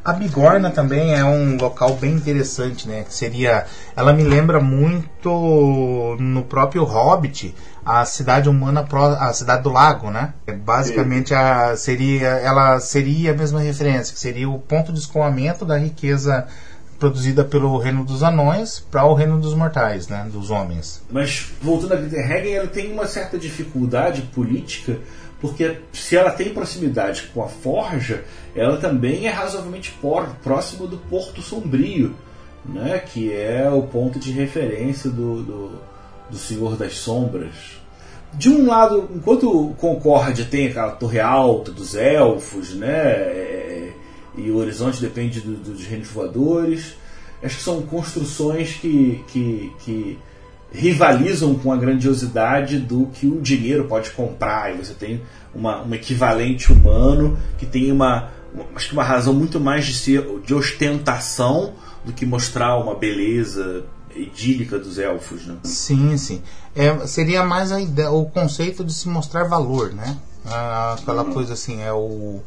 A 0.03 0.11
Bigorna 0.11 0.69
também 0.69 1.13
é 1.15 1.23
um 1.23 1.55
local 1.55 1.95
bem 1.95 2.13
interessante, 2.13 2.87
né? 2.89 3.05
Seria, 3.07 3.65
ela 3.95 4.11
me 4.11 4.23
lembra 4.23 4.59
muito 4.59 6.17
no 6.19 6.43
próprio 6.43 6.83
Hobbit, 6.83 7.55
a 7.85 8.03
cidade 8.03 8.49
humana, 8.49 8.85
a 9.19 9.31
cidade 9.31 9.63
do 9.63 9.69
lago, 9.69 10.11
né? 10.11 10.33
É 10.45 10.51
basicamente 10.51 11.33
a, 11.33 11.77
seria, 11.77 12.27
ela 12.27 12.81
seria 12.81 13.31
a 13.31 13.35
mesma 13.35 13.61
referência, 13.61 14.13
que 14.13 14.19
seria 14.19 14.49
o 14.49 14.59
ponto 14.59 14.91
de 14.91 14.99
escoamento 14.99 15.63
da 15.63 15.77
riqueza 15.77 16.47
produzida 16.99 17.43
pelo 17.43 17.77
reino 17.77 18.05
dos 18.05 18.23
anões 18.23 18.79
para 18.79 19.05
o 19.05 19.13
reino 19.13 19.37
dos 19.39 19.53
mortais, 19.53 20.07
né, 20.07 20.25
dos 20.31 20.49
homens. 20.49 21.01
Mas 21.11 21.51
voltando 21.61 21.93
a 21.93 21.97
Glitterhagen, 21.97 22.53
ela 22.53 22.67
tem 22.67 22.93
uma 22.93 23.07
certa 23.07 23.37
dificuldade 23.37 24.21
política 24.33 24.99
porque 25.43 25.79
se 25.91 26.15
ela 26.15 26.31
tem 26.31 26.53
proximidade 26.53 27.23
com 27.33 27.43
a 27.43 27.49
forja, 27.49 28.23
ela 28.55 28.77
também 28.77 29.27
é 29.27 29.29
razoavelmente 29.29 29.93
próximo 30.41 30.87
do 30.87 30.95
Porto 30.95 31.41
Sombrio, 31.41 32.15
né, 32.63 32.97
que 32.99 33.29
é 33.29 33.69
o 33.69 33.81
ponto 33.81 34.17
de 34.17 34.31
referência 34.31 35.09
do, 35.09 35.43
do, 35.43 35.71
do 36.29 36.37
Senhor 36.37 36.77
das 36.77 36.93
Sombras. 36.93 37.55
De 38.33 38.47
um 38.47 38.67
lado, 38.67 39.09
enquanto 39.13 39.75
Concórdia 39.77 40.45
tem 40.45 40.67
aquela 40.67 40.91
torre 40.91 41.19
alta 41.19 41.73
dos 41.73 41.93
elfos, 41.93 42.73
né, 42.73 42.87
é, 42.87 43.91
e 44.37 44.49
o 44.49 44.55
horizonte 44.55 45.01
depende 45.01 45.41
do, 45.41 45.57
dos 45.57 45.85
reinos 45.85 46.07
voadores, 46.07 46.95
acho 47.43 47.57
que 47.57 47.63
são 47.63 47.81
construções 47.81 48.75
que, 48.75 49.21
que, 49.27 49.73
que 49.79 50.19
rivalizam 50.73 51.53
com 51.55 51.71
a 51.71 51.77
grandiosidade 51.77 52.79
do 52.79 53.05
que 53.13 53.27
o 53.27 53.39
dinheiro 53.39 53.85
pode 53.85 54.09
comprar. 54.11 54.73
E 54.73 54.77
você 54.77 54.93
tem 54.93 55.21
uma, 55.53 55.83
um 55.83 55.93
equivalente 55.93 56.73
humano 56.73 57.37
que 57.57 57.65
tem 57.65 57.91
uma, 57.91 58.31
acho 58.75 58.87
que 58.87 58.93
uma 58.93 59.03
razão 59.03 59.33
muito 59.33 59.59
mais 59.59 59.85
de 59.85 59.93
ser 59.93 60.25
de 60.45 60.53
ostentação 60.53 61.73
do 62.03 62.11
que 62.11 62.25
mostrar 62.25 62.75
uma 62.77 62.95
beleza 62.95 63.85
idílica 64.15 64.77
dos 64.77 64.99
elfos, 64.99 65.45
né? 65.45 65.57
Sim, 65.63 66.17
sim. 66.17 66.41
É, 66.75 67.05
seria 67.07 67.43
mais 67.43 67.71
a 67.71 67.79
ideia, 67.79 68.11
o 68.11 68.25
conceito 68.25 68.83
de 68.83 68.93
se 68.93 69.07
mostrar 69.07 69.43
valor, 69.45 69.93
né? 69.93 70.17
Ah, 70.45 70.97
aquela 70.99 71.23
uhum. 71.23 71.33
coisa 71.33 71.53
assim, 71.53 71.81
é 71.81 71.93
o 71.93 72.41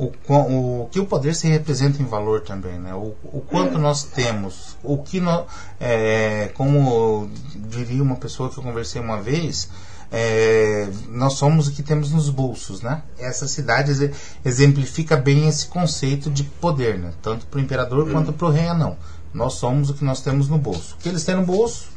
o, 0.00 0.82
o, 0.82 0.88
que 0.90 0.98
o 0.98 1.04
poder 1.04 1.34
se 1.34 1.46
representa 1.46 2.00
em 2.00 2.06
valor 2.06 2.40
também, 2.40 2.78
né? 2.78 2.94
O, 2.94 3.14
o 3.24 3.44
quanto 3.46 3.76
é. 3.76 3.78
nós 3.78 4.04
temos, 4.04 4.76
o 4.82 4.96
que 4.96 5.20
nós, 5.20 5.44
é, 5.78 6.50
como 6.54 7.30
diria 7.68 8.02
uma 8.02 8.16
pessoa 8.16 8.48
que 8.48 8.58
eu 8.58 8.62
conversei 8.62 9.00
uma 9.00 9.20
vez, 9.20 9.68
é, 10.10 10.88
nós 11.10 11.34
somos 11.34 11.68
o 11.68 11.72
que 11.72 11.82
temos 11.82 12.10
nos 12.12 12.30
bolsos, 12.30 12.80
né? 12.80 13.02
Essa 13.18 13.46
cidade 13.46 14.10
exemplifica 14.42 15.16
bem 15.16 15.46
esse 15.46 15.66
conceito 15.66 16.30
de 16.30 16.44
poder, 16.44 16.98
né? 16.98 17.12
Tanto 17.20 17.46
para 17.46 17.58
o 17.58 17.60
imperador 17.60 18.08
hum. 18.08 18.12
quanto 18.12 18.32
para 18.32 18.46
o 18.46 18.50
rei 18.50 18.68
anão. 18.68 18.96
Nós 19.34 19.54
somos 19.54 19.90
o 19.90 19.94
que 19.94 20.04
nós 20.04 20.22
temos 20.22 20.48
no 20.48 20.56
bolso. 20.56 20.96
O 20.98 21.02
que 21.02 21.10
eles 21.10 21.24
têm 21.24 21.36
no 21.36 21.44
bolso? 21.44 21.88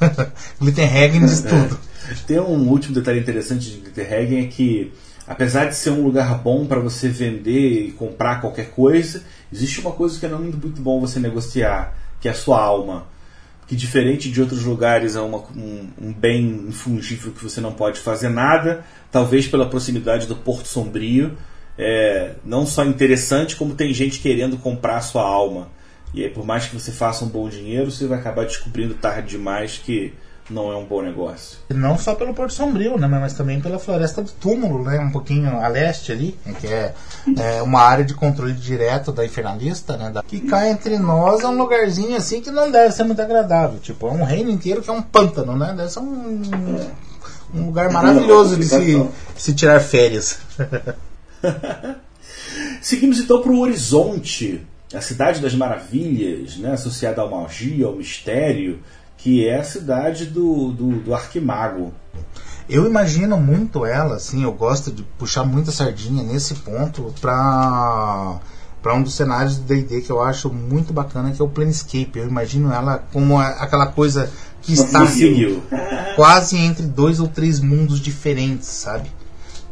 Glitterhagen 0.60 1.26
diz 1.26 1.44
é. 1.44 1.48
tudo. 1.48 1.78
Tem 2.26 2.38
um 2.38 2.68
último 2.68 2.94
detalhe 2.94 3.18
interessante 3.18 3.70
de 3.70 3.78
Glitterhagen 3.78 4.44
é 4.44 4.46
que 4.46 4.92
apesar 5.26 5.66
de 5.66 5.74
ser 5.74 5.90
um 5.90 6.02
lugar 6.02 6.38
bom 6.38 6.66
para 6.66 6.80
você 6.80 7.08
vender 7.08 7.86
e 7.86 7.92
comprar 7.92 8.40
qualquer 8.40 8.70
coisa, 8.70 9.22
existe 9.52 9.80
uma 9.80 9.92
coisa 9.92 10.18
que 10.18 10.26
é 10.26 10.28
muito 10.28 10.80
bom 10.80 11.00
você 11.00 11.18
negociar, 11.18 11.96
que 12.20 12.28
é 12.28 12.30
a 12.30 12.34
sua 12.34 12.60
alma. 12.60 13.06
Que 13.66 13.74
diferente 13.74 14.30
de 14.30 14.42
outros 14.42 14.62
lugares 14.62 15.16
é 15.16 15.20
uma, 15.20 15.38
um, 15.56 15.88
um, 16.00 16.12
bem 16.12 16.66
infungível 16.68 17.32
que 17.32 17.42
você 17.42 17.62
não 17.62 17.72
pode 17.72 17.98
fazer 17.98 18.28
nada, 18.28 18.84
talvez 19.10 19.48
pela 19.48 19.68
proximidade 19.68 20.26
do 20.26 20.36
Porto 20.36 20.68
Sombrio, 20.68 21.36
é 21.78 22.34
não 22.44 22.66
só 22.66 22.84
interessante, 22.84 23.56
como 23.56 23.74
tem 23.74 23.92
gente 23.94 24.20
querendo 24.20 24.58
comprar 24.58 24.98
a 24.98 25.00
sua 25.00 25.22
alma. 25.22 25.68
E 26.12 26.22
aí, 26.22 26.30
por 26.30 26.44
mais 26.44 26.66
que 26.66 26.78
você 26.78 26.92
faça 26.92 27.24
um 27.24 27.28
bom 27.28 27.48
dinheiro, 27.48 27.90
você 27.90 28.06
vai 28.06 28.18
acabar 28.18 28.44
descobrindo 28.44 28.94
tarde 28.94 29.30
demais 29.30 29.78
que 29.78 30.12
não 30.50 30.70
é 30.70 30.76
um 30.76 30.84
bom 30.84 31.00
negócio. 31.02 31.58
Não 31.70 31.96
só 31.96 32.14
pelo 32.14 32.34
Porto 32.34 32.52
Sombrio, 32.52 32.98
né, 32.98 33.08
mas 33.08 33.32
também 33.32 33.60
pela 33.60 33.78
Floresta 33.78 34.22
do 34.22 34.30
Túmulo, 34.32 34.84
né, 34.84 34.98
um 35.00 35.10
pouquinho 35.10 35.58
a 35.58 35.68
leste 35.68 36.12
ali, 36.12 36.38
né, 36.44 36.54
que 36.60 36.66
é, 36.66 36.94
é 37.38 37.62
uma 37.62 37.80
área 37.80 38.04
de 38.04 38.14
controle 38.14 38.52
direto 38.52 39.10
da 39.10 39.24
Infernalista, 39.24 39.96
né, 39.96 40.10
da, 40.10 40.22
que 40.22 40.40
cá 40.40 40.68
entre 40.68 40.98
nós 40.98 41.42
é 41.42 41.48
um 41.48 41.56
lugarzinho 41.56 42.16
assim 42.16 42.40
que 42.40 42.50
não 42.50 42.70
deve 42.70 42.92
ser 42.92 43.04
muito 43.04 43.22
agradável. 43.22 43.78
Tipo, 43.80 44.08
é 44.08 44.12
um 44.12 44.24
reino 44.24 44.50
inteiro 44.50 44.82
que 44.82 44.90
é 44.90 44.92
um 44.92 45.02
pântano, 45.02 45.56
né? 45.56 45.74
Deve 45.76 45.90
ser 45.90 46.00
um, 46.00 46.42
um 47.54 47.66
lugar 47.66 47.90
maravilhoso 47.90 48.56
de 48.56 48.64
se, 48.64 49.08
se 49.36 49.54
tirar 49.54 49.80
férias. 49.80 50.38
Seguimos 52.80 53.18
então 53.18 53.40
para 53.40 53.50
o 53.50 53.60
Horizonte, 53.60 54.64
a 54.92 55.00
cidade 55.00 55.40
das 55.40 55.54
maravilhas, 55.54 56.56
né, 56.56 56.72
associada 56.72 57.22
à 57.22 57.26
magia, 57.26 57.86
ao 57.86 57.94
mistério, 57.94 58.80
que 59.16 59.46
é 59.46 59.58
a 59.58 59.64
cidade 59.64 60.26
do, 60.26 60.70
do, 60.72 61.00
do 61.00 61.14
Arquimago. 61.14 61.92
Eu 62.68 62.86
imagino 62.86 63.36
muito 63.36 63.84
ela, 63.84 64.16
assim, 64.16 64.42
eu 64.42 64.52
gosto 64.52 64.90
de 64.90 65.02
puxar 65.02 65.44
muita 65.44 65.70
sardinha 65.70 66.22
nesse 66.22 66.54
ponto 66.54 67.14
para 67.20 68.40
para 68.82 68.94
um 68.94 69.02
dos 69.02 69.14
cenários 69.14 69.56
do 69.56 69.62
D&D 69.62 70.02
que 70.02 70.12
eu 70.12 70.22
acho 70.22 70.52
muito 70.52 70.92
bacana, 70.92 71.32
que 71.32 71.40
é 71.40 71.44
o 71.44 71.48
Planescape. 71.48 72.18
Eu 72.18 72.28
imagino 72.28 72.70
ela 72.70 73.02
como 73.14 73.38
aquela 73.38 73.86
coisa 73.86 74.30
que 74.60 74.74
está 74.74 75.06
quase 76.14 76.58
entre 76.58 76.84
dois 76.84 77.18
ou 77.18 77.26
três 77.26 77.60
mundos 77.60 77.98
diferentes, 77.98 78.68
sabe? 78.68 79.10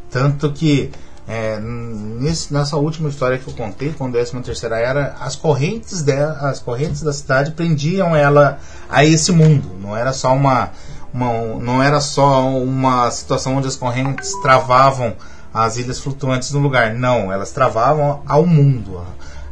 Tanto 0.09 0.51
que 0.51 0.89
é, 1.27 1.57
nesse, 1.59 2.53
nessa 2.53 2.75
última 2.75 3.07
história 3.09 3.37
que 3.37 3.47
eu 3.47 3.53
contei, 3.53 3.93
com 3.93 4.07
a 4.07 4.11
13 4.11 4.39
terceira 4.41 4.77
era, 4.77 5.15
as 5.19 5.35
correntes 5.35 6.01
dela, 6.01 6.33
as 6.49 6.59
correntes 6.59 7.01
da 7.01 7.13
cidade 7.13 7.51
prendiam 7.51 8.15
ela 8.15 8.59
a 8.89 9.05
esse 9.05 9.31
mundo. 9.31 9.75
Não 9.81 9.95
era 9.95 10.11
só 10.11 10.33
uma, 10.33 10.71
uma 11.13 11.31
não 11.59 11.81
era 11.81 12.01
só 12.01 12.47
uma 12.49 13.09
situação 13.09 13.55
onde 13.55 13.67
as 13.67 13.75
correntes 13.75 14.33
travavam 14.41 15.15
as 15.53 15.77
ilhas 15.77 15.99
flutuantes 15.99 16.51
no 16.51 16.59
lugar. 16.59 16.93
Não, 16.93 17.31
elas 17.31 17.51
travavam 17.51 18.21
ao 18.27 18.45
mundo. 18.45 19.01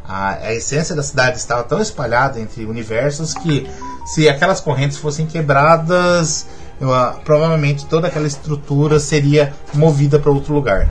A, 0.04 0.32
a 0.32 0.54
essência 0.54 0.94
da 0.96 1.04
cidade 1.04 1.38
estava 1.38 1.64
tão 1.64 1.80
espalhada 1.80 2.40
entre 2.40 2.66
universos 2.66 3.34
que 3.34 3.70
se 4.06 4.28
aquelas 4.28 4.60
correntes 4.60 4.98
fossem 4.98 5.26
quebradas, 5.26 6.48
eu, 6.82 6.90
provavelmente 7.24 7.86
toda 7.86 8.08
aquela 8.08 8.28
estrutura 8.28 9.00
seria 9.00 9.54
movida 9.74 10.20
para 10.20 10.32
outro 10.32 10.54
lugar. 10.54 10.90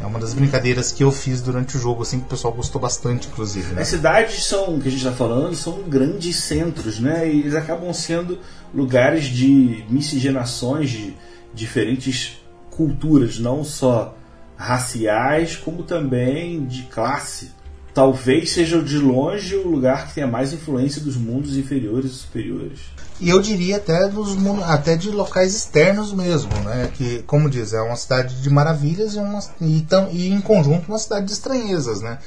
É 0.00 0.06
uma 0.06 0.18
das 0.18 0.34
brincadeiras 0.34 0.92
que 0.92 1.02
eu 1.02 1.10
fiz 1.10 1.40
durante 1.40 1.76
o 1.76 1.80
jogo, 1.80 2.02
assim, 2.02 2.20
que 2.20 2.26
o 2.26 2.28
pessoal 2.28 2.52
gostou 2.52 2.80
bastante, 2.80 3.28
inclusive. 3.28 3.74
Né? 3.74 3.82
As 3.82 3.88
cidades 3.88 4.44
são, 4.44 4.78
que 4.78 4.88
a 4.88 4.90
gente 4.90 5.04
está 5.04 5.12
falando, 5.12 5.54
são 5.54 5.82
grandes 5.82 6.36
centros, 6.36 7.00
né? 7.00 7.26
E 7.28 7.40
eles 7.40 7.54
acabam 7.54 7.92
sendo 7.92 8.38
lugares 8.74 9.24
de 9.24 9.84
miscigenações 9.88 10.90
de 10.90 11.14
diferentes 11.54 12.38
culturas, 12.70 13.38
não 13.38 13.64
só 13.64 14.14
raciais, 14.56 15.56
como 15.56 15.82
também 15.82 16.66
de 16.66 16.82
classe. 16.84 17.52
Talvez 17.94 18.50
seja 18.50 18.82
de 18.82 18.98
longe 18.98 19.56
o 19.56 19.66
lugar 19.66 20.08
que 20.08 20.14
tenha 20.14 20.26
mais 20.26 20.52
influência 20.52 21.00
dos 21.00 21.16
mundos 21.16 21.56
inferiores 21.56 22.10
e 22.10 22.14
superiores 22.14 22.95
e 23.20 23.30
eu 23.30 23.40
diria 23.40 23.76
até 23.76 24.08
dos 24.08 24.36
até 24.64 24.96
de 24.96 25.10
locais 25.10 25.54
externos 25.54 26.12
mesmo, 26.12 26.50
né? 26.60 26.90
Que, 26.94 27.22
como 27.22 27.48
diz, 27.48 27.72
é 27.72 27.80
uma 27.80 27.96
cidade 27.96 28.40
de 28.42 28.50
maravilhas 28.50 29.14
e, 29.14 29.18
uma, 29.18 29.40
e, 29.60 29.86
e 30.12 30.32
em 30.32 30.40
conjunto 30.40 30.88
uma 30.88 30.98
cidade 30.98 31.26
de 31.26 31.32
estranhezas, 31.32 32.00
né? 32.02 32.18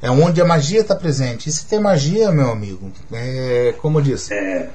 É 0.00 0.10
onde 0.10 0.40
a 0.40 0.44
magia 0.44 0.80
está 0.80 0.94
presente. 0.94 1.48
E 1.48 1.52
se 1.52 1.66
tem 1.66 1.80
magia, 1.80 2.30
meu 2.30 2.50
amigo, 2.50 2.90
é, 3.12 3.74
como 3.82 3.98
eu 3.98 4.02
disse, 4.02 4.32
é, 4.32 4.70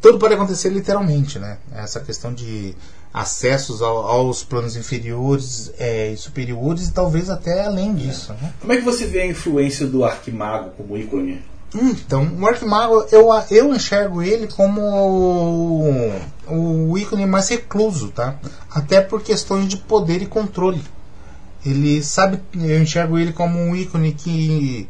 tudo 0.00 0.18
pode 0.18 0.34
acontecer 0.34 0.68
literalmente, 0.68 1.38
né? 1.38 1.56
Essa 1.74 2.00
questão 2.00 2.34
de 2.34 2.74
acessos 3.14 3.80
ao, 3.80 3.98
aos 3.98 4.42
planos 4.42 4.76
inferiores 4.76 5.72
é, 5.78 6.10
e 6.10 6.16
superiores 6.16 6.88
e 6.88 6.92
talvez 6.92 7.30
até 7.30 7.64
além 7.64 7.94
disso. 7.94 8.34
Né? 8.42 8.52
Como 8.60 8.72
é 8.72 8.76
que 8.76 8.82
você 8.82 9.06
vê 9.06 9.20
a 9.20 9.26
influência 9.26 9.86
do 9.86 10.04
Arquimago 10.04 10.72
como 10.76 10.98
ícone? 10.98 11.40
Então, 11.74 12.30
o 12.38 12.46
Arquimago, 12.46 13.04
eu, 13.10 13.28
eu 13.50 13.74
enxergo 13.74 14.22
ele 14.22 14.46
como 14.46 14.80
o, 14.80 16.90
o 16.90 16.96
ícone 16.96 17.26
mais 17.26 17.48
recluso, 17.48 18.10
tá? 18.10 18.36
Até 18.70 19.00
por 19.00 19.22
questões 19.22 19.66
de 19.66 19.76
poder 19.76 20.22
e 20.22 20.26
controle. 20.26 20.80
Ele 21.66 22.00
sabe, 22.02 22.40
eu 22.54 22.80
enxergo 22.80 23.18
ele 23.18 23.32
como 23.32 23.58
um 23.58 23.74
ícone 23.74 24.12
que 24.12 24.88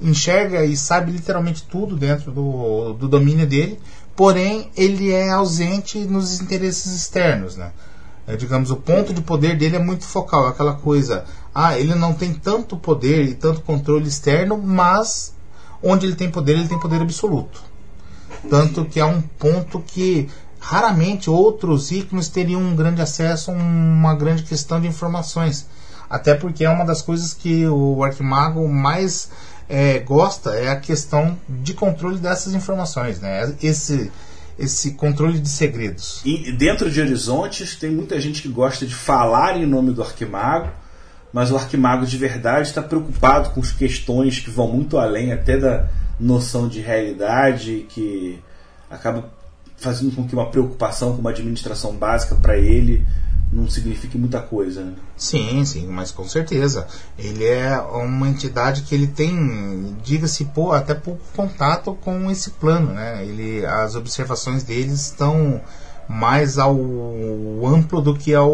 enxerga 0.00 0.64
e 0.64 0.76
sabe 0.76 1.10
literalmente 1.10 1.64
tudo 1.64 1.96
dentro 1.96 2.30
do, 2.30 2.92
do 2.92 3.08
domínio 3.08 3.46
dele, 3.46 3.80
porém 4.14 4.70
ele 4.76 5.10
é 5.10 5.30
ausente 5.30 5.98
nos 5.98 6.40
interesses 6.40 6.94
externos, 6.94 7.56
né? 7.56 7.72
É, 8.26 8.36
digamos, 8.36 8.70
o 8.70 8.76
ponto 8.76 9.12
de 9.12 9.20
poder 9.20 9.56
dele 9.56 9.76
é 9.76 9.80
muito 9.80 10.04
focal, 10.04 10.46
aquela 10.46 10.74
coisa, 10.74 11.24
ah, 11.52 11.76
ele 11.76 11.96
não 11.96 12.14
tem 12.14 12.32
tanto 12.32 12.76
poder 12.76 13.24
e 13.24 13.34
tanto 13.34 13.62
controle 13.62 14.06
externo, 14.06 14.56
mas 14.56 15.34
onde 15.82 16.06
ele 16.06 16.14
tem 16.14 16.30
poder, 16.30 16.52
ele 16.52 16.68
tem 16.68 16.78
poder 16.78 17.00
absoluto. 17.00 17.62
Tanto 18.48 18.84
que 18.84 19.00
é 19.00 19.04
um 19.04 19.20
ponto 19.20 19.80
que 19.80 20.28
raramente 20.58 21.30
outros 21.30 21.90
ícones 21.90 22.28
teriam 22.28 22.60
um 22.60 22.76
grande 22.76 23.00
acesso 23.00 23.50
a 23.50 23.54
uma 23.54 24.14
grande 24.14 24.42
questão 24.42 24.80
de 24.80 24.86
informações. 24.86 25.66
Até 26.08 26.34
porque 26.34 26.64
é 26.64 26.70
uma 26.70 26.84
das 26.84 27.02
coisas 27.02 27.32
que 27.32 27.66
o 27.66 28.02
Arquimago 28.02 28.68
mais 28.68 29.30
é, 29.68 30.00
gosta 30.00 30.50
é 30.50 30.68
a 30.68 30.76
questão 30.76 31.38
de 31.48 31.72
controle 31.72 32.18
dessas 32.18 32.52
informações, 32.52 33.20
né? 33.20 33.54
Esse 33.62 34.10
esse 34.58 34.92
controle 34.92 35.40
de 35.40 35.48
segredos. 35.48 36.20
E 36.22 36.52
dentro 36.52 36.90
de 36.90 37.00
Horizontes 37.00 37.76
tem 37.76 37.90
muita 37.90 38.20
gente 38.20 38.42
que 38.42 38.48
gosta 38.48 38.84
de 38.84 38.94
falar 38.94 39.56
em 39.56 39.64
nome 39.64 39.90
do 39.90 40.02
Arquimago, 40.02 40.68
mas 41.32 41.50
o 41.50 41.56
arquimago 41.56 42.04
de 42.06 42.16
verdade 42.16 42.68
está 42.68 42.82
preocupado 42.82 43.50
com 43.50 43.60
as 43.60 43.72
questões 43.72 44.40
que 44.40 44.50
vão 44.50 44.68
muito 44.68 44.98
além 44.98 45.32
até 45.32 45.56
da 45.56 45.88
noção 46.18 46.68
de 46.68 46.80
realidade, 46.80 47.86
que 47.88 48.38
acaba 48.90 49.30
fazendo 49.76 50.14
com 50.14 50.26
que 50.26 50.34
uma 50.34 50.50
preocupação 50.50 51.14
com 51.14 51.20
uma 51.20 51.30
administração 51.30 51.94
básica 51.94 52.34
para 52.34 52.58
ele 52.58 53.06
não 53.52 53.68
signifique 53.68 54.16
muita 54.16 54.40
coisa. 54.40 54.82
Né? 54.82 54.94
Sim, 55.16 55.64
sim, 55.64 55.86
mas 55.86 56.10
com 56.10 56.28
certeza. 56.28 56.86
Ele 57.18 57.44
é 57.44 57.78
uma 57.80 58.28
entidade 58.28 58.82
que 58.82 58.94
ele 58.94 59.06
tem, 59.06 59.96
diga-se, 60.04 60.48
até 60.72 60.94
pouco 60.94 61.22
contato 61.34 61.94
com 61.94 62.30
esse 62.30 62.50
plano. 62.50 62.92
Né? 62.92 63.24
Ele, 63.26 63.66
as 63.66 63.96
observações 63.96 64.62
dele 64.62 64.92
estão 64.92 65.60
mais 66.10 66.58
ao 66.58 66.76
amplo 67.64 68.00
do 68.00 68.16
que 68.16 68.34
ao, 68.34 68.50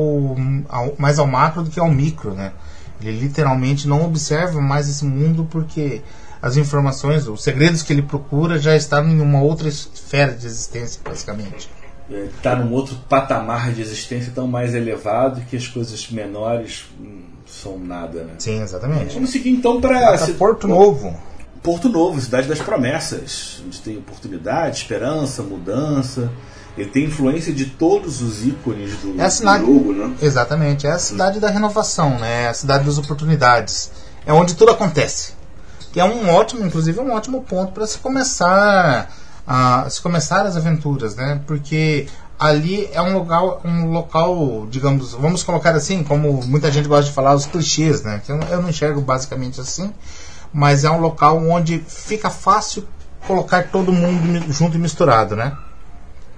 ao, 0.68 0.94
mais 0.98 1.18
ao 1.18 1.26
macro 1.26 1.62
do 1.62 1.70
que 1.70 1.80
ao 1.80 1.90
micro, 1.90 2.34
né? 2.34 2.52
Ele 3.00 3.18
literalmente 3.18 3.88
não 3.88 4.04
observa 4.04 4.60
mais 4.60 4.90
esse 4.90 5.04
mundo 5.06 5.48
porque 5.50 6.02
as 6.40 6.58
informações, 6.58 7.26
os 7.26 7.42
segredos 7.42 7.82
que 7.82 7.92
ele 7.94 8.02
procura 8.02 8.58
já 8.58 8.76
estão 8.76 9.08
em 9.08 9.20
uma 9.20 9.40
outra 9.40 9.68
esfera 9.68 10.34
de 10.34 10.46
existência, 10.46 11.00
basicamente. 11.02 11.70
Está 12.10 12.54
num 12.54 12.72
outro 12.72 12.94
patamar 13.08 13.72
de 13.72 13.80
existência 13.80 14.30
tão 14.34 14.46
mais 14.46 14.74
elevado 14.74 15.40
que 15.48 15.56
as 15.56 15.66
coisas 15.66 16.10
menores 16.10 16.84
hum, 17.00 17.22
são 17.46 17.78
nada, 17.78 18.22
né? 18.22 18.34
Sim, 18.38 18.60
exatamente. 18.60 19.14
Vamos 19.14 19.30
seguir 19.30 19.50
então 19.50 19.80
para 19.80 20.16
Porto 20.38 20.68
Novo. 20.68 21.18
Porto 21.62 21.88
Novo, 21.88 22.20
cidade 22.20 22.46
das 22.46 22.60
promessas, 22.60 23.62
onde 23.66 23.80
tem 23.80 23.96
oportunidade, 23.96 24.76
esperança, 24.76 25.42
mudança. 25.42 26.30
Ele 26.76 26.90
tem 26.90 27.04
influência 27.04 27.52
de 27.52 27.66
todos 27.66 28.20
os 28.20 28.44
ícones 28.44 28.96
do, 28.98 29.20
é 29.20 29.30
cidade, 29.30 29.64
do 29.64 29.72
jogo, 29.72 29.92
né? 29.92 30.14
Exatamente, 30.20 30.86
é 30.86 30.90
a 30.90 30.98
cidade 30.98 31.40
da 31.40 31.48
renovação, 31.48 32.18
né? 32.18 32.44
É 32.44 32.48
a 32.48 32.54
cidade 32.54 32.84
das 32.84 32.98
oportunidades. 32.98 33.90
É 34.26 34.32
onde 34.32 34.54
tudo 34.54 34.72
acontece. 34.72 35.32
Que 35.92 36.00
é 36.00 36.04
um 36.04 36.28
ótimo, 36.28 36.66
inclusive, 36.66 37.00
um 37.00 37.12
ótimo 37.12 37.42
ponto 37.42 37.72
para 37.72 37.86
se 37.86 37.98
começar 37.98 39.10
a 39.46 39.88
se 39.88 40.02
começar 40.02 40.44
as 40.44 40.56
aventuras, 40.56 41.14
né? 41.14 41.40
Porque 41.46 42.08
ali 42.38 42.88
é 42.92 43.00
um 43.00 43.14
local, 43.14 43.60
um 43.64 43.90
local, 43.90 44.66
digamos, 44.68 45.12
vamos 45.12 45.42
colocar 45.42 45.74
assim, 45.74 46.02
como 46.02 46.42
muita 46.44 46.70
gente 46.70 46.88
gosta 46.88 47.04
de 47.04 47.12
falar, 47.12 47.34
os 47.34 47.46
clichês, 47.46 48.02
né? 48.02 48.20
Que 48.24 48.32
eu, 48.32 48.38
eu 48.50 48.60
não 48.60 48.68
enxergo 48.68 49.00
basicamente 49.00 49.60
assim, 49.60 49.94
mas 50.52 50.84
é 50.84 50.90
um 50.90 51.00
local 51.00 51.38
onde 51.48 51.78
fica 51.86 52.28
fácil 52.28 52.86
colocar 53.26 53.68
todo 53.70 53.92
mundo 53.92 54.52
junto 54.52 54.76
e 54.76 54.80
misturado, 54.80 55.34
né? 55.34 55.56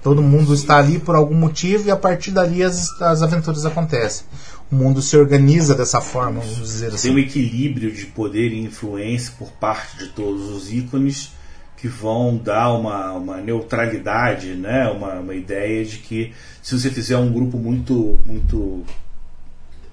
Todo 0.01 0.21
mundo 0.21 0.53
está 0.53 0.77
ali 0.77 0.97
por 0.97 1.15
algum 1.15 1.35
motivo 1.35 1.87
e 1.87 1.91
a 1.91 1.95
partir 1.95 2.31
dali 2.31 2.63
as, 2.63 2.89
as 3.01 3.21
aventuras 3.21 3.65
acontecem. 3.65 4.25
O 4.71 4.75
mundo 4.75 5.01
se 5.01 5.17
organiza 5.17 5.75
dessa 5.75 5.99
forma, 5.99 6.39
vamos 6.39 6.57
dizer 6.57 6.87
assim. 6.87 7.09
Tem 7.09 7.17
um 7.17 7.19
equilíbrio 7.19 7.91
de 7.91 8.05
poder 8.05 8.51
e 8.51 8.59
influência 8.59 9.33
por 9.37 9.51
parte 9.51 9.97
de 9.97 10.07
todos 10.09 10.49
os 10.49 10.71
ícones 10.71 11.31
que 11.75 11.87
vão 11.87 12.37
dar 12.37 12.73
uma, 12.73 13.13
uma 13.13 13.37
neutralidade, 13.37 14.49
né? 14.49 14.87
uma, 14.89 15.15
uma 15.15 15.35
ideia 15.35 15.83
de 15.83 15.97
que 15.97 16.33
se 16.61 16.77
você 16.77 16.89
fizer 16.89 17.17
um 17.17 17.31
grupo 17.31 17.57
muito, 17.57 18.19
muito, 18.25 18.83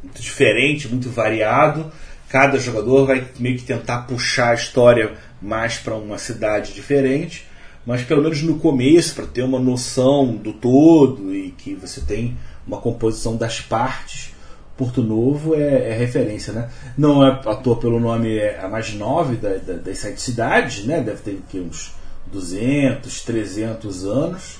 muito 0.03 0.21
diferente, 0.21 0.89
muito 0.89 1.09
variado, 1.11 1.91
Cada 2.29 2.59
jogador 2.59 3.07
vai 3.07 3.25
meio 3.39 3.57
que 3.57 3.65
tentar 3.65 3.99
puxar 4.03 4.51
a 4.51 4.55
história 4.55 5.15
mais 5.41 5.79
para 5.79 5.95
uma 5.95 6.19
cidade 6.19 6.75
diferente, 6.75 7.45
mas 7.87 8.03
pelo 8.03 8.22
menos 8.22 8.43
no 8.43 8.59
começo, 8.59 9.14
para 9.14 9.26
ter 9.26 9.43
uma 9.43 9.61
noção 9.61 10.34
do 10.34 10.53
todo 10.53 11.34
e 11.34 11.53
que 11.53 11.74
você 11.74 12.01
tem 12.01 12.37
uma 12.66 12.78
composição 12.78 13.37
das 13.37 13.61
partes, 13.61 14.34
Porto 14.76 15.03
Novo 15.03 15.55
é, 15.55 15.91
é 15.91 15.97
referência, 15.97 16.53
né? 16.53 16.68
Não 16.99 17.24
é 17.24 17.30
à 17.30 17.55
toa 17.55 17.76
pelo 17.76 17.99
nome, 17.99 18.37
é 18.37 18.61
a 18.61 18.68
mais 18.68 18.93
nove 18.93 19.37
da, 19.37 19.55
da, 19.57 19.74
das 19.74 19.99
sete 19.99 20.20
cidades, 20.20 20.84
né? 20.84 21.01
Deve 21.01 21.22
ter 21.22 21.39
aqui, 21.47 21.59
uns 21.61 21.95
200, 22.26 23.22
300 23.22 24.05
anos. 24.05 24.59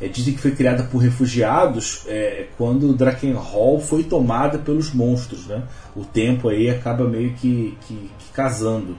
É, 0.00 0.08
dizem 0.08 0.34
que 0.34 0.40
foi 0.40 0.50
criada 0.50 0.82
por 0.82 0.98
refugiados 0.98 2.02
é, 2.08 2.48
quando 2.58 2.92
Drakenhall 2.92 3.80
foi 3.80 4.02
tomada 4.02 4.58
pelos 4.58 4.92
monstros, 4.92 5.46
né? 5.46 5.62
O 5.96 6.04
tempo 6.04 6.48
aí 6.48 6.68
acaba 6.68 7.08
meio 7.08 7.32
que, 7.34 7.78
que, 7.86 7.94
que 7.94 8.32
casando. 8.34 8.98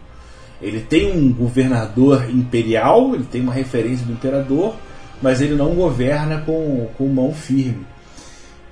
Ele 0.61 0.79
tem 0.79 1.11
um 1.11 1.33
governador 1.33 2.29
imperial, 2.29 3.13
ele 3.13 3.25
tem 3.25 3.41
uma 3.41 3.53
referência 3.53 4.05
do 4.05 4.13
imperador, 4.13 4.75
mas 5.21 5.41
ele 5.41 5.55
não 5.55 5.75
governa 5.75 6.41
com, 6.41 6.87
com 6.97 7.07
mão 7.07 7.33
firme. 7.33 7.85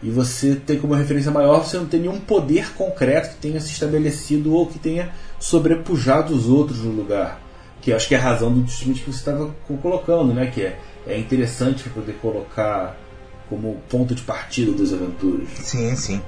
E 0.02 0.10
você 0.10 0.56
tem 0.56 0.78
como 0.78 0.94
referência 0.94 1.32
maior, 1.32 1.64
você 1.64 1.78
não 1.78 1.86
tem 1.86 2.02
nenhum 2.02 2.20
poder 2.20 2.74
concreto 2.74 3.30
que 3.30 3.36
tenha 3.38 3.60
se 3.62 3.72
estabelecido 3.72 4.54
ou 4.54 4.68
que 4.68 4.78
tenha 4.78 5.12
sobrepujado 5.40 6.34
os 6.34 6.50
outros 6.50 6.80
no 6.80 6.92
lugar. 6.92 7.42
Que 7.82 7.94
acho 7.94 8.08
que 8.08 8.16
é 8.16 8.18
a 8.18 8.22
razão 8.22 8.52
do 8.52 8.68
justamente 8.68 9.02
que 9.02 9.12
você 9.12 9.20
estava 9.20 9.54
colocando, 9.82 10.34
né? 10.34 10.48
Que 10.48 10.62
é, 10.62 10.80
é 11.08 11.18
interessante 11.18 11.90
poder 11.90 12.14
colocar 12.22 12.98
como 13.50 13.78
ponto 13.90 14.14
de 14.14 14.24
partida 14.24 14.72
das 14.74 14.92
aventuras. 14.92 15.48
Sim, 15.56 15.96
sim. 15.96 16.22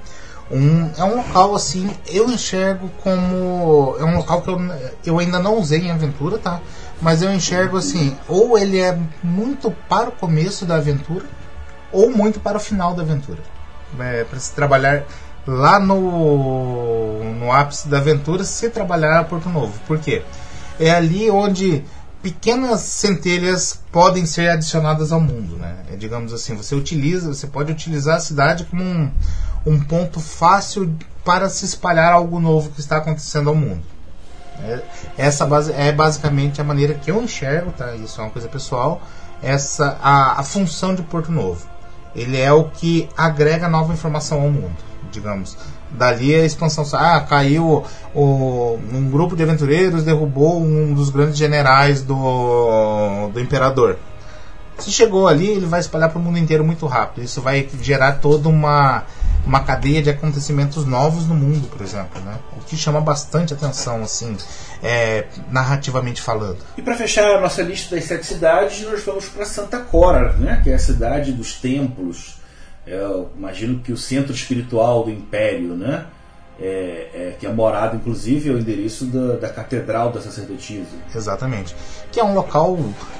Um, 0.50 0.90
é 0.96 1.02
um 1.02 1.16
local 1.16 1.56
assim, 1.56 1.90
eu 2.06 2.30
enxergo 2.30 2.88
como. 3.02 3.96
É 3.98 4.04
um 4.04 4.16
local 4.16 4.42
que 4.42 4.48
eu, 4.48 4.58
eu 5.04 5.18
ainda 5.18 5.40
não 5.40 5.58
usei 5.58 5.80
em 5.80 5.90
aventura, 5.90 6.38
tá? 6.38 6.60
Mas 7.00 7.20
eu 7.20 7.32
enxergo 7.32 7.76
assim, 7.76 8.16
ou 8.28 8.56
ele 8.56 8.78
é 8.78 8.96
muito 9.22 9.70
para 9.88 10.08
o 10.08 10.12
começo 10.12 10.64
da 10.64 10.76
aventura, 10.76 11.24
ou 11.92 12.10
muito 12.10 12.38
para 12.38 12.56
o 12.56 12.60
final 12.60 12.94
da 12.94 13.02
aventura. 13.02 13.42
É, 13.98 14.24
para 14.24 14.38
se 14.38 14.52
trabalhar 14.52 15.04
lá 15.46 15.80
no, 15.80 17.22
no 17.34 17.52
ápice 17.52 17.88
da 17.88 17.98
aventura, 17.98 18.44
se 18.44 18.70
trabalhar 18.70 19.18
a 19.18 19.24
Porto 19.24 19.48
Novo. 19.48 19.78
Por 19.86 19.98
quê? 19.98 20.22
É 20.78 20.90
ali 20.90 21.30
onde 21.30 21.84
pequenas 22.26 22.80
centelhas 22.80 23.80
podem 23.92 24.26
ser 24.26 24.50
adicionadas 24.50 25.12
ao 25.12 25.20
mundo, 25.20 25.56
né? 25.58 25.76
É, 25.92 25.94
digamos 25.94 26.32
assim, 26.32 26.56
você 26.56 26.74
utiliza, 26.74 27.32
você 27.32 27.46
pode 27.46 27.70
utilizar 27.70 28.16
a 28.16 28.20
cidade 28.20 28.64
como 28.64 28.82
um, 28.82 29.12
um 29.64 29.78
ponto 29.78 30.18
fácil 30.18 30.92
para 31.24 31.48
se 31.48 31.64
espalhar 31.64 32.12
algo 32.12 32.40
novo 32.40 32.70
que 32.70 32.80
está 32.80 32.96
acontecendo 32.96 33.48
ao 33.48 33.54
mundo. 33.54 33.84
É, 34.60 34.82
essa 35.16 35.46
base, 35.46 35.72
é 35.72 35.92
basicamente 35.92 36.60
a 36.60 36.64
maneira 36.64 36.94
que 36.94 37.12
eu 37.12 37.22
enxergo, 37.22 37.70
tá? 37.70 37.94
Isso 37.94 38.20
é 38.20 38.24
uma 38.24 38.30
coisa 38.30 38.48
pessoal. 38.48 39.00
Essa 39.40 39.96
a, 40.02 40.40
a 40.40 40.42
função 40.42 40.96
de 40.96 41.02
Porto 41.02 41.30
Novo. 41.30 41.64
Ele 42.12 42.40
é 42.40 42.50
o 42.50 42.64
que 42.64 43.08
agrega 43.16 43.68
nova 43.68 43.92
informação 43.92 44.40
ao 44.40 44.50
mundo, 44.50 44.74
digamos. 45.12 45.56
Dali 45.90 46.34
a 46.34 46.44
expansão. 46.44 46.84
Ah, 46.92 47.20
caiu 47.20 47.84
o, 48.14 48.78
um 48.92 49.10
grupo 49.10 49.36
de 49.36 49.42
aventureiros 49.42 50.02
derrubou 50.02 50.60
um 50.60 50.94
dos 50.94 51.10
grandes 51.10 51.36
generais 51.36 52.02
do, 52.02 53.28
do 53.32 53.40
imperador. 53.40 53.98
Se 54.78 54.90
chegou 54.90 55.26
ali, 55.26 55.48
ele 55.48 55.66
vai 55.66 55.80
espalhar 55.80 56.10
para 56.10 56.18
o 56.18 56.22
mundo 56.22 56.38
inteiro 56.38 56.64
muito 56.64 56.86
rápido. 56.86 57.24
Isso 57.24 57.40
vai 57.40 57.68
gerar 57.80 58.12
toda 58.12 58.48
uma, 58.48 59.04
uma 59.46 59.60
cadeia 59.60 60.02
de 60.02 60.10
acontecimentos 60.10 60.84
novos 60.84 61.26
no 61.26 61.34
mundo, 61.34 61.68
por 61.68 61.80
exemplo, 61.80 62.20
né? 62.22 62.36
O 62.58 62.64
que 62.64 62.76
chama 62.76 63.00
bastante 63.00 63.54
atenção, 63.54 64.02
assim, 64.02 64.36
é, 64.82 65.26
narrativamente 65.50 66.20
falando. 66.20 66.58
E 66.76 66.82
para 66.82 66.94
fechar 66.94 67.24
a 67.36 67.40
nossa 67.40 67.62
lista 67.62 67.96
das 67.96 68.04
sete 68.04 68.26
cidades, 68.26 68.82
nós 68.82 69.02
vamos 69.02 69.28
para 69.28 69.46
Santa 69.46 69.78
Cora, 69.78 70.34
né? 70.34 70.60
Que 70.62 70.70
é 70.70 70.74
a 70.74 70.78
cidade 70.78 71.32
dos 71.32 71.54
templos. 71.54 72.35
Eu 72.86 73.30
imagino 73.36 73.80
que 73.80 73.92
o 73.92 73.96
centro 73.96 74.32
espiritual 74.32 75.04
do 75.04 75.10
Império, 75.10 75.74
né? 75.74 76.06
É, 76.58 77.10
é, 77.12 77.36
que 77.38 77.46
é 77.46 77.52
morada, 77.52 77.96
inclusive, 77.96 78.48
é 78.48 78.52
o 78.52 78.58
endereço 78.58 79.04
da, 79.06 79.36
da 79.36 79.48
Catedral 79.50 80.10
da 80.10 80.22
Sacerdotisa. 80.22 80.86
Exatamente. 81.14 81.76
Que 82.10 82.18
é 82.18 82.24
um 82.24 82.32
local, 82.32 82.78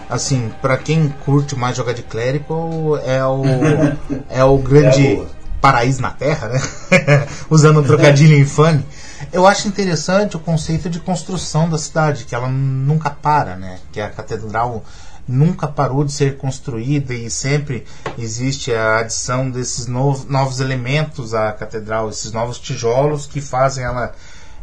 assim, 0.09 0.51
para 0.63 0.79
quem 0.79 1.11
curte 1.25 1.55
mais 1.55 1.77
jogar 1.77 1.93
de 1.93 2.03
clérigo, 2.03 2.97
é 3.05 3.23
o, 3.27 3.43
é 4.31 4.43
o 4.43 4.57
grande 4.57 5.07
é 5.07 5.27
paraíso 5.61 6.01
na 6.01 6.13
Terra, 6.13 6.49
né? 6.49 6.61
Usando 7.51 7.81
um 7.81 7.83
trocadilho 7.83 8.39
infame. 8.39 8.85
Eu 9.33 9.47
acho 9.47 9.69
interessante 9.69 10.37
o 10.37 10.41
conceito 10.41 10.89
de 10.89 11.01
construção 11.01 11.69
da 11.69 11.77
cidade, 11.77 12.25
que 12.25 12.35
ela 12.35 12.49
nunca 12.49 13.11
para, 13.11 13.57
né? 13.57 13.79
Que 13.93 14.01
a 14.01 14.09
catedral 14.09 14.85
nunca 15.29 15.67
parou 15.67 16.05
de 16.05 16.13
ser 16.13 16.37
construída 16.37 17.13
e 17.15 17.29
sempre 17.29 17.85
existe 18.19 18.73
a 18.73 19.01
adição 19.01 19.51
desses 19.51 19.87
novos, 19.87 20.25
novos 20.27 20.61
elementos 20.61 21.35
à 21.35 21.53
catedral, 21.53 22.09
esses 22.09 22.33
novos 22.33 22.59
tijolos 22.59 23.27
que 23.27 23.41
fazem 23.41 23.85
ela 23.85 24.13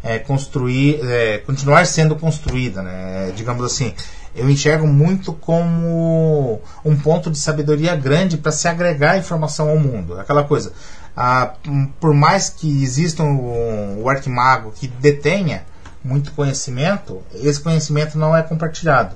é, 0.04 0.20
construir, 0.20 1.00
é, 1.04 1.38
continuar 1.40 1.86
sendo 1.86 2.16
construída, 2.16 2.82
né? 2.82 3.32
digamos 3.36 3.64
assim. 3.66 3.94
Eu 4.36 4.50
enxergo 4.50 4.88
muito 4.88 5.32
como 5.32 6.60
um 6.84 6.98
ponto 6.98 7.30
de 7.30 7.38
sabedoria 7.38 7.96
grande 7.96 8.36
para 8.36 8.52
se 8.52 8.68
agregar 8.68 9.18
informação 9.18 9.70
ao 9.70 9.78
mundo. 9.78 10.20
Aquela 10.20 10.44
coisa, 10.44 10.74
ah, 11.16 11.54
por 12.00 12.16
mais 12.16 12.50
que 12.50 12.84
exista 12.84 13.22
um, 13.22 14.02
o 14.02 14.10
arquimago 14.10 14.72
que 14.72 14.88
detenha 14.88 15.64
muito 16.04 16.32
conhecimento, 16.32 17.22
esse 17.36 17.60
conhecimento 17.60 18.18
não 18.18 18.36
é 18.36 18.42
compartilhado. 18.42 19.16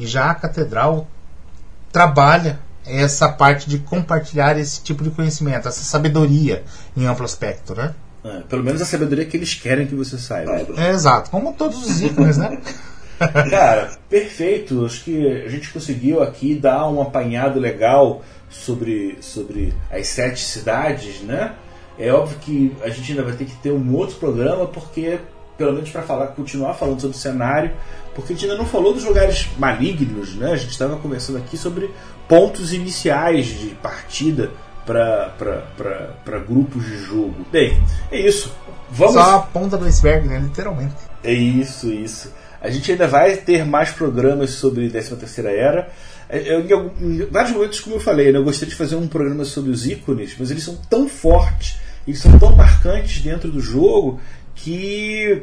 E 0.00 0.06
já 0.06 0.30
a 0.30 0.34
catedral 0.34 1.06
trabalha 1.92 2.58
essa 2.86 3.28
parte 3.28 3.68
de 3.68 3.78
compartilhar 3.78 4.58
esse 4.58 4.82
tipo 4.82 5.04
de 5.04 5.10
conhecimento, 5.10 5.68
essa 5.68 5.82
sabedoria 5.82 6.64
em 6.96 7.04
amplo 7.04 7.26
aspecto, 7.26 7.74
né? 7.74 7.94
É, 8.24 8.40
pelo 8.48 8.64
menos 8.64 8.80
a 8.80 8.86
sabedoria 8.86 9.26
que 9.26 9.36
eles 9.36 9.52
querem 9.52 9.86
que 9.86 9.94
você 9.94 10.16
saiba. 10.16 10.52
É, 10.78 10.90
exato, 10.90 11.30
como 11.30 11.52
todos 11.52 11.84
os 11.84 12.00
ícones, 12.00 12.38
né? 12.38 12.58
Cara, 13.50 13.90
perfeito. 14.08 14.86
Acho 14.86 15.04
que 15.04 15.42
a 15.42 15.48
gente 15.50 15.70
conseguiu 15.70 16.22
aqui 16.22 16.54
dar 16.54 16.88
um 16.88 17.02
apanhado 17.02 17.60
legal 17.60 18.22
sobre, 18.48 19.18
sobre 19.20 19.74
as 19.90 20.06
sete 20.08 20.42
cidades, 20.42 21.20
né? 21.20 21.54
É 21.98 22.10
óbvio 22.10 22.38
que 22.38 22.74
a 22.82 22.88
gente 22.88 23.12
ainda 23.12 23.22
vai 23.22 23.34
ter 23.34 23.44
que 23.44 23.56
ter 23.56 23.70
um 23.70 23.94
outro 23.94 24.16
programa, 24.16 24.66
porque 24.66 25.20
pelo 25.60 25.74
menos 25.74 25.90
para 25.90 26.00
falar, 26.00 26.28
continuar 26.28 26.72
falando 26.72 26.98
sobre 26.98 27.14
o 27.14 27.20
cenário, 27.20 27.72
porque 28.14 28.32
a 28.32 28.36
gente 28.36 28.46
ainda 28.46 28.58
não 28.58 28.66
falou 28.66 28.92
dos 28.92 29.04
lugares 29.04 29.48
malignos, 29.58 30.34
né? 30.34 30.52
A 30.52 30.56
gente 30.56 30.70
estava 30.70 30.96
conversando 30.96 31.38
aqui 31.38 31.56
sobre 31.56 31.90
pontos 32.28 32.72
iniciais 32.72 33.46
de 33.46 33.68
partida 33.76 34.50
para 34.84 36.38
grupos 36.46 36.84
de 36.84 36.98
jogo. 36.98 37.46
Bem, 37.50 37.82
é 38.10 38.20
isso. 38.20 38.52
Vamos... 38.90 39.14
Só 39.14 39.36
a 39.36 39.38
ponta 39.40 39.76
do 39.76 39.84
iceberg, 39.84 40.26
né? 40.28 40.40
Literalmente. 40.40 40.96
É 41.22 41.32
isso, 41.32 41.92
isso. 41.92 42.32
A 42.60 42.68
gente 42.68 42.92
ainda 42.92 43.06
vai 43.06 43.36
ter 43.36 43.64
mais 43.64 43.90
programas 43.90 44.50
sobre 44.50 44.88
13 44.90 45.16
Terceira 45.16 45.50
Era. 45.50 45.90
É, 46.28 46.52
eu, 46.52 46.92
em 47.00 47.26
vários 47.30 47.52
momentos, 47.52 47.80
como 47.80 47.96
eu 47.96 48.00
falei, 48.00 48.30
né, 48.30 48.38
eu 48.38 48.44
gostaria 48.44 48.70
de 48.70 48.76
fazer 48.76 48.96
um 48.96 49.08
programa 49.08 49.44
sobre 49.44 49.70
os 49.70 49.86
ícones, 49.86 50.36
mas 50.38 50.50
eles 50.50 50.62
são 50.62 50.76
tão 50.88 51.08
fortes, 51.08 51.78
eles 52.06 52.20
são 52.20 52.38
tão 52.38 52.54
marcantes 52.54 53.20
dentro 53.22 53.50
do 53.50 53.60
jogo, 53.60 54.20
que 54.54 55.42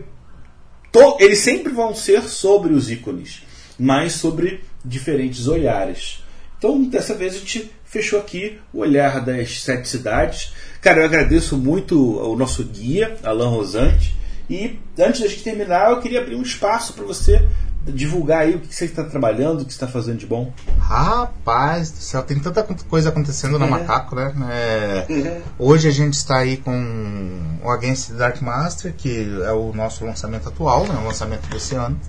to, 0.97 1.17
eles 1.19 1.39
sempre 1.39 1.71
vão 1.71 1.93
ser 1.93 2.23
sobre 2.23 2.73
os 2.73 2.89
ícones, 2.89 3.43
mas 3.77 4.13
sobre 4.13 4.61
diferentes 4.83 5.47
olhares. 5.47 6.23
Então, 6.57 6.83
dessa 6.83 7.13
vez 7.13 7.35
a 7.35 7.39
gente 7.39 7.71
fechou 7.85 8.19
aqui 8.19 8.59
o 8.73 8.79
olhar 8.79 9.23
das 9.23 9.61
sete 9.61 9.87
cidades. 9.87 10.53
Cara, 10.81 11.01
eu 11.01 11.05
agradeço 11.05 11.57
muito 11.57 12.19
ao 12.19 12.35
nosso 12.35 12.63
guia, 12.63 13.17
Alan 13.23 13.49
Rosante. 13.49 14.15
E 14.49 14.79
antes 14.97 15.21
da 15.21 15.27
gente 15.27 15.43
terminar, 15.43 15.91
eu 15.91 15.99
queria 15.99 16.21
abrir 16.21 16.35
um 16.35 16.41
espaço 16.41 16.93
para 16.93 17.05
você 17.05 17.45
divulgar 17.87 18.41
aí 18.41 18.55
o 18.55 18.59
que 18.59 18.73
você 18.73 18.85
está 18.85 19.03
trabalhando, 19.03 19.61
o 19.61 19.65
que 19.65 19.71
você 19.71 19.77
está 19.77 19.87
fazendo 19.87 20.17
de 20.17 20.25
bom. 20.25 20.51
Rapaz 20.79 21.91
do 21.91 21.97
céu, 21.97 22.23
tem 22.23 22.39
tanta 22.39 22.63
coisa 22.63 23.09
acontecendo 23.09 23.55
é. 23.55 23.59
na 23.59 23.67
Macaco, 23.67 24.15
né? 24.15 24.33
É, 24.51 25.05
é. 25.09 25.41
Hoje 25.57 25.87
a 25.87 25.91
gente 25.91 26.13
está 26.13 26.37
aí 26.37 26.57
com 26.57 27.59
o 27.63 27.69
Against 27.69 28.11
Dark 28.11 28.41
Master, 28.41 28.93
que 28.93 29.27
é 29.43 29.51
o 29.51 29.73
nosso 29.73 30.05
lançamento 30.05 30.49
atual, 30.49 30.85
né? 30.85 30.99
O 31.01 31.05
lançamento 31.05 31.47
desse 31.49 31.75
ano. 31.75 31.99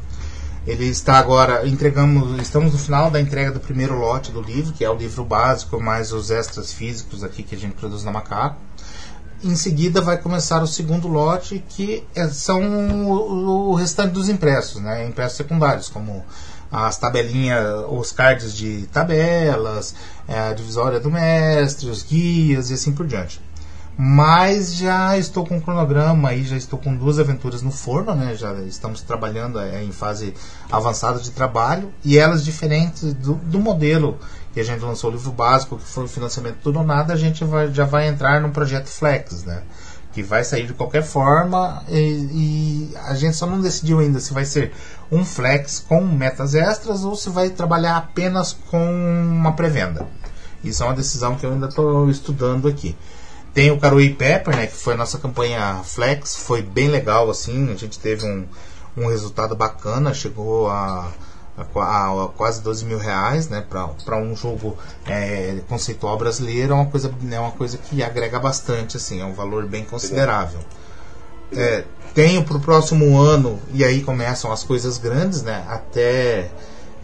Ele 0.67 0.85
está 0.85 1.19
agora, 1.19 1.67
entregamos, 1.67 2.39
estamos 2.43 2.73
no 2.73 2.79
final 2.79 3.11
da 3.11 3.19
entrega 3.19 3.51
do 3.51 3.59
primeiro 3.59 3.97
lote 3.97 4.31
do 4.31 4.43
livro, 4.43 4.73
que 4.73 4.85
é 4.85 4.91
o 4.91 4.95
livro 4.95 5.25
básico, 5.25 5.81
mais 5.81 6.13
os 6.13 6.31
extras 6.31 6.75
físicos 6.75 7.25
aqui 7.25 7.43
que 7.43 7.55
a 7.55 7.59
gente 7.59 7.75
produz 7.75 8.05
na 8.05 8.13
Macaco. 8.13 8.68
Em 9.43 9.55
seguida 9.55 10.01
vai 10.01 10.19
começar 10.19 10.63
o 10.63 10.67
segundo 10.67 11.07
lote, 11.07 11.63
que 11.69 12.05
é, 12.15 12.27
são 12.29 12.61
o, 12.61 13.71
o 13.71 13.75
restante 13.75 14.13
dos 14.13 14.29
impressos, 14.29 14.83
né? 14.83 15.07
impressos 15.07 15.37
secundários, 15.37 15.89
como 15.89 16.25
as 16.71 16.99
tabelinhas, 16.99 17.85
os 17.89 18.13
cards 18.13 18.55
de 18.55 18.87
tabelas, 18.89 19.95
é, 20.27 20.39
a 20.39 20.53
divisória 20.53 21.01
do 21.01 21.11
mestre, 21.11 21.89
os 21.89 22.03
guias 22.03 22.71
e 22.71 22.75
assim 22.75 22.93
por 22.93 23.07
diante. 23.07 23.41
Mas 24.01 24.77
já 24.77 25.19
estou 25.19 25.45
com 25.45 25.57
um 25.57 25.61
cronograma 25.61 26.29
aí, 26.29 26.45
já 26.45 26.57
estou 26.57 26.79
com 26.79 26.95
duas 26.95 27.19
aventuras 27.19 27.63
no 27.63 27.73
forno, 27.73 28.15
né? 28.15 28.37
Já 28.37 28.55
estamos 28.61 29.03
trabalhando 29.03 29.59
é, 29.59 29.83
em 29.83 29.91
fase 29.91 30.35
avançada 30.71 31.19
de 31.19 31.33
trabalho 31.33 31.93
e 32.05 32.17
elas 32.17 32.45
diferentes 32.45 33.13
do, 33.15 33.35
do 33.35 33.59
modelo 33.59 34.17
que 34.59 34.63
a 34.63 34.65
gente 34.65 34.85
lançou 34.85 35.09
o 35.09 35.13
livro 35.13 35.31
básico, 35.31 35.79
que 35.79 35.85
foi 35.85 36.03
o 36.03 36.09
financiamento 36.09 36.57
tudo 36.61 36.81
ou 36.81 36.85
nada, 36.85 37.13
a 37.13 37.17
gente 37.17 37.45
vai, 37.45 37.73
já 37.73 37.85
vai 37.85 38.09
entrar 38.09 38.41
no 38.41 38.51
projeto 38.51 38.89
Flex, 38.89 39.45
né? 39.45 39.63
Que 40.13 40.21
vai 40.21 40.43
sair 40.43 40.67
de 40.67 40.73
qualquer 40.73 41.05
forma 41.05 41.85
e, 41.89 42.91
e 42.91 42.97
a 43.05 43.15
gente 43.15 43.37
só 43.37 43.47
não 43.47 43.61
decidiu 43.61 44.01
ainda 44.01 44.19
se 44.19 44.35
vai 44.35 44.45
ser 44.45 44.73
um 45.13 45.25
Flex 45.25 45.79
com 45.79 46.05
metas 46.05 46.57
extras 46.57 47.05
ou 47.05 47.15
se 47.15 47.31
vai 47.31 47.51
trabalhar 47.51 47.99
apenas 47.99 48.53
com 48.69 48.85
uma 48.85 49.53
pré-venda. 49.53 50.09
Isso 50.65 50.83
é 50.83 50.87
uma 50.87 50.95
decisão 50.97 51.37
que 51.37 51.47
eu 51.47 51.53
ainda 51.53 51.69
estou 51.69 52.11
estudando 52.11 52.67
aqui. 52.67 52.97
Tem 53.55 53.71
o 53.71 53.79
Caruí 53.79 54.13
Pepper, 54.13 54.57
né, 54.57 54.67
que 54.67 54.75
foi 54.75 54.95
a 54.95 54.97
nossa 54.97 55.19
campanha 55.19 55.83
Flex, 55.85 56.35
foi 56.35 56.63
bem 56.63 56.89
legal 56.89 57.31
assim, 57.31 57.71
a 57.71 57.77
gente 57.77 58.01
teve 58.01 58.27
um, 58.27 58.45
um 58.97 59.07
resultado 59.07 59.55
bacana, 59.55 60.13
chegou 60.13 60.69
a, 60.69 61.13
a, 61.59 61.81
a, 61.81 62.25
a 62.25 62.29
quase 62.29 62.63
12 62.63 62.85
mil 62.85 62.99
reais, 62.99 63.49
né, 63.49 63.65
para 63.69 64.17
um 64.17 64.35
jogo 64.37 64.77
é, 65.07 65.59
conceitual 65.69 66.17
brasileiro, 66.17 66.73
é 66.73 66.77
uma 66.77 66.87
coisa, 66.87 67.13
é 67.31 67.41
uma 67.41 67.51
coisa 67.51 67.79
que 67.79 68.03
agrega 68.03 68.39
bastante, 68.39 68.97
assim, 68.97 69.21
é 69.21 69.25
um 69.25 69.33
valor 69.35 69.67
bem 69.67 69.85
considerável. 69.85 70.61
É, 71.53 71.85
tenho 72.15 72.45
para 72.45 72.57
o 72.57 72.61
próximo 72.61 73.19
ano, 73.19 73.59
e 73.73 73.85
aí 73.85 74.03
começam 74.03 74.53
as 74.53 74.63
coisas 74.63 74.99
grandes, 74.99 75.43
né, 75.43 75.65
até, 75.69 76.51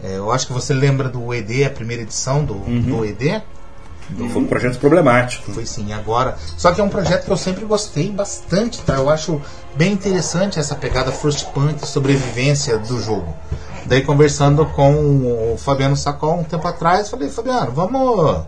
é, 0.03 0.17
eu 0.17 0.31
acho 0.31 0.47
que 0.47 0.53
você 0.53 0.73
lembra 0.73 1.09
do 1.09 1.33
ED, 1.33 1.65
a 1.65 1.69
primeira 1.69 2.03
edição 2.03 2.43
do, 2.43 2.53
uhum. 2.53 2.81
do 2.81 3.05
ED, 3.05 3.41
foi 4.07 4.41
um 4.41 4.45
projeto 4.45 4.77
problemático. 4.79 5.51
Foi 5.51 5.65
sim, 5.65 5.91
agora. 5.91 6.37
Só 6.57 6.71
que 6.71 6.79
é 6.79 6.83
um 6.83 6.89
projeto 6.89 7.25
que 7.25 7.31
eu 7.31 7.37
sempre 7.37 7.65
gostei 7.65 8.11
bastante, 8.11 8.81
tá? 8.81 8.95
Eu 8.95 9.09
acho 9.09 9.41
bem 9.75 9.93
interessante 9.93 10.59
essa 10.59 10.75
pegada 10.75 11.11
Frostpunk, 11.11 11.85
sobrevivência 11.87 12.77
do 12.77 13.01
jogo. 13.01 13.33
Daí 13.85 14.01
conversando 14.01 14.65
com 14.67 15.53
o 15.53 15.57
Fabiano 15.57 15.95
Sacol 15.95 16.39
um 16.39 16.43
tempo 16.43 16.67
atrás, 16.67 17.09
falei, 17.09 17.29
Fabiano, 17.29 17.71
vamos. 17.71 18.45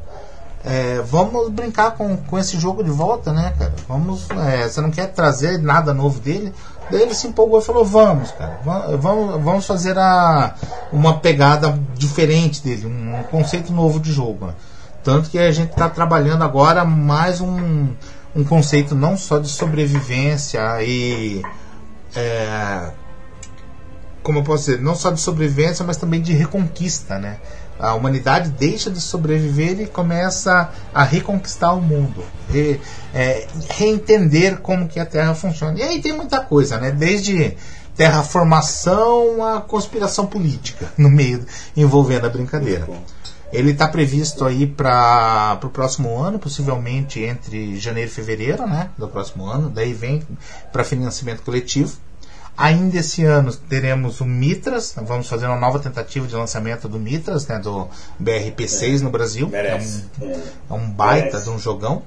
É, 0.66 1.02
vamos 1.06 1.50
brincar 1.50 1.92
com, 1.92 2.18
com 2.18 2.38
esse 2.38 2.60
jogo 2.60 2.84
de 2.84 2.90
volta, 2.90 3.32
né, 3.32 3.54
cara? 3.58 3.74
Vamos. 3.88 4.28
É, 4.32 4.68
você 4.68 4.82
não 4.82 4.92
quer 4.92 5.08
trazer 5.08 5.60
nada 5.60 5.94
novo 5.94 6.20
dele? 6.20 6.52
Daí 6.90 7.02
ele 7.02 7.14
se 7.14 7.28
empolgou 7.28 7.60
e 7.60 7.64
falou: 7.64 7.86
Vamos, 7.86 8.32
cara, 8.32 8.60
vamos, 8.98 9.44
vamos 9.44 9.66
fazer 9.66 9.98
a, 9.98 10.56
uma 10.92 11.20
pegada 11.20 11.80
diferente 11.96 12.62
dele, 12.62 12.86
um, 12.88 13.24
conceito 13.30 13.72
novo 13.72 14.00
de 14.00 14.12
jogo. 14.12 14.48
Né? 14.48 14.54
Tanto 15.04 15.30
que 15.30 15.38
a 15.38 15.52
gente 15.52 15.70
está 15.70 15.88
trabalhando 15.88 16.44
agora 16.44 16.84
mais 16.84 17.40
um, 17.40 17.94
um 18.36 18.44
conceito 18.44 18.96
não 18.96 19.16
só 19.16 19.38
de 19.38 19.50
sobrevivência 19.50 20.82
e. 20.82 21.42
É, 22.16 22.92
como 24.28 24.40
eu 24.40 24.44
posso 24.44 24.66
dizer, 24.66 24.82
não 24.82 24.94
só 24.94 25.10
de 25.10 25.22
sobrevivência, 25.22 25.86
mas 25.86 25.96
também 25.96 26.22
de 26.22 26.34
reconquista, 26.34 27.18
né? 27.18 27.38
A 27.80 27.94
humanidade 27.94 28.50
deixa 28.50 28.92
de 28.92 29.00
sobreviver 29.00 29.80
e 29.80 29.88
começa 29.88 30.70
a 30.94 31.02
reconquistar 31.02 31.72
o 31.72 31.82
mundo, 31.82 32.26
re, 32.50 32.78
é, 33.14 33.48
reentender 33.70 34.58
como 34.58 34.86
que 34.86 35.00
a 35.00 35.06
Terra 35.06 35.34
funciona. 35.34 35.80
E 35.80 35.82
aí 35.82 36.02
tem 36.02 36.12
muita 36.12 36.42
coisa, 36.42 36.78
né? 36.78 36.92
Desde 36.92 37.56
terraformação 37.96 39.46
a 39.46 39.62
conspiração 39.62 40.26
política 40.26 40.92
no 41.00 41.10
meio 41.10 41.46
envolvendo 41.74 42.26
a 42.28 42.30
brincadeira. 42.30 42.86
Ele 43.54 43.72
está 43.72 43.88
previsto 43.88 44.44
aí 44.44 44.68
para 44.68 45.58
o 45.64 45.70
próximo 45.70 46.22
ano, 46.22 46.38
possivelmente 46.38 47.22
entre 47.22 47.80
janeiro 47.80 48.12
e 48.12 48.14
fevereiro, 48.14 48.68
né, 48.68 48.90
do 48.98 49.08
próximo 49.08 49.46
ano. 49.46 49.70
Daí 49.70 49.94
vem 49.94 50.22
para 50.74 50.84
financiamento 50.84 51.44
coletivo. 51.44 51.98
Ainda 52.58 52.98
esse 52.98 53.24
ano 53.24 53.54
teremos 53.54 54.20
o 54.20 54.26
Mitras, 54.26 54.96
vamos 55.04 55.30
fazer 55.30 55.46
uma 55.46 55.58
nova 55.60 55.78
tentativa 55.78 56.26
de 56.26 56.36
lançamento 56.36 56.90
do 56.90 56.98
Mitras, 56.98 57.46
né, 57.46 57.60
do 57.60 57.88
BRP6 58.20 59.00
é, 59.00 59.04
no 59.04 59.12
Brasil. 59.12 59.48
Merece. 59.48 60.06
É 60.20 60.26
um, 60.26 60.42
é 60.72 60.74
um 60.74 60.90
baita 60.90 61.26
merece. 61.26 61.44
de 61.44 61.50
um 61.52 61.60
jogão. 61.60 62.02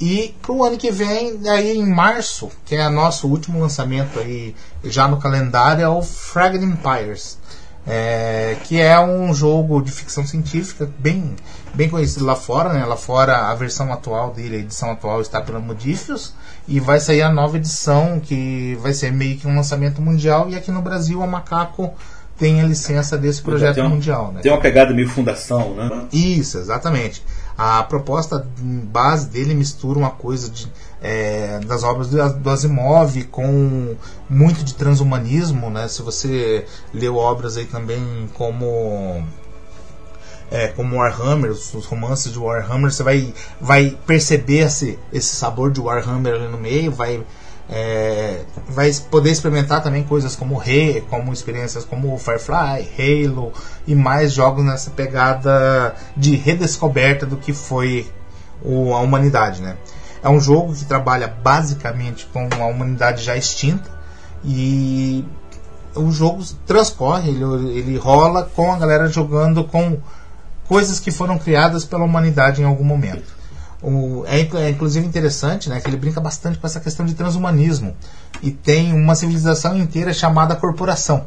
E 0.00 0.34
para 0.40 0.52
o 0.52 0.64
ano 0.64 0.78
que 0.78 0.90
vem, 0.90 1.38
aí 1.48 1.76
em 1.76 1.86
março, 1.86 2.50
que 2.64 2.74
é 2.74 2.88
nosso 2.88 3.28
último 3.28 3.60
lançamento 3.60 4.18
aí 4.18 4.56
já 4.82 5.06
no 5.06 5.18
calendário, 5.18 5.84
é 5.84 5.88
o 5.88 6.02
Fragment 6.02 6.72
Empires 6.72 7.38
é, 7.86 8.56
que 8.64 8.80
é 8.80 8.98
um 9.00 9.34
jogo 9.34 9.82
de 9.82 9.90
ficção 9.90 10.26
científica 10.26 10.88
bem, 10.98 11.34
bem 11.74 11.88
conhecido 11.88 12.24
lá 12.24 12.36
fora. 12.36 12.72
Né? 12.72 12.84
Lá 12.84 12.96
fora, 12.96 13.50
a 13.50 13.54
versão 13.54 13.92
atual 13.92 14.32
dele, 14.32 14.56
a 14.56 14.60
edição 14.60 14.90
atual, 14.90 15.20
está 15.20 15.40
pela 15.40 15.58
Modifius. 15.58 16.32
E 16.68 16.78
vai 16.78 17.00
sair 17.00 17.22
a 17.22 17.30
nova 17.30 17.56
edição, 17.56 18.20
que 18.20 18.78
vai 18.80 18.92
ser 18.92 19.12
meio 19.12 19.36
que 19.36 19.46
um 19.46 19.56
lançamento 19.56 20.00
mundial. 20.00 20.48
E 20.48 20.56
aqui 20.56 20.70
no 20.70 20.80
Brasil, 20.80 21.22
a 21.22 21.26
Macaco 21.26 21.92
tem 22.38 22.60
a 22.60 22.64
licença 22.64 23.16
desse 23.16 23.42
projeto 23.42 23.76
tem 23.76 23.88
mundial. 23.88 24.32
Né? 24.32 24.40
Tem 24.40 24.50
uma 24.50 24.60
pegada 24.60 24.92
meio 24.92 25.08
fundação, 25.08 25.74
né? 25.74 26.06
Isso, 26.12 26.58
exatamente. 26.58 27.22
A 27.56 27.82
proposta 27.82 28.46
base 28.58 29.28
dele 29.28 29.54
mistura 29.54 29.98
uma 29.98 30.10
coisa 30.10 30.50
de, 30.50 30.66
é, 31.00 31.60
das 31.60 31.84
obras 31.84 32.08
do, 32.08 32.32
do 32.34 32.50
Asimov 32.50 33.22
com 33.24 33.94
muito 34.28 34.64
de 34.64 34.74
transhumanismo, 34.74 35.70
né? 35.70 35.86
Se 35.88 36.02
você 36.02 36.64
leu 36.92 37.16
obras 37.16 37.56
aí 37.56 37.66
também 37.66 38.28
como 38.34 39.22
é, 40.52 40.68
como 40.68 40.96
Warhammer, 40.96 41.50
os, 41.50 41.86
romances 41.86 42.30
de 42.30 42.38
Warhammer, 42.38 42.92
você 42.92 43.02
vai, 43.02 43.32
vai 43.58 43.96
perceber 44.06 44.66
esse, 44.66 44.98
esse 45.10 45.34
sabor 45.34 45.72
de 45.72 45.80
Warhammer 45.80 46.34
ali 46.34 46.46
no 46.46 46.58
meio, 46.58 46.92
vai 46.92 47.24
é, 47.70 48.42
vai 48.68 48.92
poder 49.10 49.30
experimentar 49.30 49.82
também 49.82 50.02
coisas 50.02 50.36
como 50.36 50.58
Re, 50.58 51.02
como 51.08 51.32
experiências 51.32 51.86
como 51.86 52.18
Firefly, 52.18 52.86
Halo 52.98 53.50
e 53.86 53.94
mais 53.94 54.32
jogos 54.32 54.62
nessa 54.62 54.90
pegada 54.90 55.94
de 56.14 56.36
redescoberta 56.36 57.24
do 57.24 57.38
que 57.38 57.54
foi 57.54 58.06
o, 58.62 58.92
a 58.94 59.00
humanidade, 59.00 59.62
né? 59.62 59.78
É 60.22 60.28
um 60.28 60.38
jogo 60.38 60.74
que 60.74 60.84
trabalha 60.84 61.28
basicamente 61.28 62.28
com 62.30 62.46
a 62.60 62.66
humanidade 62.66 63.22
já 63.22 63.36
extinta 63.36 63.90
e 64.44 65.24
o 65.94 66.10
jogo 66.10 66.44
transcorre, 66.66 67.30
ele, 67.30 67.44
ele 67.78 67.96
rola 67.96 68.44
com 68.54 68.70
a 68.70 68.78
galera 68.78 69.08
jogando 69.08 69.64
com 69.64 69.98
coisas 70.72 70.98
que 70.98 71.10
foram 71.10 71.38
criadas 71.38 71.84
pela 71.84 72.02
humanidade 72.02 72.62
em 72.62 72.64
algum 72.64 72.82
momento. 72.82 73.36
O, 73.82 74.24
é, 74.26 74.40
é, 74.40 74.70
inclusive 74.70 75.06
interessante 75.06 75.68
né, 75.68 75.78
que 75.78 75.86
ele 75.86 75.98
brinca 75.98 76.18
bastante 76.18 76.58
com 76.58 76.66
essa 76.66 76.80
questão 76.80 77.04
de 77.04 77.12
transhumanismo. 77.12 77.94
E 78.42 78.50
tem 78.50 78.94
uma 78.94 79.14
civilização 79.14 79.76
inteira 79.76 80.14
chamada 80.14 80.56
corporação, 80.56 81.26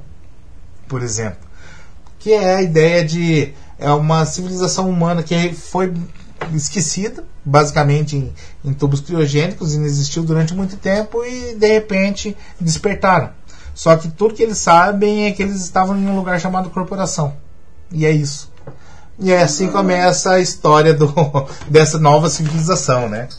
por 0.88 1.04
exemplo. 1.04 1.48
Que 2.18 2.34
é 2.34 2.56
a 2.56 2.62
ideia 2.64 3.06
de. 3.06 3.54
É 3.78 3.92
uma 3.92 4.26
civilização 4.26 4.90
humana 4.90 5.22
que 5.22 5.54
foi 5.54 5.94
esquecida, 6.52 7.24
basicamente 7.44 8.16
em, 8.16 8.34
em 8.64 8.74
tubos 8.74 9.00
criogênicos, 9.00 9.76
inexistiu 9.76 10.24
durante 10.24 10.56
muito 10.56 10.76
tempo 10.76 11.24
e 11.24 11.54
de 11.54 11.68
repente 11.68 12.36
despertaram. 12.60 13.30
Só 13.76 13.96
que 13.96 14.08
tudo 14.08 14.34
que 14.34 14.42
eles 14.42 14.58
sabem 14.58 15.28
é 15.28 15.32
que 15.32 15.44
eles 15.44 15.62
estavam 15.62 15.96
em 15.96 16.08
um 16.08 16.16
lugar 16.16 16.42
chamado 16.42 16.72
corporação. 16.72 17.36
E 17.92 18.08
é 18.08 18.12
isso. 18.12 18.55
E 19.18 19.32
é 19.32 19.42
assim 19.42 19.70
começa 19.70 20.32
a 20.32 20.40
história 20.40 20.94
do, 20.94 21.14
dessa 21.70 21.98
nova 21.98 22.30
civilização, 22.30 23.08
né? 23.08 23.30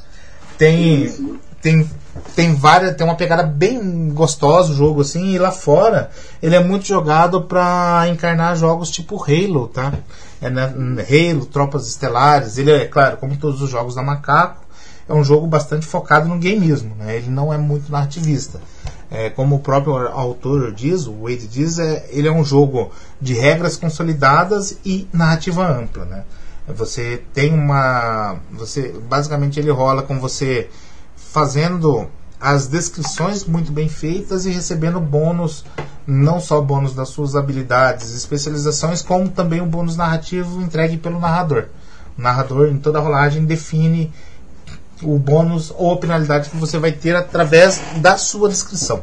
Tem, 0.56 1.40
tem, 1.60 1.90
tem 2.34 2.54
várias, 2.54 2.96
tem 2.96 3.06
uma 3.06 3.14
pegada 3.14 3.42
bem 3.42 4.08
gostosa 4.08 4.72
o 4.72 4.74
jogo 4.74 5.02
assim, 5.02 5.34
e 5.34 5.38
lá 5.38 5.50
fora 5.50 6.10
ele 6.42 6.56
é 6.56 6.60
muito 6.60 6.86
jogado 6.86 7.42
para 7.42 8.08
encarnar 8.08 8.56
jogos 8.56 8.90
tipo 8.90 9.22
Halo, 9.22 9.68
tá? 9.68 9.92
É 10.40 10.48
na, 10.48 10.64
Halo, 10.64 11.44
Tropas 11.46 11.86
Estelares, 11.86 12.56
ele 12.56 12.72
é 12.72 12.86
claro, 12.86 13.18
como 13.18 13.36
todos 13.36 13.60
os 13.60 13.70
jogos 13.70 13.94
da 13.94 14.02
Macaco, 14.02 14.64
é 15.08 15.12
um 15.12 15.22
jogo 15.22 15.46
bastante 15.46 15.86
focado 15.86 16.28
no 16.28 16.38
gameismo, 16.38 16.94
né? 16.96 17.16
Ele 17.16 17.30
não 17.30 17.52
é 17.52 17.58
muito 17.58 17.92
narrativista. 17.92 18.60
É, 19.10 19.30
como 19.30 19.56
o 19.56 19.58
próprio 19.60 19.96
autor 20.08 20.72
diz, 20.72 21.06
o 21.06 21.22
Wade 21.22 21.46
diz, 21.46 21.78
é, 21.78 22.06
ele 22.10 22.26
é 22.26 22.32
um 22.32 22.44
jogo 22.44 22.90
de 23.20 23.34
regras 23.34 23.76
consolidadas 23.76 24.78
e 24.84 25.08
narrativa 25.12 25.66
ampla, 25.66 26.04
né? 26.04 26.24
Você 26.68 27.22
tem 27.32 27.54
uma, 27.54 28.36
você 28.50 28.92
basicamente 29.08 29.60
ele 29.60 29.70
rola 29.70 30.02
com 30.02 30.18
você 30.18 30.68
fazendo 31.14 32.08
as 32.40 32.66
descrições 32.66 33.44
muito 33.44 33.70
bem 33.70 33.88
feitas 33.88 34.44
e 34.44 34.50
recebendo 34.50 35.00
bônus, 35.00 35.64
não 36.06 36.40
só 36.40 36.60
bônus 36.60 36.92
das 36.92 37.08
suas 37.08 37.36
habilidades 37.36 38.14
especializações, 38.14 39.02
como 39.02 39.28
também 39.28 39.60
o 39.60 39.66
bônus 39.66 39.96
narrativo 39.96 40.60
entregue 40.60 40.96
pelo 40.96 41.20
narrador. 41.20 41.66
O 42.18 42.22
narrador, 42.22 42.68
em 42.68 42.78
toda 42.78 42.98
a 42.98 43.02
rolagem, 43.02 43.44
define 43.44 44.12
o 45.02 45.18
bônus 45.18 45.72
ou 45.76 45.92
a 45.92 45.98
penalidade 45.98 46.50
que 46.50 46.56
você 46.56 46.78
vai 46.78 46.92
ter 46.92 47.14
através 47.14 47.80
da 47.96 48.16
sua 48.16 48.48
descrição. 48.48 49.02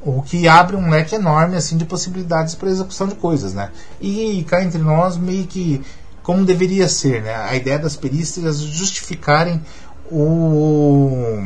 O 0.00 0.22
que 0.22 0.46
abre 0.46 0.76
um 0.76 0.90
leque 0.90 1.14
enorme 1.14 1.56
assim 1.56 1.76
de 1.76 1.84
possibilidades 1.84 2.54
para 2.54 2.68
execução 2.68 3.08
de 3.08 3.14
coisas, 3.14 3.54
né? 3.54 3.70
E 4.00 4.44
cá 4.48 4.62
entre 4.62 4.80
nós 4.80 5.16
meio 5.16 5.46
que 5.46 5.82
como 6.22 6.44
deveria 6.44 6.88
ser, 6.88 7.22
né? 7.22 7.34
A 7.34 7.54
ideia 7.56 7.78
das 7.78 7.96
perícias 7.96 8.58
justificarem 8.58 9.62
o 10.10 11.42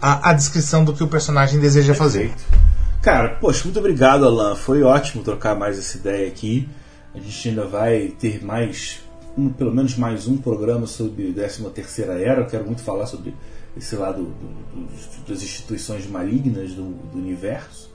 a, 0.00 0.30
a 0.30 0.32
descrição 0.32 0.84
do 0.84 0.92
que 0.92 1.02
o 1.02 1.08
personagem 1.08 1.58
deseja 1.58 1.94
fazer. 1.94 2.32
Cara, 3.02 3.30
poxa, 3.40 3.64
muito 3.64 3.78
obrigado, 3.78 4.24
Alan. 4.24 4.56
Foi 4.56 4.82
ótimo 4.82 5.22
trocar 5.22 5.54
mais 5.54 5.78
essa 5.78 5.96
ideia 5.96 6.26
aqui. 6.28 6.68
A 7.14 7.18
gente 7.18 7.48
ainda 7.48 7.66
vai 7.66 8.08
ter 8.18 8.44
mais, 8.44 9.00
um, 9.36 9.50
pelo 9.50 9.74
menos 9.74 9.96
mais 9.96 10.26
um 10.26 10.36
programa 10.36 10.86
sobre 10.86 11.32
13 11.32 11.64
Terceira 11.70 12.14
Era. 12.14 12.40
Eu 12.40 12.46
quero 12.46 12.64
muito 12.64 12.82
falar 12.82 13.06
sobre 13.06 13.34
esse 13.76 13.94
lado 13.94 14.22
do, 14.22 14.30
do, 14.30 15.28
das 15.28 15.42
instituições 15.42 16.06
malignas 16.06 16.72
do, 16.72 16.84
do, 16.84 17.18
universo. 17.18 17.90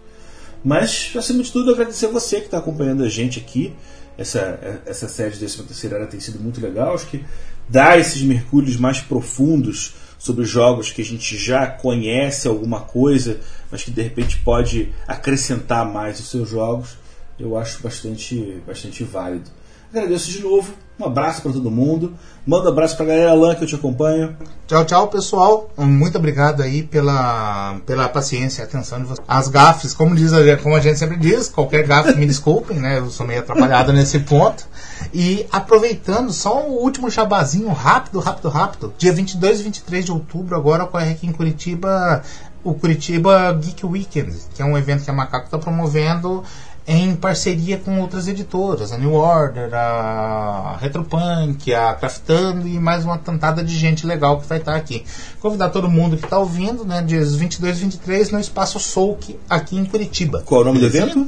Mas, 0.63 1.11
acima 1.15 1.41
de 1.41 1.51
tudo, 1.51 1.71
agradecer 1.71 2.05
a 2.05 2.09
você 2.09 2.39
que 2.39 2.45
está 2.45 2.59
acompanhando 2.59 3.03
a 3.03 3.09
gente 3.09 3.39
aqui. 3.39 3.73
Essa, 4.17 4.81
essa 4.85 5.07
série 5.07 5.31
de 5.31 5.39
13 5.39 5.63
Terceira 5.63 5.95
Era 5.95 6.05
tem 6.05 6.19
sido 6.19 6.39
muito 6.39 6.61
legal. 6.61 6.93
Acho 6.93 7.07
que 7.07 7.25
dá 7.67 7.97
esses 7.97 8.21
mergulhos 8.21 8.77
mais 8.77 9.01
profundos 9.01 9.95
sobre 10.19 10.45
jogos 10.45 10.91
que 10.91 11.01
a 11.01 11.05
gente 11.05 11.35
já 11.35 11.65
conhece 11.65 12.47
alguma 12.47 12.81
coisa, 12.81 13.39
mas 13.71 13.83
que 13.83 13.89
de 13.89 14.03
repente 14.03 14.37
pode 14.41 14.93
acrescentar 15.07 15.83
mais 15.83 16.19
os 16.19 16.29
seus 16.29 16.47
jogos, 16.47 16.95
eu 17.39 17.57
acho 17.57 17.81
bastante, 17.81 18.61
bastante 18.67 19.03
válido. 19.03 19.49
Agradeço 19.91 20.31
de 20.31 20.41
novo, 20.41 20.73
um 21.01 21.05
abraço 21.05 21.41
para 21.41 21.51
todo 21.51 21.71
mundo, 21.71 22.13
manda 22.45 22.65
um 22.65 22.71
abraço 22.71 22.95
para 22.95 23.05
a 23.05 23.09
galera 23.09 23.31
Alan 23.31 23.55
que 23.55 23.63
eu 23.63 23.67
te 23.67 23.75
acompanho. 23.75 24.35
Tchau, 24.67 24.85
tchau, 24.85 25.07
pessoal. 25.07 25.69
Muito 25.77 26.17
obrigado 26.17 26.61
aí 26.61 26.83
pela, 26.83 27.77
pela 27.85 28.07
paciência 28.07 28.61
e 28.61 28.65
atenção 28.65 28.99
de 28.99 29.05
vocês. 29.05 29.25
As 29.27 29.47
gafes, 29.47 29.93
como, 29.93 30.15
diz, 30.15 30.31
como 30.61 30.75
a 30.75 30.79
gente 30.79 30.97
sempre 30.97 31.17
diz, 31.17 31.49
qualquer 31.49 31.85
gafe 31.85 32.15
me 32.15 32.25
desculpem, 32.25 32.79
né? 32.79 32.99
Eu 32.99 33.09
sou 33.09 33.25
meio 33.25 33.39
atrapalhado 33.39 33.91
nesse 33.91 34.19
ponto. 34.19 34.65
E 35.13 35.45
aproveitando, 35.51 36.31
só 36.31 36.65
um 36.65 36.73
último 36.73 37.09
jabazinho 37.09 37.69
rápido, 37.69 38.19
rápido, 38.19 38.49
rápido. 38.49 38.93
Dia 38.97 39.11
22 39.11 39.59
e 39.59 39.63
23 39.63 40.05
de 40.05 40.11
outubro 40.11 40.55
agora 40.55 40.83
ocorre 40.83 41.11
aqui 41.11 41.27
em 41.27 41.31
Curitiba 41.31 42.21
o 42.63 42.73
Curitiba 42.73 43.53
Geek 43.53 43.85
Weekend, 43.85 44.35
que 44.53 44.61
é 44.61 44.65
um 44.65 44.77
evento 44.77 45.03
que 45.03 45.09
a 45.09 45.13
Macaco 45.13 45.45
está 45.45 45.57
promovendo 45.57 46.43
em 46.87 47.15
parceria 47.15 47.77
com 47.77 47.99
outras 48.01 48.27
editoras, 48.27 48.91
a 48.91 48.97
New 48.97 49.13
Order, 49.13 49.73
a 49.73 50.77
Retropunk, 50.79 51.73
a 51.73 51.93
Craftando 51.93 52.67
e 52.67 52.79
mais 52.79 53.05
uma 53.05 53.17
tantada 53.17 53.63
de 53.63 53.75
gente 53.77 54.05
legal 54.05 54.39
que 54.39 54.47
vai 54.47 54.57
estar 54.57 54.75
aqui. 54.75 55.03
Convidar 55.39 55.69
todo 55.69 55.89
mundo 55.89 56.17
que 56.17 56.25
está 56.25 56.39
ouvindo, 56.39 56.83
né, 56.83 57.01
dias 57.01 57.35
22 57.35 57.77
e 57.77 57.81
23 57.81 58.31
no 58.31 58.39
Espaço 58.39 58.79
Souk 58.79 59.37
aqui 59.49 59.77
em 59.77 59.85
Curitiba. 59.85 60.41
Qual 60.45 60.61
é 60.61 60.63
o 60.63 60.67
nome 60.67 60.79
do 60.79 60.85
evento? 60.85 61.27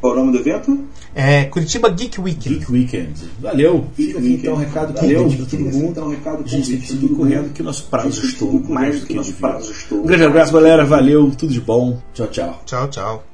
Qual 0.00 0.12
é 0.12 0.16
o 0.16 0.20
nome 0.20 0.32
do 0.32 0.38
evento? 0.38 0.84
É 1.14 1.44
Curitiba 1.44 1.88
Geek 1.88 2.20
Weekend. 2.20 2.58
Geek 2.58 2.70
Weekend. 2.70 3.14
Valeu. 3.40 3.86
Fica 3.94 4.18
aqui 4.18 4.34
então 4.34 4.52
um 4.52 4.56
recado 4.58 4.92
Valeu. 4.92 5.28
para 5.28 5.46
todo 5.46 5.60
mundo. 5.60 5.84
Então, 5.86 6.06
um 6.08 6.10
recado 6.10 6.44
a 6.44 6.46
gente 6.46 6.68
tem 6.68 6.80
que 6.80 6.86
seguir 6.88 7.08
correndo 7.08 7.54
que 7.54 7.62
o 7.62 7.64
nosso 7.64 7.84
prazo 7.84 8.22
estou 8.26 8.52
mais 8.68 9.00
do 9.00 9.06
que 9.06 9.14
nosso 9.14 9.32
prazo 9.32 9.72
estou. 9.72 10.00
Um 10.00 10.06
grande 10.06 10.24
abraço, 10.24 10.52
galera. 10.52 10.84
Valeu. 10.84 11.30
Tudo 11.30 11.54
de 11.54 11.60
bom. 11.60 11.98
Tchau, 12.12 12.26
tchau. 12.26 12.62
Tchau, 12.66 12.88
tchau. 12.88 13.33